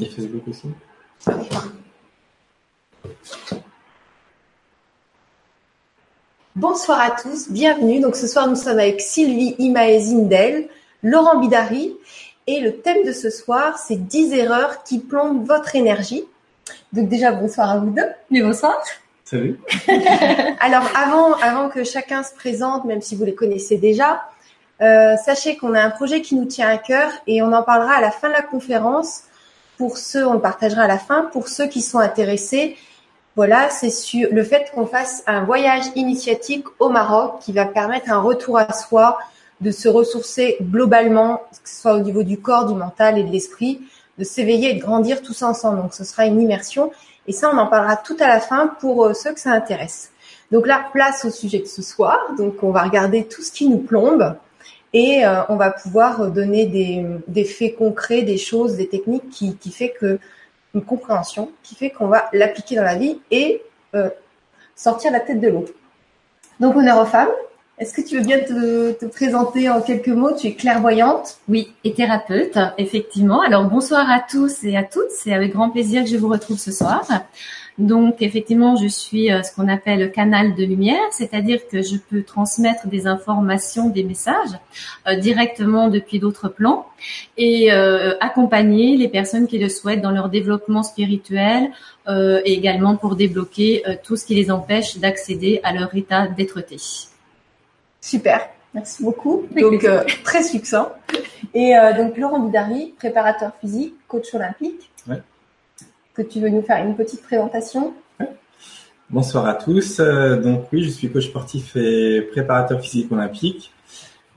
[0.00, 0.68] Et Facebook aussi
[6.56, 8.00] Bonsoir à tous, bienvenue.
[8.00, 10.68] Donc ce soir nous sommes avec Sylvie Imae
[11.02, 11.96] Laurent Bidari
[12.46, 16.24] et le thème de ce soir c'est 10 erreurs qui plombent votre énergie.
[16.94, 18.08] Donc déjà bonsoir à vous deux.
[18.30, 18.74] Mais bonsoir.
[19.24, 19.60] Salut.
[20.60, 24.22] Alors avant, avant que chacun se présente, même si vous les connaissez déjà,
[24.80, 27.94] euh, sachez qu'on a un projet qui nous tient à cœur et on en parlera
[27.94, 29.24] à la fin de la conférence.
[29.80, 31.22] Pour ceux, on partagera à la fin.
[31.32, 32.76] Pour ceux qui sont intéressés,
[33.34, 38.10] voilà, c'est sur le fait qu'on fasse un voyage initiatique au Maroc qui va permettre
[38.10, 39.18] un retour à soi,
[39.62, 43.32] de se ressourcer globalement, que ce soit au niveau du corps, du mental et de
[43.32, 43.80] l'esprit,
[44.18, 45.80] de s'éveiller et de grandir tous ensemble.
[45.80, 46.92] Donc ce sera une immersion
[47.26, 50.10] et ça on en parlera tout à la fin pour euh, ceux que ça intéresse.
[50.52, 52.18] Donc là, place au sujet de ce soir.
[52.36, 54.36] Donc on va regarder tout ce qui nous plombe
[54.92, 59.56] et euh, on va pouvoir donner des, des, faits concrets, des choses, des techniques qui,
[59.56, 60.18] qui fait que
[60.74, 63.62] une compréhension qui fait qu'on va l'appliquer dans la vie et
[63.94, 64.08] euh,
[64.76, 65.64] sortir la tête de l'eau.
[66.60, 67.30] Donc honneur aux femmes.
[67.78, 70.36] Est-ce que tu veux bien te, te, présenter en quelques mots?
[70.36, 71.38] Tu es clairvoyante?
[71.48, 73.40] Oui, et thérapeute, effectivement.
[73.40, 75.10] Alors bonsoir à tous et à toutes.
[75.10, 77.08] C'est avec grand plaisir que je vous retrouve ce soir.
[77.80, 82.22] Donc effectivement, je suis euh, ce qu'on appelle canal de lumière, c'est-à-dire que je peux
[82.22, 84.54] transmettre des informations, des messages
[85.08, 86.86] euh, directement depuis d'autres plans
[87.38, 91.70] et euh, accompagner les personnes qui le souhaitent dans leur développement spirituel
[92.44, 96.76] et également pour débloquer tout ce qui les empêche d'accéder à leur état d'être-té.
[98.00, 99.46] Super, merci beaucoup.
[99.54, 99.86] donc
[100.24, 100.90] très succinct.
[101.54, 104.90] Et donc Laurent Boudari, préparateur physique, coach olympique.
[105.06, 105.22] Ouais
[106.22, 107.94] tu veux nous faire une petite présentation
[109.12, 109.98] Bonsoir à tous.
[109.98, 113.72] Euh, donc oui, je suis coach sportif et préparateur physique olympique,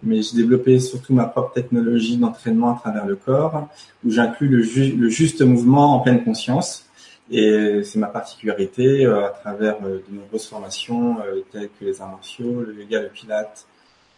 [0.02, 3.68] mais j'ai développé surtout ma propre technologie d'entraînement à travers le corps,
[4.04, 6.90] où j'inclus le, juste mouvement en pleine conscience.
[7.30, 11.18] Et c'est ma particularité euh, à travers euh, de nombreuses formations
[11.52, 13.68] telles que les arts martiaux, le yoga, le pilate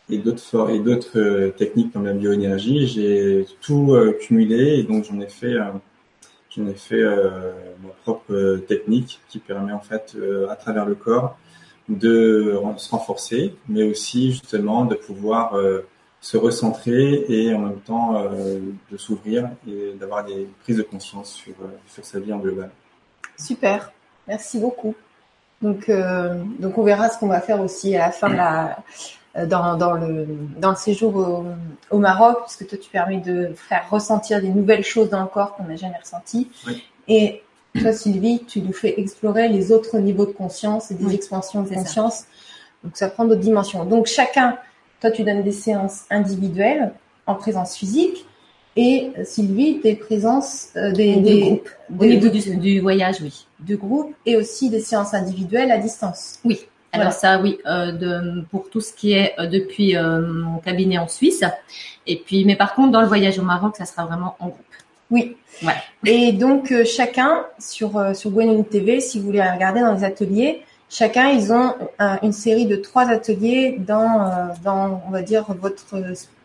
[0.09, 2.87] et d'autres techniques comme la bioénergie.
[2.87, 5.55] J'ai tout cumulé et donc j'en ai fait
[6.55, 7.51] j'en ai fait euh,
[7.83, 11.38] ma propre euh, technique qui permet en fait euh, à travers le corps
[11.89, 15.55] de se renforcer, mais aussi justement de pouvoir
[16.19, 18.23] se recentrer et en même temps
[18.91, 21.53] de s'ouvrir et d'avoir des prises de conscience sur,
[21.85, 22.72] sur sa vie en global.
[23.37, 23.91] Super,
[24.27, 24.95] merci beaucoup.
[25.65, 25.89] Donc,
[26.59, 28.77] donc on verra ce qu'on va faire aussi à la fin de la,
[29.37, 30.25] euh, dans, dans, le,
[30.57, 31.45] dans le séjour au,
[31.91, 35.55] au, Maroc, puisque toi tu permets de faire ressentir des nouvelles choses dans le corps
[35.55, 36.49] qu'on n'a jamais ressenties.
[36.67, 36.83] Oui.
[37.09, 37.43] Et
[37.77, 41.63] toi Sylvie, tu nous fais explorer les autres niveaux de conscience et des oui, expansions
[41.63, 42.19] de conscience.
[42.19, 42.25] Ça.
[42.85, 43.83] Donc ça prend d'autres dimensions.
[43.83, 44.57] Donc chacun,
[45.01, 46.93] toi tu donnes des séances individuelles
[47.27, 48.25] en présence physique.
[48.77, 51.69] Et Sylvie, des présences, euh, des, des, groupes.
[51.97, 53.45] Au niveau du, du, voyage, oui.
[53.61, 56.39] De groupe et aussi des séances individuelles à distance.
[56.43, 56.59] Oui,
[56.95, 60.97] alors ça, oui, euh, de, pour tout ce qui est euh, depuis euh, mon cabinet
[60.97, 61.43] en Suisse.
[62.07, 64.59] Et puis, mais par contre, dans le voyage au Maroc, ça sera vraiment en groupe.
[65.11, 65.35] Oui.
[65.61, 65.77] Voilà.
[66.05, 70.03] Et donc euh, chacun sur euh, sur Gwen TV, si vous voulez regarder dans les
[70.03, 75.45] ateliers, chacun ils ont un, une série de trois ateliers dans dans on va dire
[75.59, 75.95] votre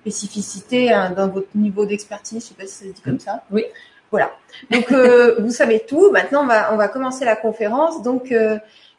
[0.01, 2.43] spécificité, hein, dans votre niveau d'expertise.
[2.43, 3.45] Je sais pas si ça se dit comme ça.
[3.51, 3.65] Oui.
[4.11, 4.31] Voilà.
[4.71, 4.93] Donc
[5.39, 6.11] vous savez tout.
[6.11, 8.03] Maintenant on va on va commencer la conférence.
[8.03, 8.35] Donc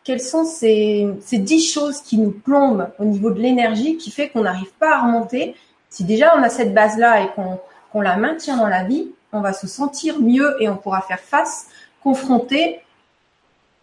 [0.04, 4.30] quelles sont ces, ces 10 choses qui nous plombent au niveau de l'énergie qui fait
[4.30, 5.56] qu'on n'arrive pas à remonter?
[5.90, 7.60] Si déjà on a cette base-là et qu'on
[7.92, 11.20] qu'on la maintient dans la vie, on va se sentir mieux et on pourra faire
[11.20, 11.68] face,
[12.04, 12.80] confronter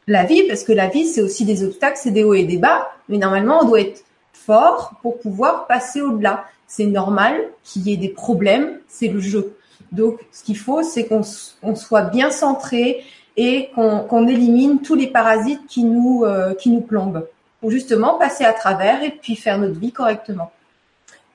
[0.06, 2.56] la vie, parce que la vie, c'est aussi des obstacles, c'est des hauts et des
[2.56, 4.02] bas, mais normalement, on doit être
[4.32, 6.46] fort pour pouvoir passer au-delà.
[6.68, 7.34] C'est normal
[7.64, 9.56] qu'il y ait des problèmes, c'est le jeu.
[9.90, 11.22] Donc, ce qu'il faut, c'est qu'on
[11.62, 13.04] on soit bien centré,
[13.38, 17.26] et qu'on qu élimine tous les parasites qui nous, euh, qui nous plombent
[17.60, 20.50] pour justement passer à travers et puis faire notre vie correctement.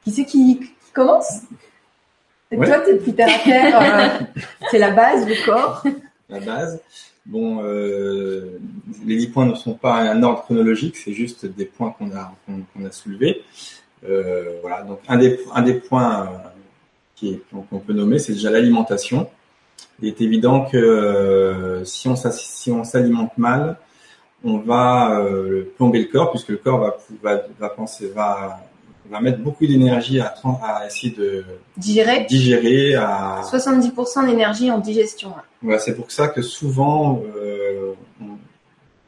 [0.03, 1.41] Qui c'est qui, qui, commence?
[2.51, 2.67] Ouais.
[2.67, 5.81] Toi, tu es plus terre euh, c'est la base, le corps.
[6.29, 6.81] La base.
[7.25, 8.59] Bon, euh,
[9.05, 12.33] les dix points ne sont pas un ordre chronologique, c'est juste des points qu'on a,
[12.45, 13.43] qu'on qu a soulevés.
[14.07, 16.29] Euh, voilà, donc un des, un des points
[17.19, 19.29] qu'on qu peut nommer, c'est déjà l'alimentation
[20.01, 23.77] il est évident que euh, si on si s'alimente mal,
[24.43, 28.59] on va euh, plomber le corps puisque le corps va va, va penser va
[29.09, 30.33] va mettre beaucoup d'énergie à,
[30.63, 31.43] à essayer de
[31.77, 32.25] digérer.
[32.25, 35.33] digérer à 70% d'énergie en digestion.
[35.61, 38.37] Voilà, c'est pour ça que souvent, euh, on,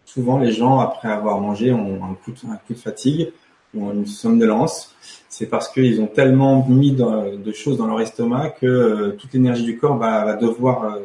[0.05, 3.31] souvent les gens après avoir mangé ont un coup de, un coup de fatigue
[3.75, 4.95] ou une somnolence
[5.37, 9.33] c'est parce qu'ils ont tellement mis de, de, choses dans leur estomac que euh, toute
[9.33, 10.99] l'énergie du corps va, va devoir euh,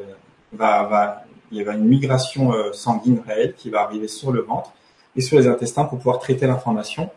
[0.52, 4.70] va, va, il y a une migration sanguine réelle qui va arriver sur le ventre
[5.16, 7.10] et sur les intestins pour pouvoir traiter l'information.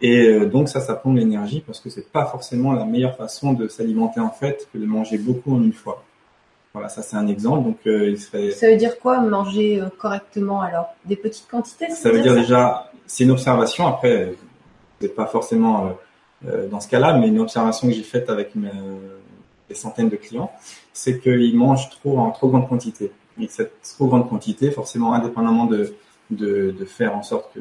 [0.00, 3.52] Et donc ça, ça prend de l'énergie parce que c'est pas forcément la meilleure façon
[3.52, 6.02] de s'alimenter en fait que de manger beaucoup en une fois.
[6.72, 7.62] Voilà, ça c'est un exemple.
[7.68, 8.50] Donc, il serait...
[8.50, 10.60] Ça veut dire quoi manger correctement?
[10.60, 13.86] Alors Des petites quantités Ça veut dire déjà, c'est une observation.
[13.86, 14.34] Après,
[15.02, 15.96] c'est pas forcément
[16.46, 18.70] euh, dans ce cas-là, mais une observation que j'ai faite avec mes,
[19.68, 20.52] des centaines de clients,
[20.92, 23.10] c'est qu'ils mangent trop en trop grande quantité.
[23.40, 25.94] Et cette trop grande quantité, forcément, indépendamment de,
[26.30, 27.60] de, de faire en sorte que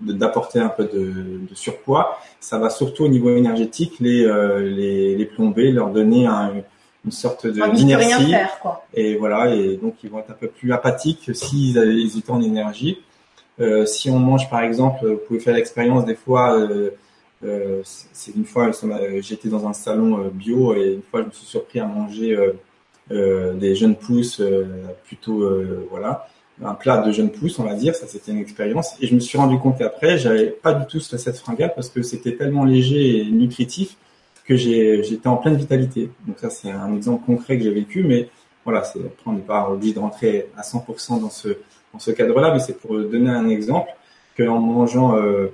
[0.00, 5.14] d'apporter un peu de, de, surpoids, ça va surtout au niveau énergétique les, euh, les,
[5.16, 6.52] les, plomber, leur donner un,
[7.04, 8.34] une sorte d'inertie.
[8.94, 12.42] Et voilà, et donc ils vont être un peu plus apathiques s'ils ils étaient en
[12.42, 12.98] énergie.
[13.60, 16.90] Euh, si on mange par exemple, vous pouvez faire l'expérience des fois, euh,
[17.44, 18.70] euh, c'est une fois,
[19.20, 22.36] j'étais dans un salon bio et une fois je me suis surpris à manger
[23.10, 24.40] des jeunes pousses,
[25.04, 25.50] plutôt
[25.90, 26.28] voilà,
[26.62, 27.94] un plat de jeunes pousses, on va dire.
[27.94, 31.00] Ça c'était une expérience et je me suis rendu compte qu'après j'avais pas du tout
[31.00, 33.96] cette fringale parce que c'était tellement léger et nutritif
[34.44, 36.10] que j'étais en pleine vitalité.
[36.26, 38.28] Donc ça c'est un exemple concret que j'ai vécu, mais
[38.64, 41.58] voilà, c'est après on n'est pas obligé de rentrer à 100% dans ce
[41.92, 43.90] dans ce cadre-là, mais c'est pour donner un exemple
[44.36, 45.48] qu'en mangeant euh,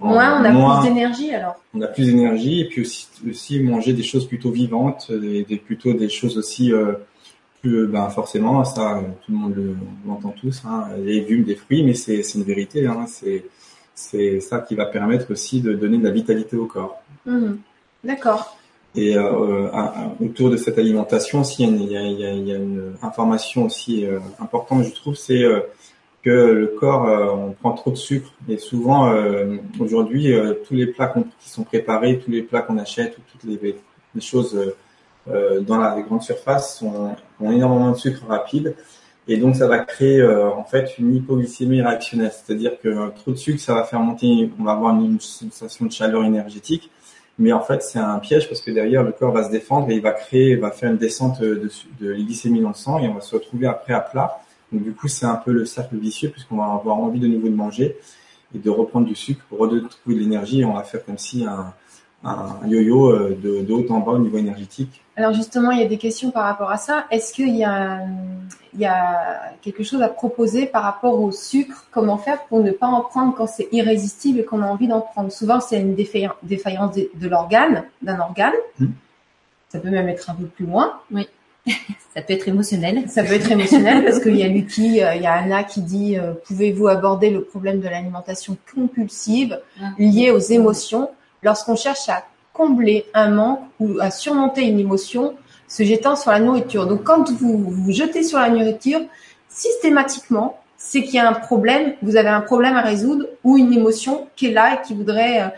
[0.00, 1.56] Moins, on a plus d'énergie alors.
[1.72, 5.56] On a plus d'énergie et puis aussi, aussi manger des choses plutôt vivantes, des, des
[5.56, 6.94] plutôt des choses aussi euh,
[7.62, 9.76] plus, ben forcément ça tout le monde
[10.06, 13.44] l'entend tous, hein, les légumes, des fruits, mais c'est une vérité, hein, c'est
[13.94, 17.00] c'est ça qui va permettre aussi de donner de la vitalité au corps.
[17.26, 17.52] Mmh.
[18.02, 18.56] D'accord.
[18.96, 19.68] Et euh,
[20.24, 25.16] autour de cette alimentation aussi, il y a, une information aussi euh, importante, je trouve,
[25.16, 25.60] c'est euh,
[26.24, 28.32] que le corps, euh, on prend trop de sucre.
[28.48, 32.78] Et souvent, euh, aujourd'hui, euh, tous les plats qui sont préparés, tous les plats qu'on
[32.78, 33.76] achète, toutes les,
[34.14, 34.58] les choses
[35.26, 38.74] dans la grande surface sont, ont énormément de sucre rapide.
[39.26, 42.30] Et donc, ça va créer en fait une hypoglycémie réactionnelle.
[42.30, 45.92] C'est-à-dire que trop de sucre, ça va faire monter, on va avoir une, sensation de
[45.92, 46.90] chaleur énergétique.
[47.38, 49.94] Mais en fait, c'est un piège parce que derrière, le corps va se défendre et
[49.94, 51.68] il va créer, va faire une descente de,
[52.00, 54.40] de glycémie dans le sang et on va se retrouver après à plat
[54.74, 57.48] donc du coup, c'est un peu le cercle vicieux puisqu'on va avoir envie de nouveau
[57.48, 57.96] de manger
[58.54, 61.44] et de reprendre du sucre pour retrouver de l'énergie et on va faire comme si
[61.44, 61.72] un,
[62.66, 65.03] yo-yo euh, de, haut en bas au niveau énergétique.
[65.16, 67.06] Alors justement, il y a des questions par rapport à ça.
[67.10, 68.00] Est-ce qu'il y a,
[68.72, 71.86] il y a quelque chose à proposer par rapport au sucre?
[71.92, 75.00] Comment faire pour ne pas en prendre quand c'est irrésistible et qu'on a envie d'en
[75.00, 75.30] prendre?
[75.30, 78.54] Souvent, c'est une défaillance de, l'organe, d'un organe.
[78.80, 78.86] Mmh.
[79.68, 81.00] Ça peut même être un peu plus loin.
[81.12, 81.28] Oui.
[82.14, 83.08] Ça peut être émotionnel.
[83.08, 85.80] Ça peut être émotionnel parce qu'il y a Lucky, euh, il y a Anna qui
[85.80, 89.86] dit euh, pouvez-vous aborder le problème de l'alimentation compulsive ah.
[89.98, 91.10] liée aux émotions?
[91.42, 92.24] Lorsqu'on cherche à
[92.54, 95.34] combler un manque ou à surmonter une émotion
[95.68, 96.86] se jetant sur la nourriture.
[96.86, 99.00] Donc quand vous vous jetez sur la nourriture,
[99.48, 103.72] systématiquement, c'est qu'il y a un problème, vous avez un problème à résoudre ou une
[103.72, 105.48] émotion qui est là et qui voudrait, euh,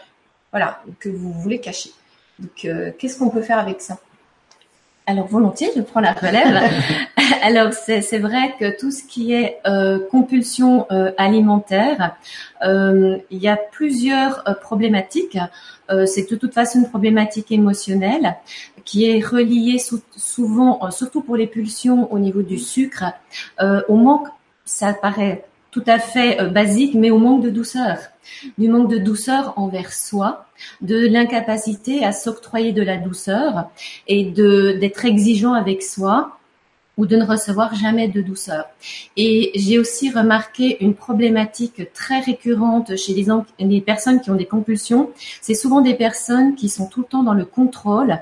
[0.51, 1.91] voilà, que vous voulez cacher.
[2.39, 3.99] Donc qu'est-ce qu'on peut faire avec ça?
[5.06, 6.69] Alors volontiers, je prends la relève.
[7.43, 12.17] Alors c'est vrai que tout ce qui est euh, compulsion euh, alimentaire,
[12.64, 15.38] euh, il y a plusieurs problématiques.
[16.06, 18.37] c'est de toute façon une problématique émotionnelle
[18.85, 19.79] qui est reliée
[20.17, 23.05] souvent, surtout pour les pulsions au niveau du sucre,
[23.61, 24.26] au manque.
[24.64, 25.45] Ça paraît
[25.76, 27.99] tout à fait basique, mais au manque de douceur,
[28.56, 30.47] du manque de douceur envers soi,
[30.80, 33.68] de l'incapacité à s'octroyer de la douceur
[34.09, 36.38] et de d'être exigeant avec soi
[36.97, 38.64] ou de ne recevoir jamais de douceur.
[39.18, 43.26] Et j'ai aussi remarqué une problématique très récurrente chez les,
[43.59, 45.11] les personnes qui ont des compulsions.
[45.42, 48.18] C'est souvent des personnes qui sont tout le temps dans le contrôle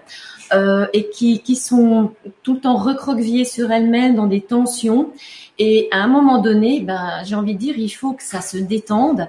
[0.53, 5.13] euh, et qui, qui sont tout le temps recroquevillées sur elles-mêmes dans des tensions.
[5.59, 8.57] Et à un moment donné, ben, j'ai envie de dire, il faut que ça se
[8.57, 9.29] détende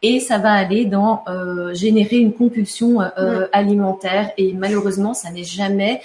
[0.00, 5.42] et ça va aller dans euh, générer une compulsion euh, alimentaire et malheureusement ça n'est
[5.42, 6.00] jamais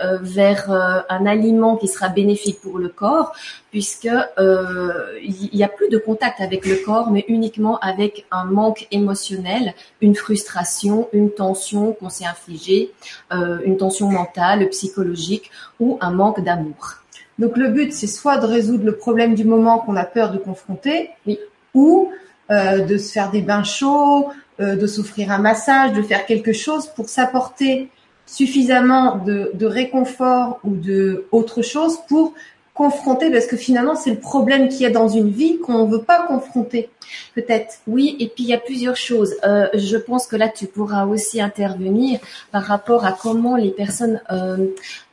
[0.00, 3.32] euh, vers euh, un aliment qui sera bénéfique pour le corps
[3.72, 4.06] puisque
[4.38, 4.92] euh,
[5.24, 9.74] il n'y a plus de contact avec le corps mais uniquement avec un manque émotionnel,
[10.00, 12.92] une frustration, une tension qu'on s'est infligée,
[13.32, 16.98] une tension mentale, psychologique ou un manque d'amour.
[17.38, 20.38] Donc le but c'est soit de résoudre le problème du moment qu'on a peur de
[20.38, 21.38] confronter, oui.
[21.74, 22.10] ou
[22.50, 24.28] euh, de se faire des bains chauds,
[24.60, 27.90] euh, de s'offrir un massage, de faire quelque chose pour s'apporter
[28.26, 32.34] suffisamment de, de, réconfort ou de autre chose pour
[32.74, 35.90] confronter, parce que finalement c'est le problème qu'il y a dans une vie qu'on ne
[35.90, 36.90] veut pas confronter,
[37.34, 37.74] peut-être.
[37.86, 39.34] Oui, et puis il y a plusieurs choses.
[39.44, 44.20] Euh, je pense que là tu pourras aussi intervenir par rapport à comment les personnes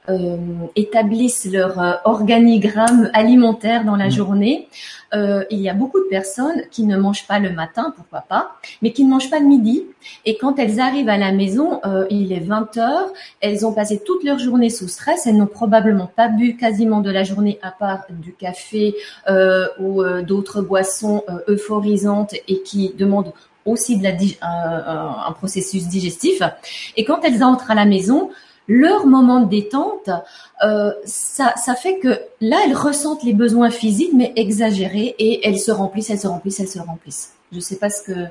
[0.10, 0.38] euh, euh,
[0.76, 4.68] établissent leur euh, organigramme alimentaire dans la journée.
[5.14, 8.52] Euh, il y a beaucoup de personnes qui ne mangent pas le matin, pourquoi pas,
[8.82, 9.84] mais qui ne mangent pas le midi.
[10.26, 13.10] Et quand elles arrivent à la maison, il est 20 heures,
[13.40, 17.12] elles ont passé toute leur journée sous stress, elles n'ont probablement pas bu quasiment de
[17.12, 18.96] la journée à part du café
[19.80, 23.34] ou d'autres boissons euphorisantes et qui demandent
[23.66, 24.12] aussi de la,
[25.28, 26.42] un processus digestif.
[26.98, 28.30] Et quand elles entrent à la maison,
[28.68, 30.10] leur moment de détente,
[30.64, 35.60] euh, ça, ça fait que là, elles ressentent les besoins physiques, mais exagérés, et elles
[35.60, 37.34] se remplissent, elles se remplissent, elles se remplissent.
[37.52, 38.28] Je sais pas ce que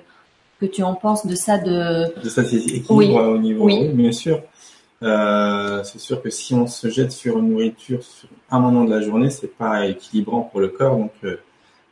[0.61, 2.21] que tu en penses de ça de.
[2.23, 3.65] De ça, c'est équilibre au niveau.
[3.65, 3.89] Oui.
[3.89, 4.41] bien sûr.
[5.03, 8.91] Euh, c'est sûr que si on se jette sur une nourriture sur un moment de
[8.91, 10.97] la journée, c'est pas équilibrant pour le corps.
[10.97, 11.37] Donc, euh,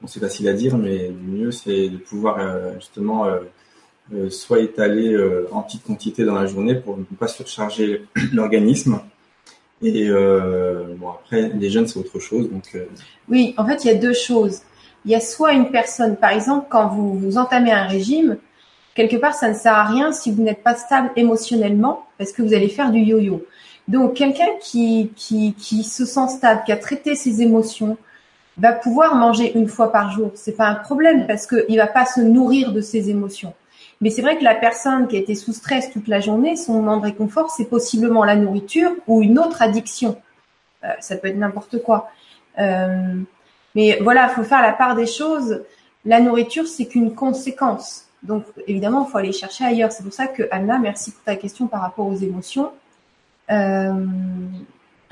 [0.00, 3.40] bon, c'est facile à dire, mais le mieux c'est de pouvoir euh, justement euh,
[4.30, 9.00] soit étalé euh, en petite quantité dans la journée pour ne pas surcharger l'organisme.
[9.82, 12.50] Et euh, bon, après, les jeunes, c'est autre chose.
[12.50, 12.76] Donc,
[13.28, 14.60] Oui, en fait, il y a deux choses.
[15.04, 18.36] Il y a soit une personne, par exemple, quand vous, vous entamez un régime,
[18.94, 22.42] quelque part, ça ne sert à rien si vous n'êtes pas stable émotionnellement, parce que
[22.42, 23.44] vous allez faire du yo-yo.
[23.88, 27.96] Donc, quelqu'un qui, qui, qui se sent stable, qui a traité ses émotions,
[28.58, 30.30] va pouvoir manger une fois par jour.
[30.34, 33.54] C'est pas un problème parce qu'il va pas se nourrir de ses émotions.
[34.02, 36.74] Mais c'est vrai que la personne qui a été sous stress toute la journée, son
[36.74, 40.20] moment de réconfort, c'est possiblement la nourriture ou une autre addiction.
[40.84, 42.10] Euh, ça peut être n'importe quoi.
[42.58, 43.14] Euh,
[43.76, 45.62] mais voilà, il faut faire la part des choses.
[46.04, 48.06] La nourriture, c'est qu'une conséquence.
[48.24, 49.92] Donc, évidemment, il faut aller chercher ailleurs.
[49.92, 52.72] C'est pour ça que, Anna, merci pour ta question par rapport aux émotions.
[53.52, 53.94] Euh,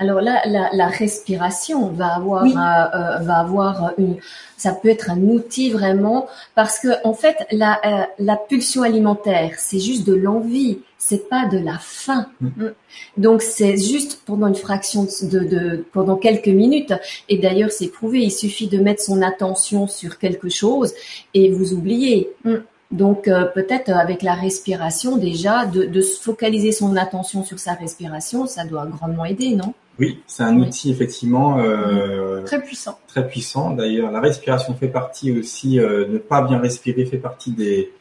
[0.01, 0.41] alors là,
[0.73, 4.17] la, respiration va avoir, euh, va avoir une,
[4.57, 9.51] ça peut être un outil vraiment parce que en fait, la, euh, la pulsion alimentaire,
[9.59, 12.25] c'est juste de l'envie, c'est pas de la faim.
[12.41, 12.69] Mm.
[13.17, 16.93] Donc c'est juste pendant une fraction de, de, pendant quelques minutes.
[17.29, 20.95] Et d'ailleurs, c'est prouvé, il suffit de mettre son attention sur quelque chose
[21.35, 22.31] et vous oubliez.
[22.43, 22.55] Mm.
[22.89, 27.73] Donc euh, peut-être avec la respiration déjà, de, de se focaliser son attention sur sa
[27.73, 29.75] respiration, ça doit grandement aider, non?
[30.01, 32.99] Oui, c'est un outil effectivement euh, très puissant.
[33.07, 33.69] Très puissant.
[33.69, 35.79] D'ailleurs, la respiration fait partie aussi.
[35.79, 37.93] Euh, ne pas bien respirer fait partie des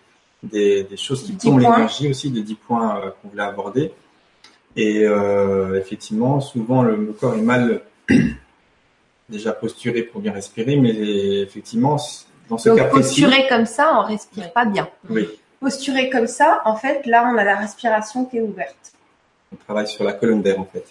[0.42, 3.92] des, choses qui plombent l'énergie aussi, des dix points euh, qu'on voulait aborder.
[4.76, 5.02] Et
[5.74, 7.82] effectivement, souvent le, corps est mal
[9.28, 10.90] déjà posturé pour bien respirer, mais
[11.42, 11.98] effectivement,
[12.48, 14.88] dans ce cas précis, posturer comme ça, on respire pas bien.
[15.10, 15.28] Oui.
[15.60, 18.89] Posturer comme ça, en fait, là, on a la respiration qui est ouverte.
[19.52, 20.84] On travaille sur la colonne d'air en fait.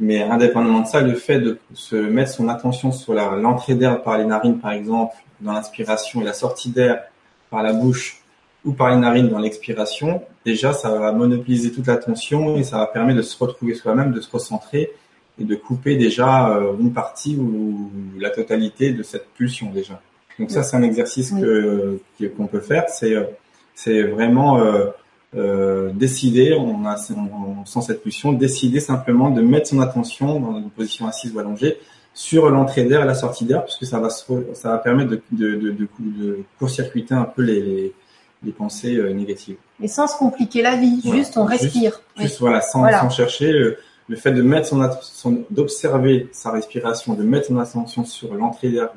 [0.00, 4.16] Mais indépendamment de ça, le fait de se mettre son attention sur l'entrée d'air par
[4.16, 7.02] les narines, par exemple, dans l'inspiration et la sortie d'air
[7.50, 8.22] par la bouche
[8.64, 12.86] ou par les narines dans l'expiration, déjà, ça va monopoliser toute l'attention et ça va
[12.86, 14.90] permettre de se retrouver soi-même, de se recentrer
[15.40, 20.00] et de couper déjà euh, une partie ou la totalité de cette pulsion déjà.
[20.38, 22.00] Donc ça, c'est un exercice que
[22.36, 22.84] qu'on peut faire.
[22.88, 23.24] C'est euh,
[23.74, 24.60] c'est vraiment
[25.36, 30.56] euh, décider, on, a, on, sent cette pulsion, décider simplement de mettre son attention dans
[30.58, 31.78] une position assise ou allongée
[32.14, 35.56] sur l'entrée d'air et la sortie d'air, puisque ça va, ça va permettre de, de,
[35.56, 37.92] de, de court-circuiter un peu les,
[38.42, 39.56] les, pensées euh, négatives.
[39.82, 42.00] Et sans se compliquer la vie, juste on respire.
[42.16, 43.52] Juste, voilà, sans, sans chercher.
[43.52, 48.70] Le, fait de mettre son, son d'observer sa respiration, de mettre son attention sur l'entrée
[48.70, 48.88] d'air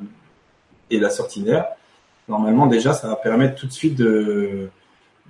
[0.88, 1.66] et la sortie d'air,
[2.28, 4.70] normalement déjà ça va permettre tout de suite de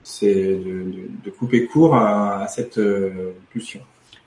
[0.04, 3.80] c'est de, couper court à, cette euh, pulsion.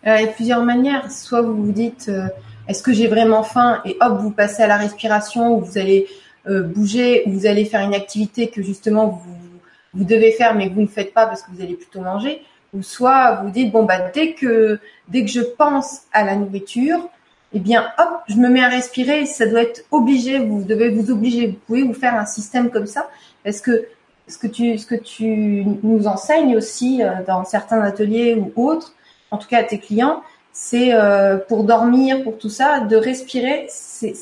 [0.06, 1.12] Euh, il y a plusieurs manières.
[1.12, 2.28] Soit vous vous dites, euh,
[2.68, 6.08] est-ce que j'ai vraiment faim Et hop, vous passez à la respiration, ou vous allez
[6.48, 9.36] bouger, ou vous allez faire une activité que justement vous,
[9.96, 12.42] vous devez faire, mais que vous ne faites pas parce que vous allez plutôt manger.
[12.72, 17.10] Ou soit vous dites, bon, bah, dès que, dès que je pense à la nourriture,
[17.54, 19.26] eh bien, hop, je me mets à respirer.
[19.26, 20.38] Ça doit être obligé.
[20.38, 21.48] Vous devez vous obliger.
[21.48, 23.10] Vous pouvez vous faire un système comme ça
[23.44, 23.88] parce que
[24.28, 28.94] ce que tu, ce que tu nous enseignes aussi euh, dans certains ateliers ou autres,
[29.32, 33.68] en tout cas à tes clients, c'est euh, pour dormir, pour tout ça, de respirer,
[33.70, 34.14] c'est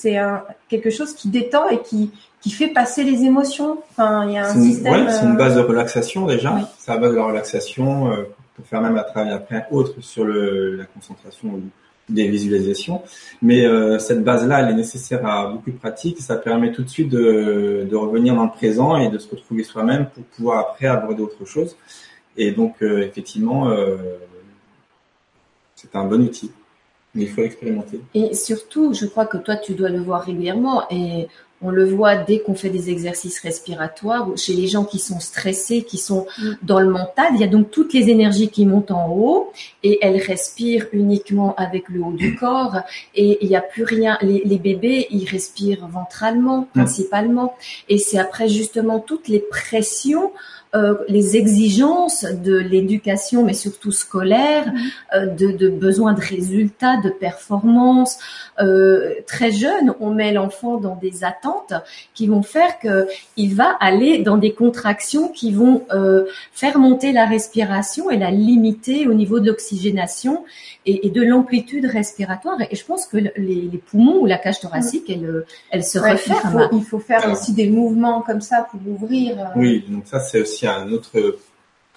[0.67, 2.11] quelque chose qui détend et qui,
[2.43, 3.77] qui fait passer les émotions.
[3.91, 5.09] Enfin, il y a un système.
[5.09, 6.57] c'est une base de relaxation déjà.
[6.77, 8.23] C'est la base de la relaxation euh,
[8.55, 11.61] pour faire même un travail après autre sur le, la concentration
[12.09, 13.01] des visualisations.
[13.41, 16.19] Mais euh, cette base-là, elle est nécessaire à beaucoup de pratiques.
[16.19, 19.63] Ça permet tout de suite de, de revenir dans le présent et de se retrouver
[19.63, 21.75] soi-même pour pouvoir après aborder autre chose.
[22.35, 23.95] Et donc, euh, effectivement, euh,
[25.75, 26.51] c'est un bon outil.
[27.15, 28.01] Il faut l'expérimenter.
[28.15, 30.83] Et surtout, je crois que toi, tu dois le voir régulièrement.
[30.89, 31.27] Et
[31.63, 35.83] On le voit dès qu'on fait des exercices respiratoires, chez les gens qui sont stressés,
[35.83, 36.51] qui sont mm.
[36.61, 39.51] dans le mental, il y a donc toutes les énergies qui montent en haut
[39.81, 42.79] et elles respirent uniquement avec le haut du corps
[43.15, 44.17] et il n'y a plus rien.
[44.21, 46.67] Les, bébés, ils respirent ventralement mm.
[46.79, 47.55] principalement
[47.89, 50.31] et c'est après justement toutes les pressions
[50.75, 54.81] euh, les exigences de l'éducation, mais surtout scolaire, mhm.
[55.13, 58.17] euh, de, de besoin de résultats, de performance.
[58.59, 61.73] Euh, très jeune, on met l'enfant dans des attentes
[62.15, 65.85] qui vont faire que il va aller dans des contractions qui vont
[66.51, 70.43] faire monter la respiration et la limiter au niveau de l'oxygénation
[70.85, 72.57] et, de l'amplitude respiratoire.
[72.69, 76.69] Et je pense que les, poumons ou la cage thoracique, elle, elle se referme.
[76.73, 79.51] Il faut, faire aussi des mouvements comme ça pour ouvrir.
[79.55, 81.37] Oui, donc ça c'est aussi un autre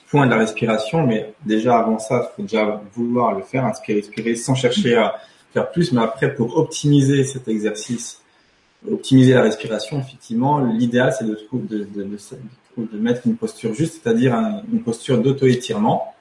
[0.09, 3.99] point de la respiration, mais déjà avant ça, il faut déjà vouloir le faire, inspirer,
[3.99, 5.17] expirer, sans chercher à
[5.53, 8.21] faire plus, mais après pour optimiser cet exercice,
[8.91, 12.05] optimiser la respiration, effectivement, l'idéal c'est de, de, de,
[12.77, 14.35] de, mettre une posture juste, c'est-à-dire
[14.73, 16.13] une posture d'auto-étirement.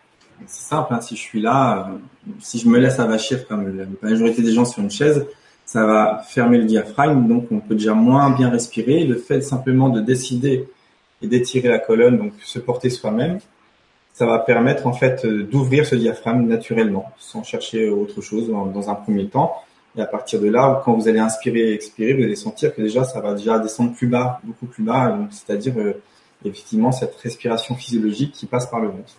[0.48, 3.86] C'est simple, hein, si je suis là, euh, si je me laisse avachir comme la
[4.02, 5.26] majorité des gens sur une chaise,
[5.66, 9.06] ça va fermer le diaphragme, donc on peut déjà moins bien respirer.
[9.06, 10.68] Le fait simplement de décider
[11.22, 13.40] et d'étirer la colonne, donc se porter soi-même,
[14.14, 18.90] ça va permettre en fait euh, d'ouvrir ce diaphragme naturellement, sans chercher autre chose dans
[18.90, 19.56] un premier temps.
[19.98, 22.82] Et à partir de là, quand vous allez inspirer et expirer, vous allez sentir que
[22.82, 26.02] déjà ça va déjà descendre plus bas, beaucoup plus bas, c'est-à-dire euh,
[26.44, 29.14] effectivement cette respiration physiologique qui passe par le ventre.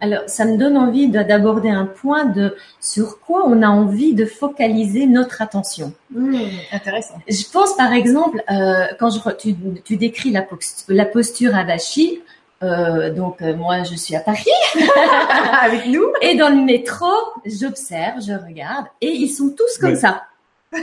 [0.00, 4.24] Alors, ça me donne envie d'aborder un point de sur quoi on a envie de
[4.24, 5.92] focaliser notre attention.
[6.10, 6.36] Mmh,
[6.72, 7.14] intéressant.
[7.28, 12.20] Je pense par exemple, euh, quand je, tu, tu décris la, posture, la posture avachie,
[12.62, 14.44] euh, donc euh, moi je suis à Paris
[15.62, 17.06] avec nous et dans le métro
[17.46, 20.24] j'observe, je regarde et ils sont tous comme ça.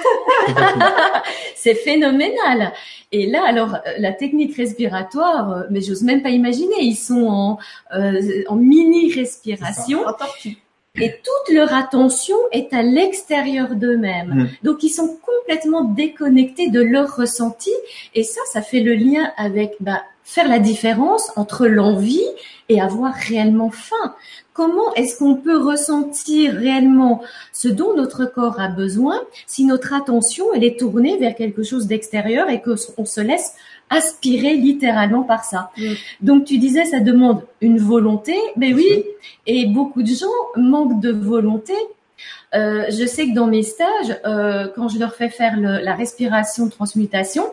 [1.56, 2.74] c'est phénoménal.
[3.12, 7.28] Et là, alors, euh, la technique respiratoire, euh, mais j'ose même pas imaginer, ils sont
[7.28, 7.60] en,
[7.96, 10.04] euh, en mini respiration.
[10.98, 14.34] Et toute leur attention est à l'extérieur d'eux-mêmes.
[14.34, 14.50] Mm.
[14.64, 17.72] Donc, ils sont complètement déconnectés de leur ressenti.
[18.14, 22.28] Et ça, ça fait le lien avec bah, faire la différence entre l'envie
[22.70, 24.16] et avoir réellement faim.
[24.56, 30.46] Comment est-ce qu'on peut ressentir réellement ce dont notre corps a besoin si notre attention
[30.56, 33.56] elle est tournée vers quelque chose d'extérieur et qu'on se laisse
[33.90, 35.72] aspirer littéralement par ça?
[35.78, 35.94] Mm.
[36.22, 39.04] Donc tu disais ça demande une volonté, mais ben oui,
[39.46, 41.74] et beaucoup de gens manquent de volonté.
[42.54, 45.96] Euh, je sais que dans mes stages, euh, quand je leur fais faire le, la
[45.96, 47.44] respiration transmutation,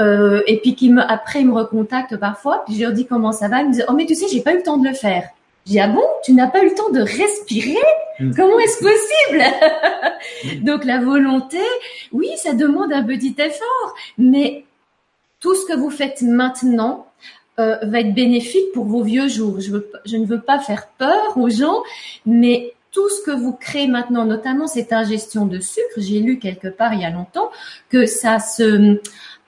[0.00, 3.32] euh, et puis qui me, après ils me recontactent parfois, puis je leur dis comment
[3.32, 4.88] ça va, ils me disent oh mais tu sais j'ai pas eu le temps de
[4.88, 5.28] le faire.
[5.66, 7.78] J'ai ah bon, tu n'as pas eu le temps de respirer?
[8.18, 8.34] Mm.
[8.34, 10.62] Comment est-ce possible?
[10.64, 11.60] Donc la volonté,
[12.12, 14.64] oui, ça demande un petit effort, mais
[15.40, 17.06] tout ce que vous faites maintenant
[17.60, 19.60] euh, va être bénéfique pour vos vieux jours.
[19.60, 21.82] Je, veux, je ne veux pas faire peur aux gens,
[22.26, 26.68] mais tout ce que vous créez maintenant, notamment cette ingestion de sucre, j'ai lu quelque
[26.68, 27.50] part il y a longtemps
[27.88, 28.98] que ça se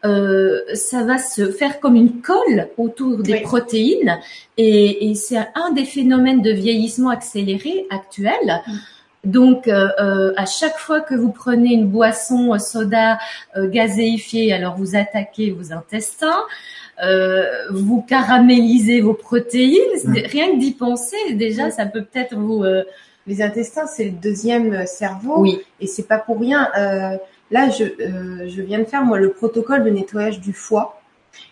[0.04, 4.18] euh, ça va se faire comme une colle autour des protéines
[4.58, 8.62] et, et c'est un des phénomènes de vieillissement accéléré actuel.
[8.66, 8.72] Mm.
[9.24, 13.18] Donc, euh, euh, à chaque fois que vous prenez une boisson soda
[13.56, 16.42] gazéifiée, alors vous attaquez vos intestins,
[17.70, 19.80] vous caramélisez vos protéines.
[20.04, 20.12] Mm.
[20.26, 22.62] Rien que d'y penser, déjà, ça peut peut-être vous.
[23.26, 25.58] Les intestins, c'est le deuxième cerveau, oui.
[25.80, 26.68] et c'est pas pour rien.
[27.54, 31.00] Là, euh, je, viens de faire moi le protocole de nettoyage du foie.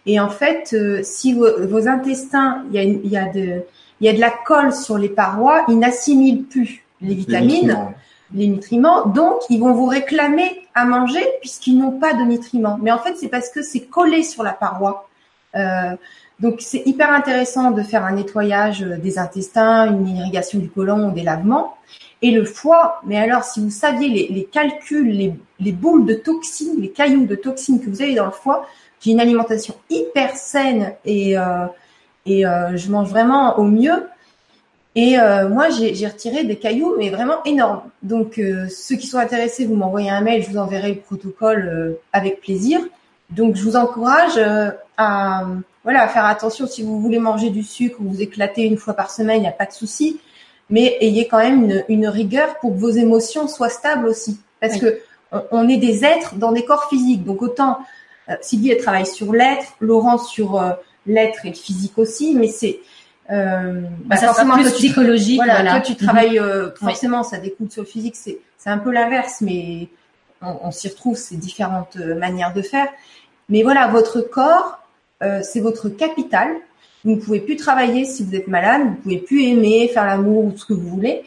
[0.04, 3.62] Et en fait, euh, si vos, intestins, il y, a il, y a de,
[4.00, 7.94] il y a de la colle sur les parois, ils n'assimilent plus les vitamines,
[8.34, 9.06] les nutriments.
[9.06, 12.80] Donc, ils vont vous réclamer à manger puisqu'ils n'ont pas de nutriments.
[12.82, 15.08] Mais en fait, c'est parce que c'est collé sur la paroi.
[15.54, 15.94] Euh,
[16.40, 21.22] donc, c'est hyper intéressant de faire un nettoyage des intestins, une irrigation du côlon, des
[21.22, 21.76] lavements.
[22.24, 26.90] Et le foie, mais alors si vous saviez les, calculs, les, boules de toxines, les
[26.90, 28.64] cailloux de toxines que vous avez dans le foie,
[29.00, 31.66] j'ai une alimentation hyper saine et, euh,
[32.28, 34.06] euh, je mange vraiment au mieux.
[34.94, 37.82] Et euh, moi, j'ai retiré des cailloux, mais vraiment énormes.
[38.02, 42.40] Donc, ceux qui sont intéressés, vous m'envoyez un mail, je vous enverrai le protocole avec
[42.40, 42.78] plaisir.
[43.30, 44.38] Donc, je vous encourage
[44.96, 45.44] à,
[45.82, 46.68] voilà, à faire attention.
[46.68, 49.48] Si vous voulez manger du sucre ou vous éclater une fois par semaine, il n'y
[49.48, 50.20] a pas de souci
[50.70, 54.40] mais ayez quand même une, rigueur pour que vos émotions soient stables aussi.
[54.60, 55.00] Parce que
[55.50, 57.24] on, est des êtres dans des corps physiques.
[57.24, 57.78] Donc autant
[58.28, 60.72] euh, Sylvie elle travaille sur l'être, Laurent sur euh,
[61.06, 62.80] l'être et le physique aussi, mais c'est
[63.30, 65.40] euh, bah, ça forcément plus psychologique.
[65.42, 68.16] voilà, toi tu travailles euh, forcément, ça découle sur le physique.
[68.16, 69.88] C'est c'est un peu l'inverse, mais
[70.40, 71.16] on, on s'y retrouve.
[71.16, 72.88] C'est différentes manières de faire.
[73.48, 74.78] Mais voilà, votre corps,
[75.22, 76.48] euh, c'est votre capital.
[77.04, 80.06] Vous ne pouvez plus travailler si vous êtes malade, vous ne pouvez plus aimer, faire
[80.06, 81.22] l'amour ou ce que vous voulez.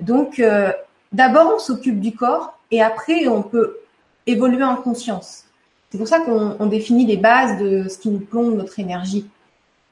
[0.00, 0.72] Donc, euh,
[1.12, 3.76] d'abord, on s'occupe du corps et après, on peut
[4.26, 5.44] évoluer en conscience.
[5.90, 9.26] C'est pour ça qu'on définit les bases de ce qui nous plombe notre énergie.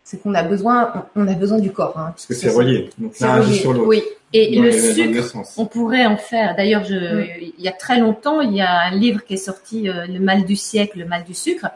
[0.04, 1.98] C'est qu'on a besoin, on a besoin du corps.
[1.98, 2.12] Hein.
[2.12, 2.88] Parce que c'est relié.
[2.98, 3.86] Donc sur l'autre.
[3.86, 4.02] Oui.
[4.32, 6.54] Et le sucre, on pourrait en faire.
[6.54, 7.52] D'ailleurs, je, mm.
[7.58, 10.20] il y a très longtemps, il y a un livre qui est sorti, euh, Le
[10.20, 11.66] mal du siècle, le mal du sucre.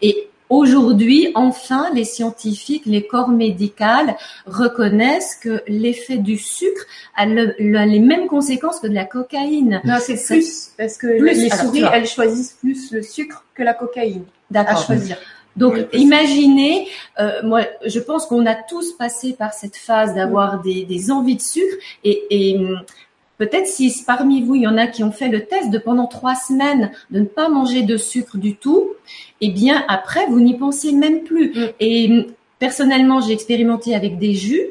[0.00, 3.84] Et Aujourd'hui, enfin, les scientifiques, les corps médicaux
[4.46, 6.84] reconnaissent que l'effet du sucre
[7.16, 9.80] a les mêmes conséquences que de la cocaïne.
[9.84, 14.24] Non, c'est plus parce que les souris, elles choisissent plus le sucre que la cocaïne
[14.54, 15.16] à choisir.
[15.56, 16.86] Donc, imaginez,
[17.18, 21.34] euh, moi, je pense qu'on a tous passé par cette phase d'avoir des, des, envies
[21.34, 22.60] de sucre et, et
[23.38, 26.06] peut-être si parmi vous, il y en a qui ont fait le test de pendant
[26.06, 28.90] trois semaines de ne pas manger de sucre du tout,
[29.40, 31.50] eh bien, après, vous n'y pensez même plus.
[31.50, 31.68] Mm.
[31.80, 32.26] Et
[32.58, 34.66] personnellement, j'ai expérimenté avec des jus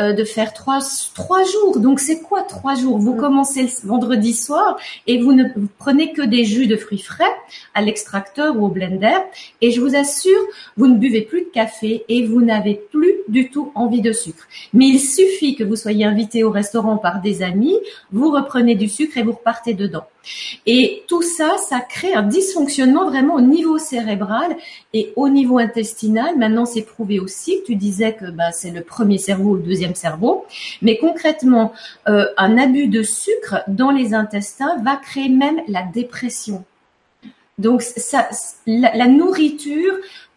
[0.00, 0.78] euh, de faire trois,
[1.14, 1.78] trois jours.
[1.78, 2.98] Donc c'est quoi trois jours?
[2.98, 3.20] Vous mm.
[3.20, 5.44] commencez le vendredi soir et vous ne
[5.78, 7.34] prenez que des jus de fruits frais
[7.74, 9.18] à l'extracteur ou au blender.
[9.60, 10.40] Et je vous assure,
[10.76, 14.46] vous ne buvez plus de café et vous n'avez plus du tout envie de sucre.
[14.72, 17.76] Mais il suffit que vous soyez invité au restaurant par des amis,
[18.12, 20.04] vous reprenez du sucre et vous repartez dedans.
[20.66, 24.56] Et tout ça, ça crée un dysfonctionnement vraiment au niveau cérébral
[24.92, 26.36] et au niveau intestinal.
[26.36, 27.60] Maintenant, c'est prouvé aussi.
[27.66, 30.46] Tu disais que bah, c'est le premier cerveau, le deuxième cerveau.
[30.82, 31.72] Mais concrètement,
[32.08, 36.64] euh, un abus de sucre dans les intestins va créer même la dépression.
[37.58, 38.28] Donc, ça,
[38.66, 39.94] la, nourriture,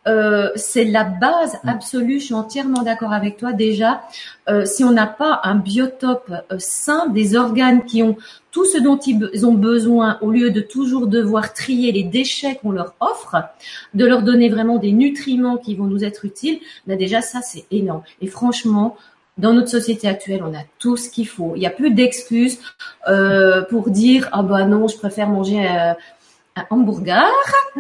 [0.08, 2.20] euh, c'est la base absolue.
[2.20, 3.54] Je suis entièrement d'accord avec toi.
[3.54, 4.02] Déjà,
[4.50, 8.18] euh, si on n'a pas un biotope sain, des organes qui ont
[8.54, 12.72] tout ce dont ils ont besoin, au lieu de toujours devoir trier les déchets qu'on
[12.72, 13.38] leur offre,
[13.96, 17.66] de leur donner vraiment des nutriments qui vont nous être utiles, ben déjà ça c'est
[17.72, 18.04] énorme.
[18.22, 18.96] Et franchement,
[19.38, 21.54] dans notre société actuelle, on a tout ce qu'il faut.
[21.56, 22.60] Il n'y a plus d'excuses
[23.08, 25.94] euh, pour dire ah bah non, je préfère manger euh,
[26.56, 27.32] un hamburger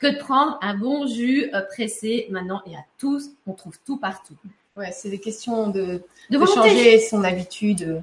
[0.00, 2.26] que de prendre un bon jus euh, pressé.
[2.30, 4.36] Maintenant, il y a tout, on trouve tout partout.
[4.76, 8.02] Ouais, c'est des questions de, de, changer son habitude.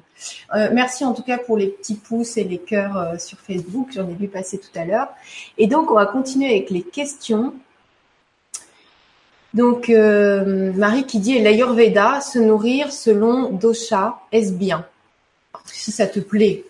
[0.54, 3.88] Euh, merci en tout cas pour les petits pouces et les cœurs sur Facebook.
[3.92, 5.08] J'en ai vu passer tout à l'heure.
[5.58, 7.52] Et donc, on va continuer avec les questions.
[9.54, 14.86] Donc, euh, Marie qui dit l'Ayurveda, se nourrir selon dosha, est-ce bien?
[15.66, 16.64] Si ça te plaît.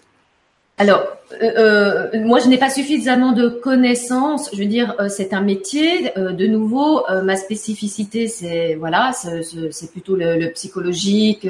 [0.78, 1.06] Alors,
[1.40, 4.50] euh, euh, moi, je n'ai pas suffisamment de connaissances.
[4.52, 6.12] Je veux dire, c'est un métier.
[6.16, 11.48] de nouveau, ma spécificité, c'est voilà, c'est plutôt le, le psychologique,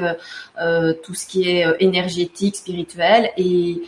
[1.03, 3.81] tout ce qui est énergétique, spirituel, et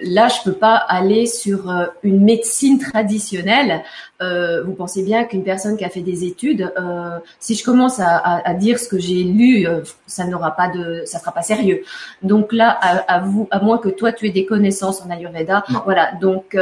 [0.00, 3.82] là, je peux pas aller sur euh, une médecine traditionnelle.
[4.20, 8.00] Euh, vous pensez bien qu'une personne qui a fait des études, euh, si je commence
[8.00, 9.66] à, dire ce que j'ai lu,
[10.06, 11.82] ça n'aura pas de, ça sera pas sérieux.
[12.22, 16.12] Donc là, à, vous, à moins que toi tu aies des connaissances en Ayurveda, voilà.
[16.20, 16.56] Donc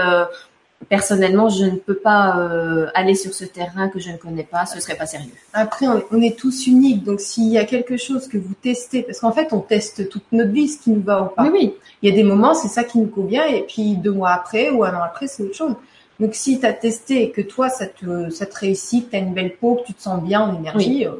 [0.88, 4.66] personnellement, je ne peux pas euh, aller sur ce terrain que je ne connais pas,
[4.66, 5.32] ce serait pas sérieux.
[5.52, 9.20] Après, on, est tous uniques, donc s'il y a quelque chose que vous testez, parce
[9.20, 11.44] qu'en fait, on teste toute notre vie ce qui nous va ou pas.
[11.44, 11.74] Oui, oui.
[12.02, 14.70] Il y a des moments, c'est ça qui nous convient, et puis deux mois après
[14.70, 15.74] ou un an après, c'est autre chose.
[16.20, 19.16] Donc si tu as testé et que toi, ça te, ça te réussit, que tu
[19.16, 21.12] as une belle peau, que tu te sens bien en énergie, euh,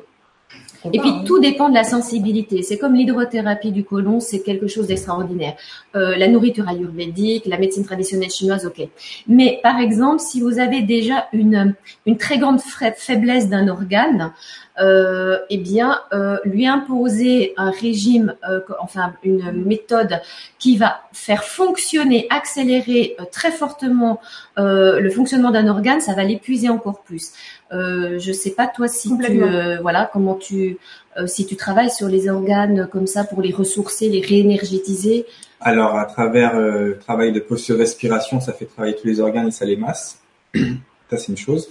[0.92, 2.62] et puis tout dépend de la sensibilité.
[2.62, 5.54] C'est comme l'hydrothérapie du côlon, c'est quelque chose d'extraordinaire.
[5.94, 8.88] Euh, la nourriture ayurvédique, la médecine traditionnelle chinoise, ok.
[9.28, 11.74] Mais par exemple, si vous avez déjà une,
[12.06, 14.32] une très grande faiblesse d'un organe,
[14.78, 20.20] euh, eh bien, euh, lui imposer un régime, euh, enfin une méthode
[20.58, 24.20] qui va faire fonctionner, accélérer euh, très fortement
[24.58, 27.32] euh, le fonctionnement d'un organe, ça va l'épuiser encore plus.
[27.72, 29.40] Euh, je sais pas toi si tu,
[29.80, 30.78] voilà, comment tu,
[31.26, 35.26] si tu travailles sur les organes comme ça pour les ressourcer, les réénergétiser.
[35.60, 39.50] Alors, à travers le travail de posture respiration, ça fait travailler tous les organes et
[39.50, 40.20] ça les masse.
[40.54, 41.68] ça, c'est une chose.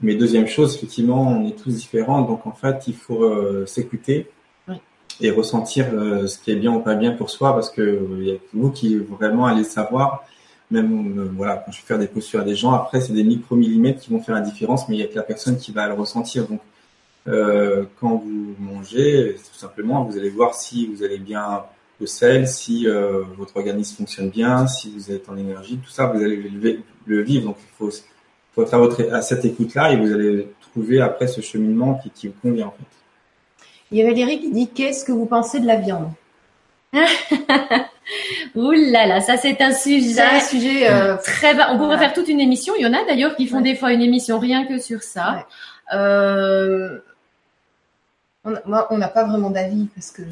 [0.00, 4.30] Mais deuxième chose, effectivement, on est tous différents, donc en fait, il faut euh, s'écouter
[5.20, 8.28] et ressentir euh, ce qui est bien ou pas bien pour soi, parce que il
[8.28, 10.24] y a vous qui vraiment allez savoir.
[10.70, 13.24] Même euh, voilà, quand je vais faire des postures à des gens, après c'est des
[13.24, 15.88] micro-millimètres qui vont faire la différence, mais il y a que la personne qui va
[15.88, 16.46] le ressentir.
[16.46, 16.60] Donc
[18.00, 21.62] quand vous mangez, tout simplement, vous allez voir si vous allez bien
[22.00, 22.86] au sel, si
[23.36, 26.36] votre organisme fonctionne bien, si vous êtes en énergie, tout ça, vous allez
[27.06, 27.44] le, vivre.
[27.48, 27.90] Donc il faut
[28.58, 32.34] faut faire votre, à cette écoute-là et vous allez trouver après ce cheminement qui, vous
[32.42, 32.86] convient en fait.
[33.90, 36.10] Il y avait Valérie qui dit qu'est-ce que vous pensez de la viande?
[38.54, 40.90] Ouh là là, ça c'est un sujet, C'est un sujet.
[40.90, 41.68] euh, très bas.
[41.70, 41.98] On pourrait Voilà.
[42.00, 42.74] faire toute une émission.
[42.78, 43.62] Il y en a d'ailleurs qui font Ouais.
[43.62, 45.46] des fois une émission rien que sur ça.
[45.94, 46.98] Euh,
[48.44, 50.22] on moi, on n'a pas vraiment d'avis parce que.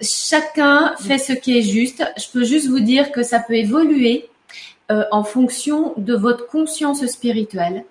[0.00, 2.04] chacun fait ce qui est juste.
[2.18, 4.28] Je peux juste vous dire que ça peut évoluer
[4.92, 7.84] euh, en fonction de votre conscience spirituelle,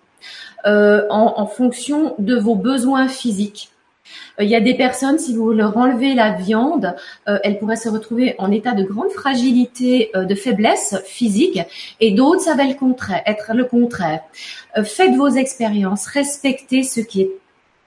[0.65, 3.69] en, en fonction de vos besoins physiques.
[4.39, 6.95] Euh, Il y a des personnes, si vous leur enlevez la viande,
[7.27, 11.59] euh, elles pourraient se retrouver en état de grande fragilité, euh, de faiblesse physique,
[11.99, 14.21] et d'autres, ça va le contraire, être le contraire.
[14.83, 17.31] Faites vos expériences, respectez ce qui est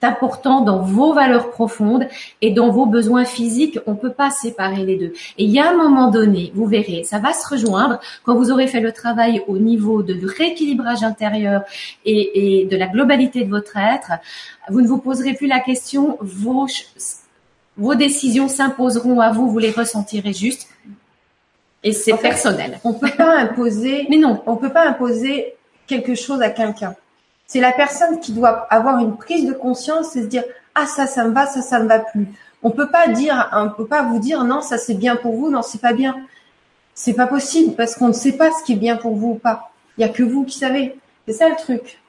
[0.03, 2.07] important dans vos valeurs profondes
[2.41, 5.13] et dans vos besoins physiques, on peut pas séparer les deux.
[5.37, 8.51] Et il y a un moment donné, vous verrez, ça va se rejoindre quand vous
[8.51, 11.63] aurez fait le travail au niveau de rééquilibrage intérieur
[12.05, 14.11] et, et de la globalité de votre être.
[14.69, 16.67] Vous ne vous poserez plus la question, vos,
[17.77, 20.67] vos décisions s'imposeront à vous, vous les ressentirez juste.
[21.83, 22.79] Et c'est fait, personnel.
[22.83, 24.07] On peut pas imposer.
[24.09, 25.55] Mais non, on peut pas imposer
[25.85, 26.95] quelque chose à quelqu'un.
[27.47, 30.43] C'est la personne qui doit avoir une prise de conscience et se dire
[30.75, 32.27] ah ça ça me va, ça ça me va plus.
[32.61, 35.49] On peut pas dire, on peut pas vous dire non ça c'est bien pour vous,
[35.49, 36.15] non c'est pas bien.
[36.93, 39.35] C'est pas possible parce qu'on ne sait pas ce qui est bien pour vous ou
[39.35, 39.71] pas.
[39.97, 40.95] Il y a que vous qui savez.
[41.27, 41.99] C'est ça le truc.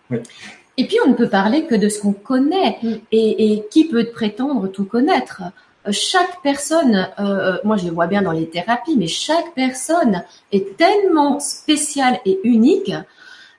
[0.77, 2.79] Et puis on ne peut parler que de ce qu'on connaît.
[2.83, 2.95] Mm.
[3.13, 5.43] Et, et qui peut prétendre tout connaître?
[5.87, 10.25] Euh, Chaque personne, euh, moi je le vois bien dans les thérapies, mais chaque personne
[10.53, 12.93] est tellement spéciale et unique.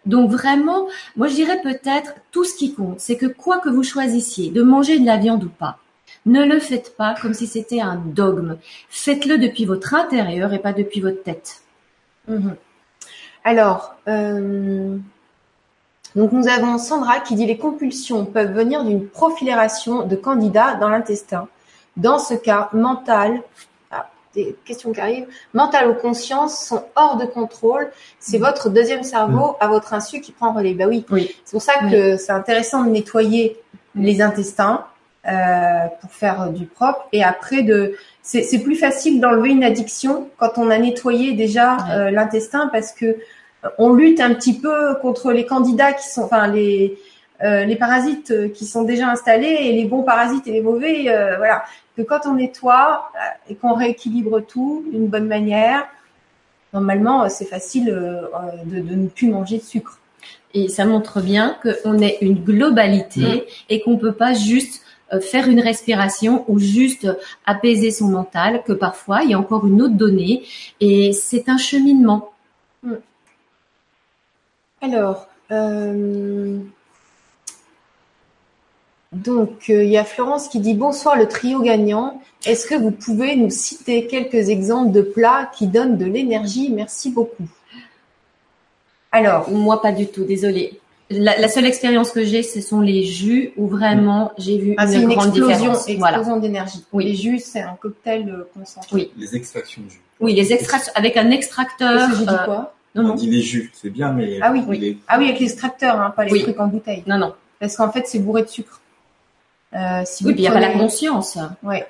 [0.06, 3.84] Donc vraiment, moi je dirais peut-être tout ce qui compte, c'est que quoi que vous
[3.84, 5.78] choisissiez, de manger de la viande ou pas,
[6.26, 8.58] ne le faites pas comme si c'était un dogme.
[8.90, 11.62] Faites-le depuis votre intérieur et pas depuis votre tête.
[12.28, 12.56] Mhm.
[13.44, 14.98] Alors, euh,
[16.16, 20.90] donc nous avons Sandra qui dit les compulsions peuvent venir d'une profilération de candidats dans
[20.90, 21.48] l'intestin.
[21.98, 23.42] Dans ce cas, mental,
[24.36, 27.92] des questions qui arrivent, mental ou conscience sont hors de contrôle.
[28.20, 30.74] C'est votre deuxième cerveau à votre insu qui prend relais.
[30.74, 31.36] Bah oui, Oui.
[31.46, 33.60] c'est pour ça que c'est intéressant de nettoyer
[33.96, 34.86] les intestins
[35.28, 40.58] euh, pour faire du propre et après de c'est plus facile d'enlever une addiction quand
[40.58, 41.92] on a nettoyé déjà Ouais.
[41.94, 46.22] euh, l'intestin parce que euh, on lutte un petit peu contre les candidats qui sont
[46.24, 46.98] enfin les
[47.43, 51.10] euh, les parasites euh, qui sont déjà installés et les bons parasites et les mauvais
[51.10, 51.63] euh, voilà.
[51.95, 55.88] Que quand on nettoie euh, et qu'on rééquilibre tout d'une bonne manière
[56.73, 59.99] normalement euh, c'est facile de, de ne plus manger de sucre.
[60.54, 64.82] Et ça montre bien qu'on est une globalité et qu'on peut pas juste
[65.13, 67.08] euh, faire une respiration ou juste
[67.45, 70.43] apaiser son mental, que parfois il y a encore une autre donnée
[70.80, 72.32] et c'est un cheminement.
[74.82, 76.58] Alors, euh,
[79.12, 82.22] donc euh, il y a Florence qui dit bonsoir le trio gagnant.
[82.45, 86.69] Est-ce que vous pouvez nous citer quelques exemples de plats qui donnent de l'énergie?
[86.72, 87.48] Merci beaucoup.
[89.12, 90.80] Alors, Moi pas du tout, désolée.
[91.12, 94.86] La, la seule expérience que j'ai, ce sont les jus où vraiment j'ai vu ah,
[94.86, 95.89] une, une grande explosion, différence.
[95.98, 96.17] Voilà.
[96.19, 96.86] explosion d'énergie.
[96.93, 97.06] Oui.
[97.06, 98.89] Les jus, c'est un cocktail euh, concentré.
[98.95, 99.12] Oui.
[99.17, 100.02] Les extractions de jus.
[100.19, 102.10] Oui, les extracts avec un extracteur.
[102.12, 102.76] J'ai dit euh, quoi?
[102.93, 105.26] non, On non, dit les jus, c'est bien, mais Ah oui, il est- Ah oui,
[105.30, 106.43] avec l'extracteur, hein, pas les Oui.
[106.43, 107.02] trucs en bouteille.
[107.08, 107.34] non, non.
[107.60, 108.80] Parce qu'en fait, c'est bourré de sucre.
[109.76, 111.38] Euh, si Oui, vous puis il n'y a pas la prenez- conscience.
[111.64, 111.86] Ouais.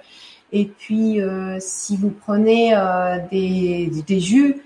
[0.52, 4.58] Et puis, euh, si vous prenez euh, des, des, des jus,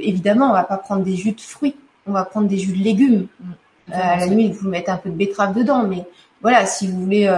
[0.00, 2.82] évidemment, on va pas prendre des jus de fruits, on va prendre des jus de
[2.82, 3.26] légumes.
[3.90, 6.04] À la limite, vous mettez un peu de betterave dedans, mais
[6.42, 7.32] voilà, si vous voulez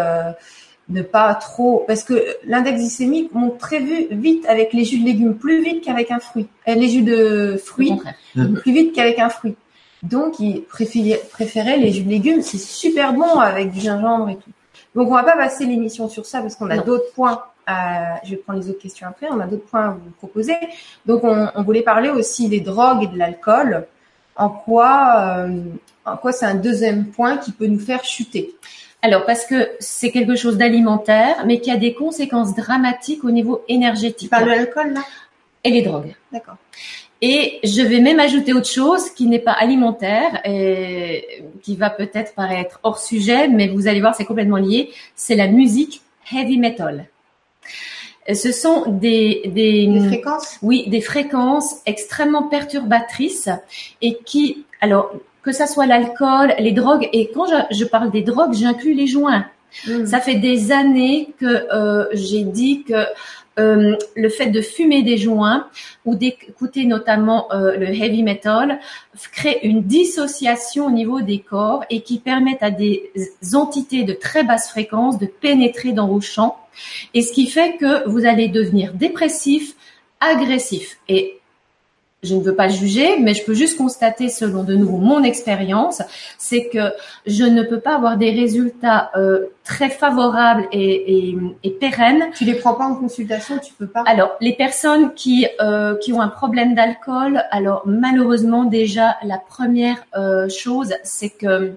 [0.89, 5.35] ne pas trop, parce que l'index glycémique monte très vite avec les jus de légumes,
[5.37, 6.49] plus vite qu'avec un fruit.
[6.67, 7.93] Les jus de fruits,
[8.35, 9.55] plus vite qu'avec un fruit.
[10.03, 12.43] Donc, il préférait, les jus de légumes.
[12.43, 14.51] C'est super bon avec du gingembre et tout.
[14.95, 17.43] Donc, on va pas passer l'émission sur ça parce qu'on a d'autres points.
[17.67, 19.29] À, je vais prendre les autres questions après.
[19.31, 20.57] On a d'autres points à vous proposer.
[21.07, 23.87] Donc, on, on voulait parler aussi des drogues et de l'alcool.
[24.37, 25.63] En quoi, euh,
[26.07, 28.55] en quoi c'est un deuxième point qui peut nous faire chuter?
[29.03, 33.63] Alors, parce que c'est quelque chose d'alimentaire, mais qui a des conséquences dramatiques au niveau
[33.69, 34.31] Tu énergétique.
[34.31, 35.03] parles de l'alcool là?
[35.63, 36.15] Et les drogues.
[36.33, 36.57] D'accord.
[37.23, 42.35] Et je vais même ajouter autre chose qui n'est pas alimentaire et qui va peut-être
[42.35, 44.91] paraître hors sujet, mais vous allez voir, c'est complètement lié.
[45.15, 46.01] C'est la musique
[46.33, 47.07] heavy metal.
[48.33, 50.59] Ce sont des, des, Les fréquences?
[50.63, 53.49] oui, des fréquences extrêmement perturbatrices
[54.03, 58.23] et qui, alors, que ça soit l'alcool, les drogues, et quand je, je parle des
[58.23, 59.47] drogues, j'inclus les joints.
[59.87, 60.07] Mm.
[60.07, 63.07] Ça fait des années que euh, j'ai dit que
[63.61, 65.69] euh, le fait de fumer des joints
[66.05, 68.81] ou d'écouter notamment euh, le heavy metal
[69.33, 73.13] crée une dissociation au niveau des corps et qui permettent à des
[73.53, 76.57] entités de très basse fréquence de pénétrer dans vos champs
[77.13, 79.75] et ce qui fait que vous allez devenir dépressif,
[80.21, 80.99] agressif.
[81.09, 81.40] Et
[82.23, 86.03] je ne veux pas juger, mais je peux juste constater, selon de nouveau mon expérience,
[86.37, 86.93] c'est que
[87.27, 92.25] je ne peux pas avoir des résultats euh, très favorables et, et, et, pérennes.
[92.35, 94.05] Tu les prends pas en consultation, tu peux pas?
[94.07, 100.05] Alors, les personnes qui euh, qui ont un problème d'alcool, alors malheureusement déjà la première
[100.17, 101.73] euh, chose, c'est que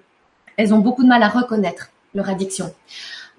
[0.58, 2.73] elles ont beaucoup de mal à reconnaître leur addiction.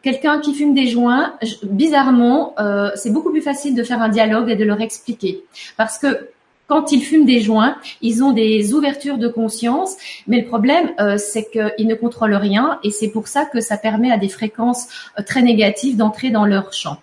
[0.02, 4.50] Quelqu'un qui fume des joints, bizarrement, euh, c'est beaucoup plus facile de faire un dialogue
[4.50, 5.44] et de leur expliquer,
[5.76, 6.28] parce que
[6.66, 9.96] quand ils fument des joints, ils ont des ouvertures de conscience,
[10.26, 13.76] mais le problème, euh, c'est qu'ils ne contrôlent rien, et c'est pour ça que ça
[13.76, 16.96] permet à des fréquences euh, très négatives d'entrer dans leur champ.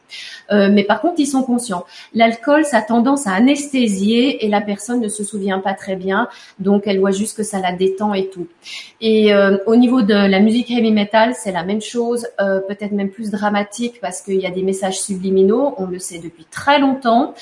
[0.52, 1.86] Euh, mais par contre, ils sont conscients.
[2.16, 6.28] L'alcool, ça a tendance à anesthésier, et la personne ne se souvient pas très bien,
[6.58, 8.48] donc elle voit juste que ça la détend et tout.
[9.00, 9.32] Et
[9.66, 14.00] au niveau de la musique heavy metal, c'est la même chose, peut-être même plus dramatique,
[14.02, 17.34] parce qu'il y a des messages subliminaux, on le sait depuis très longtemps,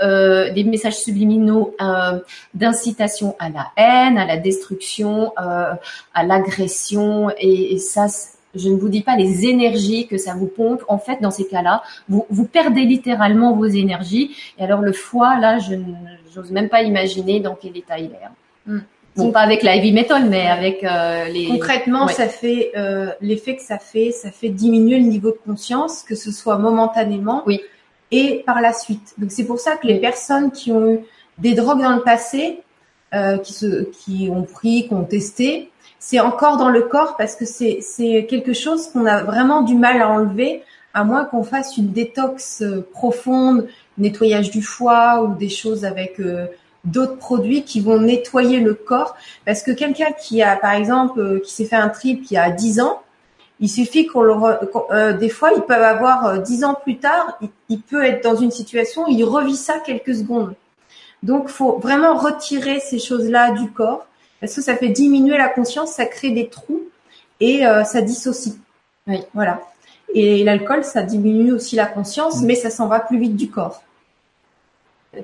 [0.00, 2.18] des messages subliminaux euh,
[2.54, 5.74] d'incitation à la haine, à la destruction, euh,
[6.14, 7.30] à l'agression.
[7.38, 8.06] Et, ça,
[8.54, 10.82] je ne vous dis pas les énergies que ça vous pompe.
[10.88, 14.36] En fait, dans ces cas-là, vous, vous perdez littéralement vos énergies.
[14.58, 18.70] Et alors le foie, là, je n'ose même pas imaginer dans quel état il est.
[18.70, 18.80] Hmm.
[19.16, 21.46] Bon, pas avec la heavy metal, mais avec euh, les.
[21.46, 22.72] Concrètement, ça fait
[23.20, 27.42] l'effet que ça fait, ça fait diminuer le niveau de conscience, que ce soit momentanément,
[27.46, 27.60] oui.
[28.12, 29.14] et par la suite.
[29.18, 31.00] Donc c'est pour ça que les personnes qui ont eu
[31.38, 32.60] des drogues dans le passé
[33.14, 37.34] euh, qui, se, qui ont pris, qui ont testé, c'est encore dans le corps parce
[37.34, 40.62] que c'est, c'est quelque chose qu'on a vraiment du mal à enlever,
[40.94, 43.66] à moins qu'on fasse une détox euh, profonde,
[43.98, 46.46] nettoyage du foie ou des choses avec euh,
[46.84, 49.16] d'autres produits qui vont nettoyer le corps.
[49.44, 52.38] Parce que quelqu'un qui a, par exemple, euh, qui s'est fait un trip il y
[52.38, 53.02] a 10 ans,
[53.60, 54.34] il suffit qu'on le,
[54.92, 58.52] euh, des fois, ils peuvent avoir 10 ans plus tard, il, peut être dans une
[58.52, 60.54] situation, il revit ça quelques secondes.
[61.22, 64.06] Donc, faut vraiment retirer ces choses-là du corps
[64.40, 66.82] parce que ça fait diminuer la conscience, ça crée des trous
[67.40, 68.58] et euh, ça dissocie.
[69.06, 69.18] Oui.
[69.34, 69.60] Voilà.
[70.14, 73.82] Et l'alcool, ça diminue aussi la conscience, mais ça s'en va plus vite du corps.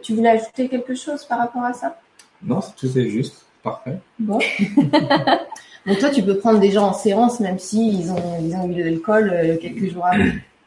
[0.02, 1.98] Tu voulais ajouter quelque chose par rapport à ça?
[2.42, 3.44] Non, tout est juste.
[3.62, 3.98] Parfait.
[4.18, 4.38] Bon.
[5.86, 8.68] Donc toi, tu peux prendre des gens en séance, même s'ils ils ont, ils ont
[8.68, 10.24] eu de l'alcool euh, quelques jours avant.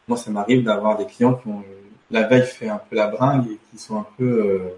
[0.07, 1.63] Moi, ça m'arrive d'avoir des clients qui ont
[2.09, 4.77] la veille fait un peu la bringue et qui sont un peu euh,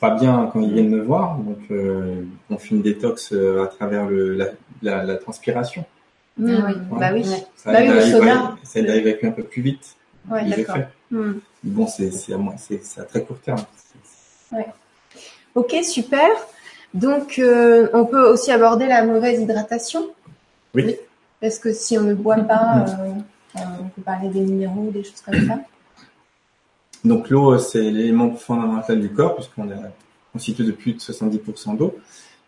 [0.00, 1.36] pas bien quand ils viennent me voir.
[1.38, 4.46] Donc, euh, on fait une détox euh, à travers le, la,
[4.82, 5.84] la, la, transpiration.
[6.36, 6.72] Mmh, oui.
[6.98, 7.24] Bah oui.
[7.56, 8.56] Ça bah aide, oui, à, le sauna.
[8.62, 9.96] ça aide à évacuer un peu plus vite
[10.30, 10.76] Ouais, les d'accord.
[10.76, 10.88] effets.
[11.10, 11.32] Mmh.
[11.64, 13.58] Bon, c'est c'est à, moi- c'est- c'est à très court terme.
[15.54, 16.28] Ok, super.
[16.94, 20.08] Donc, euh, on peut aussi aborder la mauvaise hydratation.
[20.74, 20.96] Oui.
[21.40, 22.84] Parce que si on ne boit pas,
[23.56, 25.58] euh, on peut parler des minéraux, des choses comme ça?
[27.04, 29.76] Donc l'eau, euh, c'est l'élément fondamental du corps puisqu'on est
[30.32, 31.94] constitué de plus de 70% d'eau.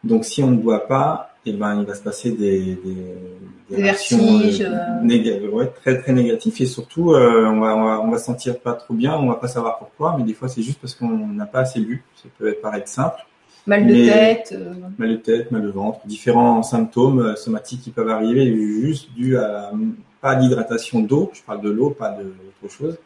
[0.04, 3.82] Donc si on ne boit pas, eh ben il va se passer des, des, Des
[3.82, 5.50] vertiges, euh, euh.
[5.50, 8.58] ouais, très très négatifs et surtout euh, on va on va on va se sentir
[8.60, 11.08] pas trop bien, on va pas savoir pourquoi, mais des fois c'est juste parce qu'on
[11.08, 12.04] n'a pas assez bu.
[12.22, 13.24] Ça peut paraître simple,
[13.66, 14.54] Mal de tête.
[14.54, 19.36] euh, mal de tête, mal de ventre, différents symptômes somatiques qui peuvent arriver juste dû
[19.38, 19.72] à
[20.20, 21.30] pas d'hydratation d'eau.
[21.34, 22.32] Je parle de l'eau, pas de
[22.62, 22.98] autre chose.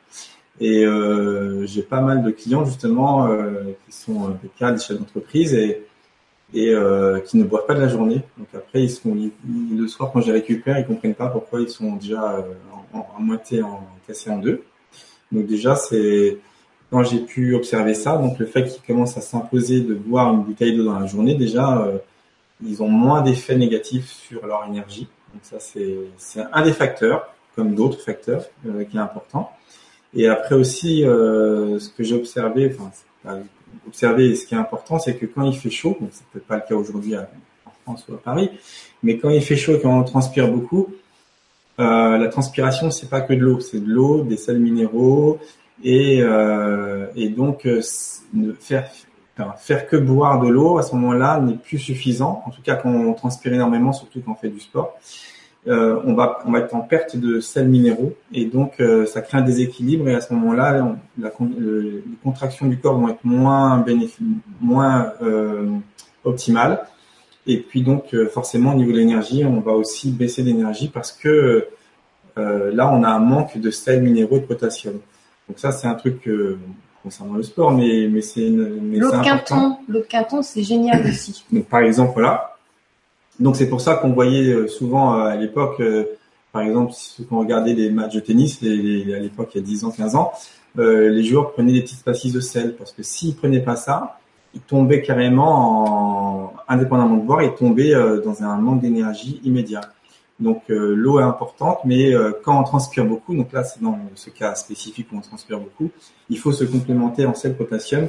[0.61, 3.51] Et euh, j'ai pas mal de clients justement euh,
[3.87, 5.85] qui sont euh, des cadres, des chefs d'entreprise et
[6.57, 8.23] et euh, qui ne boivent pas de la journée.
[8.39, 11.61] Donc après ils sont ils- le soir quand je les récupère, ils comprennent pas pourquoi
[11.61, 12.43] ils sont déjà euh,
[12.93, 14.63] en, en, moitié en cassés en deux.
[15.33, 16.39] Donc déjà c'est
[16.91, 20.43] quand j'ai pu observer ça, donc le fait qu'ils commencent à s'imposer de boire une
[20.45, 21.99] bouteille d'eau dans la journée, déjà euh,
[22.65, 25.09] ils ont moins d'effets négatifs sur leur énergie.
[25.33, 29.51] Donc ça c'est un des facteurs, comme d'autres facteurs, qui est important.
[30.15, 32.75] Et après aussi, euh, ce que j'ai observé,
[33.25, 33.41] enfin,
[33.87, 36.57] observé, ce qui est important, c'est que quand il fait chaud, donc c'est peut-être pas
[36.57, 38.51] le cas aujourd'hui en France ou à Paris,
[39.03, 40.89] mais quand il fait chaud et quand on transpire beaucoup,
[41.81, 45.39] euh, la transpiration, c'est pas que de l'eau, c'est de l'eau, des sels minéraux,
[45.83, 47.83] et, euh, et donc euh,
[48.33, 48.89] ne faire
[49.37, 52.43] enfin, faire que boire de l'eau à ce moment-là n'est plus suffisant.
[52.47, 54.97] En tout cas, quand on transpire énormément, surtout quand on fait du sport
[55.67, 59.23] euh, on va on va être en perte de sels minéraux et donc euh, ça
[59.23, 63.25] crée un déséquilibre et à ce moment-là la le- les contractions du corps vont être
[63.25, 64.27] moins bénéfiques,
[64.61, 65.67] moins euh,
[66.25, 66.81] optimales
[67.47, 71.13] et puis donc euh, forcément au niveau de l'énergie on va aussi baisser d'énergie parce
[71.13, 71.67] que
[72.39, 74.95] euh, là on a un manque de sels minéraux et de potassium
[75.49, 76.59] donc ça c'est un truc euh,
[77.03, 79.23] concernant le sport mais mais c'est une- mais L'eau de.
[79.25, 81.45] Quinton, l'eau de Quinton, c'est génial aussi.
[81.53, 82.54] Donc, par exemple, voilà.
[83.41, 86.05] Donc, c'est pour ça qu'on voyait euh, souvent euh, à l'époque, euh,
[86.53, 86.93] par exemple,
[87.29, 89.85] quand on regardait les matchs de tennis, les, les- à l'époque, il y a 10
[89.85, 90.33] ans, 15 ans,
[90.79, 94.19] euh, les joueurs prenaient des petites pastilles de sel parce que s'ils prenaient pas ça,
[94.55, 97.93] ils tombaient carrément, en, indépendamment de boire, ils tombaient
[98.25, 99.81] dans un manque d'énergie immédiat.
[100.39, 102.13] Donc euh, l'eau est importante, mais
[102.45, 105.91] quand on transpire beaucoup, donc là c'est dans ce cas spécifique où on transpire beaucoup,
[106.31, 108.07] il faut se complémenter en sel potassium.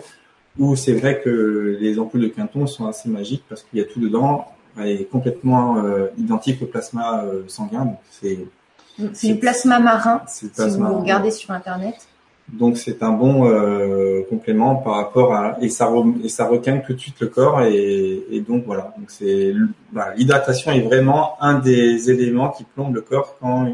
[0.58, 3.86] Où c'est vrai que les ampoules de Quinton sont assez magiques parce qu'il y a
[3.86, 4.46] tout dedans,
[4.84, 5.82] est complètement
[6.18, 7.86] identique au plasma sanguin.
[7.86, 8.40] Donc c'est
[9.14, 10.22] c'est du plasma marin.
[10.28, 11.96] Si vous regardez sur internet.
[12.48, 15.92] Donc c'est un bon euh, complément par rapport à et ça
[16.24, 19.52] et ça retient tout de suite le corps et, et donc voilà donc c'est
[19.92, 23.74] bah, l'hydratation est vraiment un des éléments qui plombe le corps quand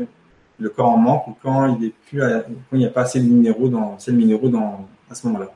[0.58, 3.20] le corps en manque ou quand il est plus quand il n'y a pas assez
[3.20, 5.52] de minéraux dans assez de minéraux dans à ce moment-là.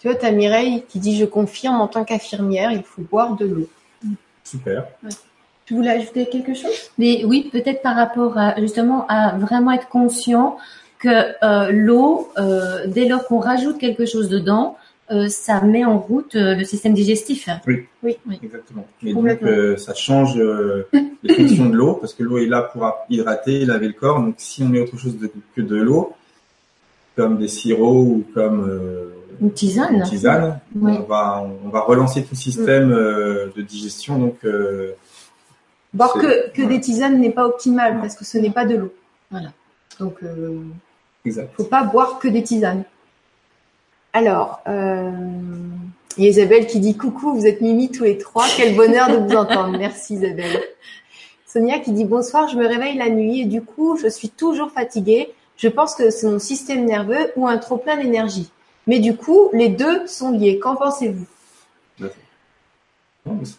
[0.00, 3.46] Tu vois, as Mireille qui dit je confirme en tant qu'infirmière il faut boire de
[3.46, 3.68] l'eau.
[4.46, 4.86] Super.
[5.64, 6.70] Tu voulais ajouter quelque chose?
[6.98, 10.56] Mais oui, peut-être par rapport à justement à vraiment être conscient
[11.00, 11.08] que
[11.44, 14.78] euh, l'eau, euh, dès lors qu'on rajoute quelque chose dedans,
[15.10, 17.48] euh, ça met en route le système digestif.
[17.66, 18.86] Oui, oui, exactement.
[19.04, 19.28] Et donc
[19.78, 20.40] ça change
[21.24, 24.20] les fonctions de l'eau parce que l'eau est là pour hydrater, laver le corps.
[24.20, 25.16] Donc si on met autre chose
[25.56, 26.12] que de l'eau,
[27.16, 32.36] comme des sirops ou comme une tisane, tisane on va on va relancer tout le
[32.36, 34.18] système de digestion.
[34.18, 34.38] Donc
[35.94, 38.92] Boire que, que des tisanes n'est pas optimal parce que ce n'est pas de l'eau.
[39.30, 39.52] Voilà.
[39.98, 40.20] Donc
[41.26, 41.50] Exact.
[41.56, 42.84] Faut pas boire que des tisanes.
[44.12, 45.10] Alors, euh,
[46.16, 48.46] Isabelle qui dit coucou, vous êtes Mimi tous les trois.
[48.56, 49.76] Quel bonheur de vous entendre.
[49.78, 50.62] Merci Isabelle.
[51.46, 54.70] Sonia qui dit bonsoir, je me réveille la nuit et du coup, je suis toujours
[54.70, 55.32] fatiguée.
[55.56, 58.50] Je pense que c'est mon système nerveux ou un trop plein d'énergie.
[58.86, 60.58] Mais du coup, les deux sont liés.
[60.58, 61.26] Qu'en pensez-vous?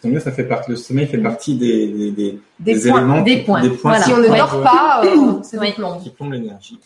[0.04, 3.60] Mieux, ça fait partie, le sommeil fait partie des, des, des, des, éléments, des points.
[3.60, 5.58] Des points Si on ne dort pas, euh, c'est
[6.02, 6.78] qui plombe l'énergie.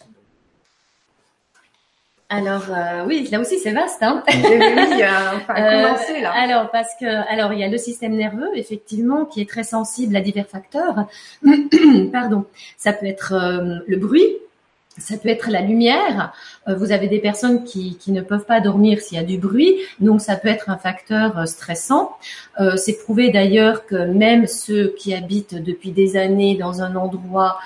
[2.33, 4.03] Alors euh, oui, là aussi c'est vaste.
[4.03, 4.59] Hein oui, oui,
[5.37, 6.33] enfin, euh, là.
[6.33, 10.17] Alors parce que alors il y a le système nerveux effectivement qui est très sensible
[10.17, 11.07] à divers facteurs.
[12.13, 12.47] Pardon,
[12.79, 14.39] ça peut être euh, le bruit,
[15.03, 16.33] ça peut être la lumière.
[16.69, 19.39] Euh, vous avez des personnes qui, qui ne peuvent pas dormir s'il y a du
[19.39, 22.13] bruit, donc ça peut être un facteur euh, stressant.
[22.61, 27.59] Euh, c'est prouvé d'ailleurs que même ceux qui habitent depuis des années dans un endroit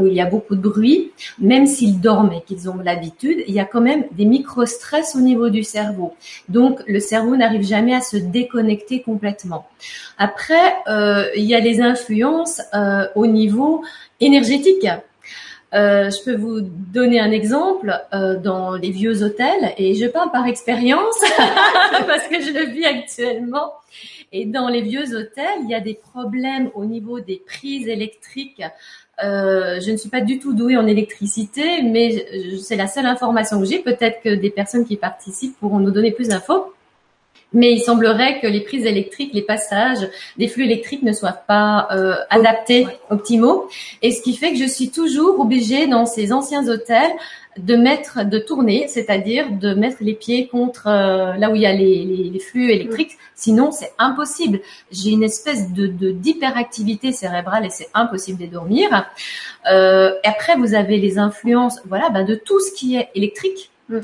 [0.00, 3.54] où il y a beaucoup de bruit, même s'ils dorment et qu'ils ont l'habitude, il
[3.54, 6.14] y a quand même des micro-stress au niveau du cerveau.
[6.48, 9.68] Donc le cerveau n'arrive jamais à se déconnecter complètement.
[10.18, 10.74] Après,
[11.36, 12.60] il y a les influences
[13.14, 13.84] au niveau
[14.18, 14.88] énergétique.
[15.72, 20.32] Euh, je peux vous donner un exemple euh, dans les vieux hôtels et je parle
[20.32, 23.74] par expérience parce que je le vis actuellement.
[24.32, 28.62] Et dans les vieux hôtels, il y a des problèmes au niveau des prises électriques.
[29.22, 32.26] Euh, je ne suis pas du tout douée en électricité, mais
[32.60, 33.80] c'est la seule information que j'ai.
[33.80, 36.72] Peut-être que des personnes qui participent pourront nous donner plus d'infos.
[37.52, 41.88] Mais il semblerait que les prises électriques, les passages des flux électriques ne soient pas
[41.90, 43.68] euh, adaptés, optimaux.
[44.02, 47.10] Et ce qui fait que je suis toujours obligée dans ces anciens hôtels
[47.58, 51.66] de mettre, de tourner, c'est-à-dire de mettre les pieds contre euh, là où il y
[51.66, 53.18] a les, les, flux électriques.
[53.34, 54.60] Sinon, c'est impossible.
[54.92, 59.06] J'ai une espèce de d'hyperactivité cérébrale et c'est impossible de dormir.
[59.70, 63.70] Euh, et après, vous avez les influences, voilà, ben, de tout ce qui est électrique,
[63.88, 63.98] mm.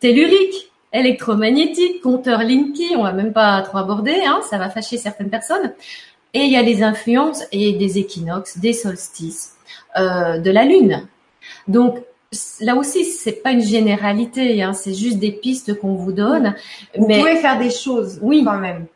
[0.00, 5.28] tellurique, électromagnétique, compteur Linky, on va même pas trop aborder, hein, ça va fâcher certaines
[5.28, 5.72] personnes.
[6.32, 9.54] Et il y a les influences et des équinoxes, des solstices,
[9.98, 11.06] euh, de la lune.
[11.68, 11.98] Donc
[12.60, 16.54] là aussi, c'est pas une généralité, hein, c'est juste des pistes qu'on vous donne.
[16.96, 18.86] Vous pouvez faire des choses, oui, quand même.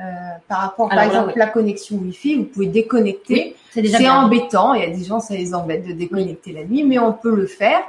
[0.00, 0.04] Euh,
[0.46, 3.56] par rapport, par exemple, la connexion Wi-Fi, vous pouvez déconnecter.
[3.72, 4.74] c'est embêtant.
[4.74, 7.34] Il y a des gens, ça les embête de déconnecter la nuit, mais on peut
[7.34, 7.80] le faire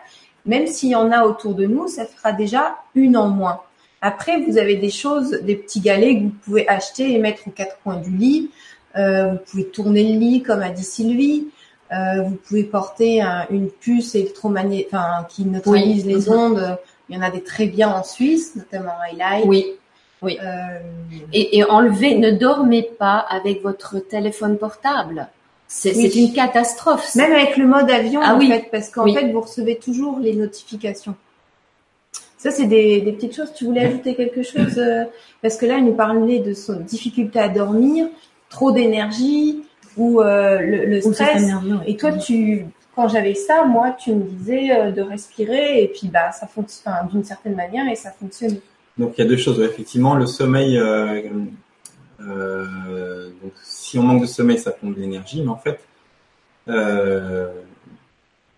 [0.46, 3.62] même s'il y en a autour de nous, ça fera déjà une en moins.
[4.02, 7.52] Après, vous avez des choses, des petits galets que vous pouvez acheter et mettre aux
[7.52, 8.50] quatre coins du lit.
[8.98, 11.48] Euh, vous pouvez tourner le lit, comme a dit Sylvie.
[11.92, 16.34] Euh, vous pouvez porter une puce électromagnétique, enfin, qui neutralise les mhm.
[16.34, 16.78] ondes.
[17.10, 19.46] Il y en a des très bien en Suisse, notamment Highlight.
[19.46, 19.66] Oui.
[20.22, 20.38] Oui.
[20.44, 20.80] Euh,
[21.32, 25.30] et, et enlevez, ne dormez pas avec votre téléphone portable.
[25.72, 27.16] C'est une catastrophe.
[27.16, 30.34] Même avec le mode avion, ah en fait, parce qu'en fait, vous recevez toujours les
[30.34, 31.16] notifications.
[32.38, 33.54] Ça, c'est des, des, petites choses.
[33.54, 35.04] Tu voulais ajouter quelque chose euh,
[35.42, 38.08] Parce que là, il nous parlait de son difficulté à dormir,
[38.50, 39.62] trop d'énergie
[39.96, 41.44] ou euh, le, le, stress.
[41.86, 42.66] Et toi, tu,
[42.96, 46.94] quand j'avais ça, moi, tu me disais euh, de respirer et puis bah, ça fonctionne
[47.12, 48.58] d'une certaine manière et ça fonctionne.
[48.98, 49.62] Donc, il y a deux choses.
[49.62, 51.22] Effectivement, le sommeil euh,
[52.20, 55.80] donc, si on manque de sommeil, ça pompe de l'énergie, mais en fait,
[56.70, 57.48] euh,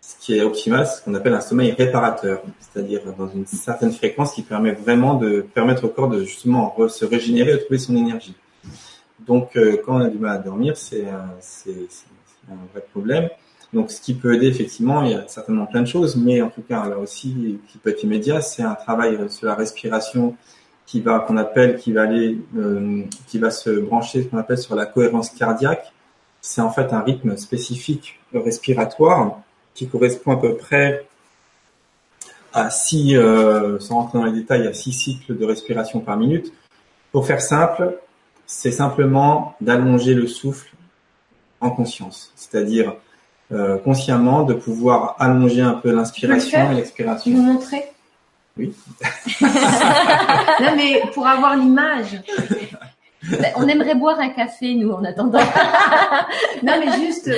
[0.02, 3.92] ce qui est optimal, c'est ce qu'on appelle un sommeil réparateur, c'est-à-dire dans une certaine
[3.92, 7.96] fréquence qui permet vraiment de permettre au corps de justement se régénérer et trouver son
[7.96, 8.36] énergie.
[9.20, 11.30] Donc, euh, quand on a du mal à dormir, c'est un,
[12.50, 13.30] un, vrai problème.
[13.74, 16.50] Donc, ce qui peut aider, effectivement, il y a certainement plein de choses, mais en
[16.50, 20.36] tout cas, là aussi, qui peut être immédiat, c'est un travail sur la respiration
[20.92, 24.58] qui va, qu'on appelle, qui va aller, euh, qui va se brancher, ce qu'on appelle
[24.58, 25.94] sur la cohérence cardiaque.
[26.42, 29.40] C'est en fait un rythme spécifique respiratoire
[29.74, 31.06] qui correspond à peu près
[32.52, 36.52] à six, euh, sans rentrer dans les détails, à six cycles de respiration par minute.
[37.14, 37.98] Pour faire simple,
[38.46, 40.74] c'est simplement d'allonger le souffle
[41.62, 42.96] en conscience, c'est-à-dire
[43.54, 47.32] euh, consciemment de pouvoir allonger un peu l'inspiration et l'expiration.
[47.34, 47.86] Vous montrer?
[48.58, 48.74] Oui.
[49.42, 52.22] non mais pour avoir l'image.
[53.30, 55.40] Ben, on aimerait boire un café, nous, en attendant.
[56.64, 57.30] non, mais juste,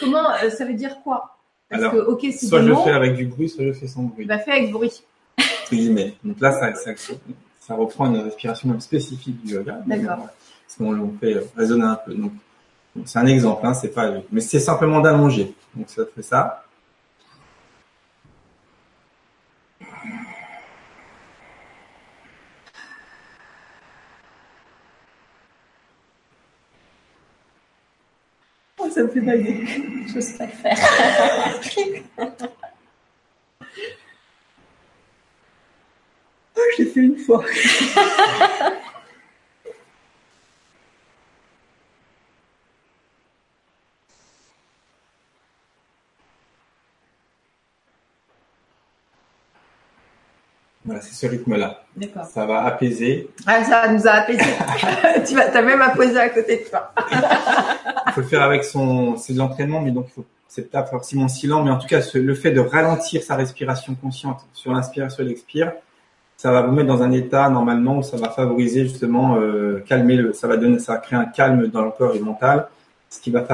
[0.00, 1.36] comment, euh, ça veut dire quoi?
[1.68, 3.74] Parce Alors, que, ok, c'est Soit je le fais avec du bruit, soit je le
[3.74, 4.24] fais sans bruit.
[4.24, 5.02] Bah, fais avec bruit.
[6.24, 6.92] Donc là, ça, ça,
[7.60, 9.80] ça, reprend une respiration même spécifique du yoga.
[9.86, 10.28] D'accord.
[10.66, 12.14] Parce qu'on fait résonner un peu.
[12.14, 12.32] Donc,
[13.04, 15.54] c'est un exemple, hein, c'est pas, mais c'est simplement d'allonger.
[15.74, 16.64] Donc, ça fait ça.
[28.96, 29.62] Ça me fait bailler.
[30.06, 30.78] J'ose pas le faire.
[36.56, 37.44] oh, je l'ai fait une fois.
[50.86, 51.82] Voilà, c'est ce rythme-là.
[51.96, 52.26] D'accord.
[52.26, 53.28] Ça va apaiser.
[53.44, 54.38] Ah, ça nous a apaisé.
[55.26, 56.92] tu vas, as même apposé à côté de toi.
[58.16, 61.28] Faut le faire avec son, c'est de l'entraînement, mais donc il faut, c'est pas forcément
[61.28, 65.22] si lent, mais en tout cas, le fait de ralentir sa respiration consciente sur l'inspiration
[65.22, 65.72] et l'expire,
[66.38, 70.16] ça va vous mettre dans un état normalement où ça va favoriser justement euh, calmer
[70.16, 72.68] le, ça va donner, ça va créer un calme dans le corps et le mental,
[73.10, 73.46] ce qui va,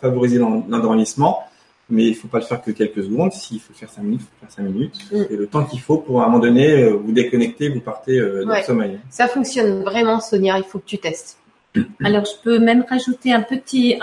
[0.00, 1.44] favoriser l'endormissement
[1.92, 3.32] mais il faut pas le faire que quelques secondes.
[3.32, 4.96] S'il faut faire cinq minutes, il faut faire cinq minutes.
[5.10, 5.24] Mm.
[5.28, 8.16] Et le temps qu'il faut pour à un moment donné euh, vous déconnecter, vous partez
[8.16, 9.00] euh, dans le sommeil.
[9.10, 10.56] Ça fonctionne vraiment, Sonia.
[10.58, 11.36] Il faut que tu testes.
[12.04, 13.96] Alors, je peux même rajouter un petit,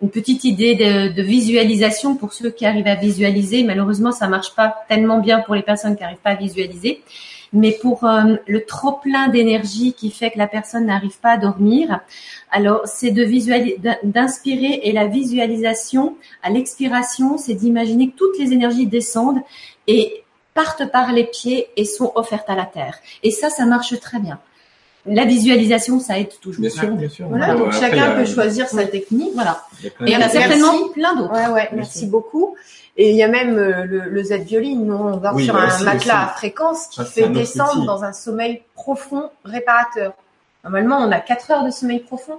[0.00, 3.62] une petite idée de, de, visualisation pour ceux qui arrivent à visualiser.
[3.62, 7.02] Malheureusement, ça marche pas tellement bien pour les personnes qui n'arrivent pas à visualiser.
[7.54, 11.36] Mais pour euh, le trop plein d'énergie qui fait que la personne n'arrive pas à
[11.36, 12.00] dormir,
[12.50, 18.52] alors c'est de visualiser, d'inspirer et la visualisation à l'expiration, c'est d'imaginer que toutes les
[18.52, 19.40] énergies descendent
[19.86, 22.98] et partent par les pieds et sont offertes à la terre.
[23.22, 24.40] Et ça, ça marche très bien.
[25.06, 26.60] La visualisation, ça aide toujours.
[26.60, 27.28] Bien sûr, bien sûr.
[27.28, 29.32] Voilà, donc chacun peut choisir sa technique.
[29.34, 29.62] Voilà.
[29.82, 31.32] Et il y en a certainement plein d'autres.
[31.32, 32.54] Ouais, ouais, merci beaucoup.
[32.96, 36.28] Et il y a même euh, le, le Z-Violine, on dort sur un matelas à
[36.28, 40.14] fréquence qui fait descendre dans un sommeil profond réparateur.
[40.62, 42.38] Normalement, on a 4 heures de sommeil profond.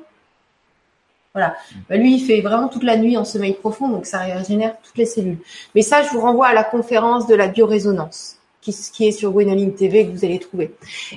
[1.33, 1.49] Voilà.
[1.49, 1.75] Mm.
[1.89, 4.97] Bah, lui, il fait vraiment toute la nuit en sommeil profond, donc ça régénère toutes
[4.97, 5.37] les cellules.
[5.75, 9.31] Mais ça, je vous renvoie à la conférence de la biorésonance, qui, qui est sur
[9.31, 10.71] Gwenoline TV, que vous allez trouver.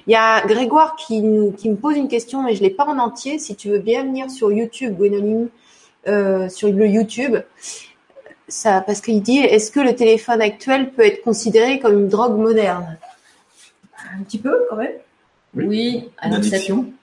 [0.06, 2.84] Il y a Grégoire qui, nous, qui me pose une question, mais je l'ai pas
[2.84, 3.38] en entier.
[3.38, 5.48] Si tu veux bien venir sur YouTube, Gwenoline,
[6.06, 7.36] euh, sur le YouTube,
[8.48, 12.38] ça, parce qu'il dit, est-ce que le téléphone actuel peut être considéré comme une drogue
[12.38, 12.98] moderne?
[14.14, 14.92] Un petit peu, quand même.
[15.54, 16.40] Oui, alors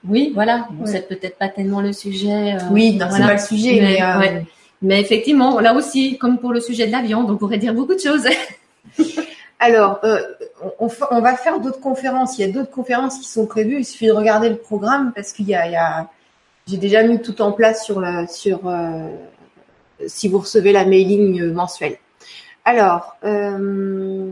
[0.08, 0.68] oui, voilà.
[0.86, 2.54] c'est peut-être pas tellement le sujet.
[2.54, 4.42] Euh, oui, non, c'est pas le sujet, mais, euh,
[4.84, 7.96] mais, effectivement, là aussi, comme pour le sujet de la viande, on pourrait dire beaucoup
[7.96, 8.28] de choses.
[9.60, 10.22] alors, euh,
[10.80, 12.38] on, va faire d'autres conférences.
[12.38, 13.80] Il y a d'autres conférences qui sont prévues.
[13.80, 16.10] Il suffit de regarder le programme parce qu'il y a,
[16.68, 18.70] j'ai déjà mis tout en place sur sur
[20.08, 21.98] si vous recevez la mailing mensuelle.
[22.66, 24.32] Alors, euh,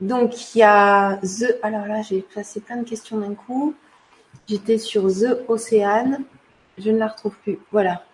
[0.00, 1.58] donc il y a The.
[1.62, 3.74] Alors là, j'ai passé plein de questions d'un coup.
[4.48, 6.22] J'étais sur The Océane.
[6.78, 7.58] Je ne la retrouve plus.
[7.72, 8.04] Voilà.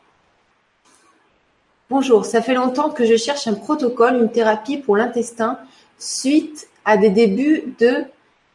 [1.90, 5.58] Bonjour, ça fait longtemps que je cherche un protocole, une thérapie pour l'intestin
[5.98, 8.04] suite à des débuts de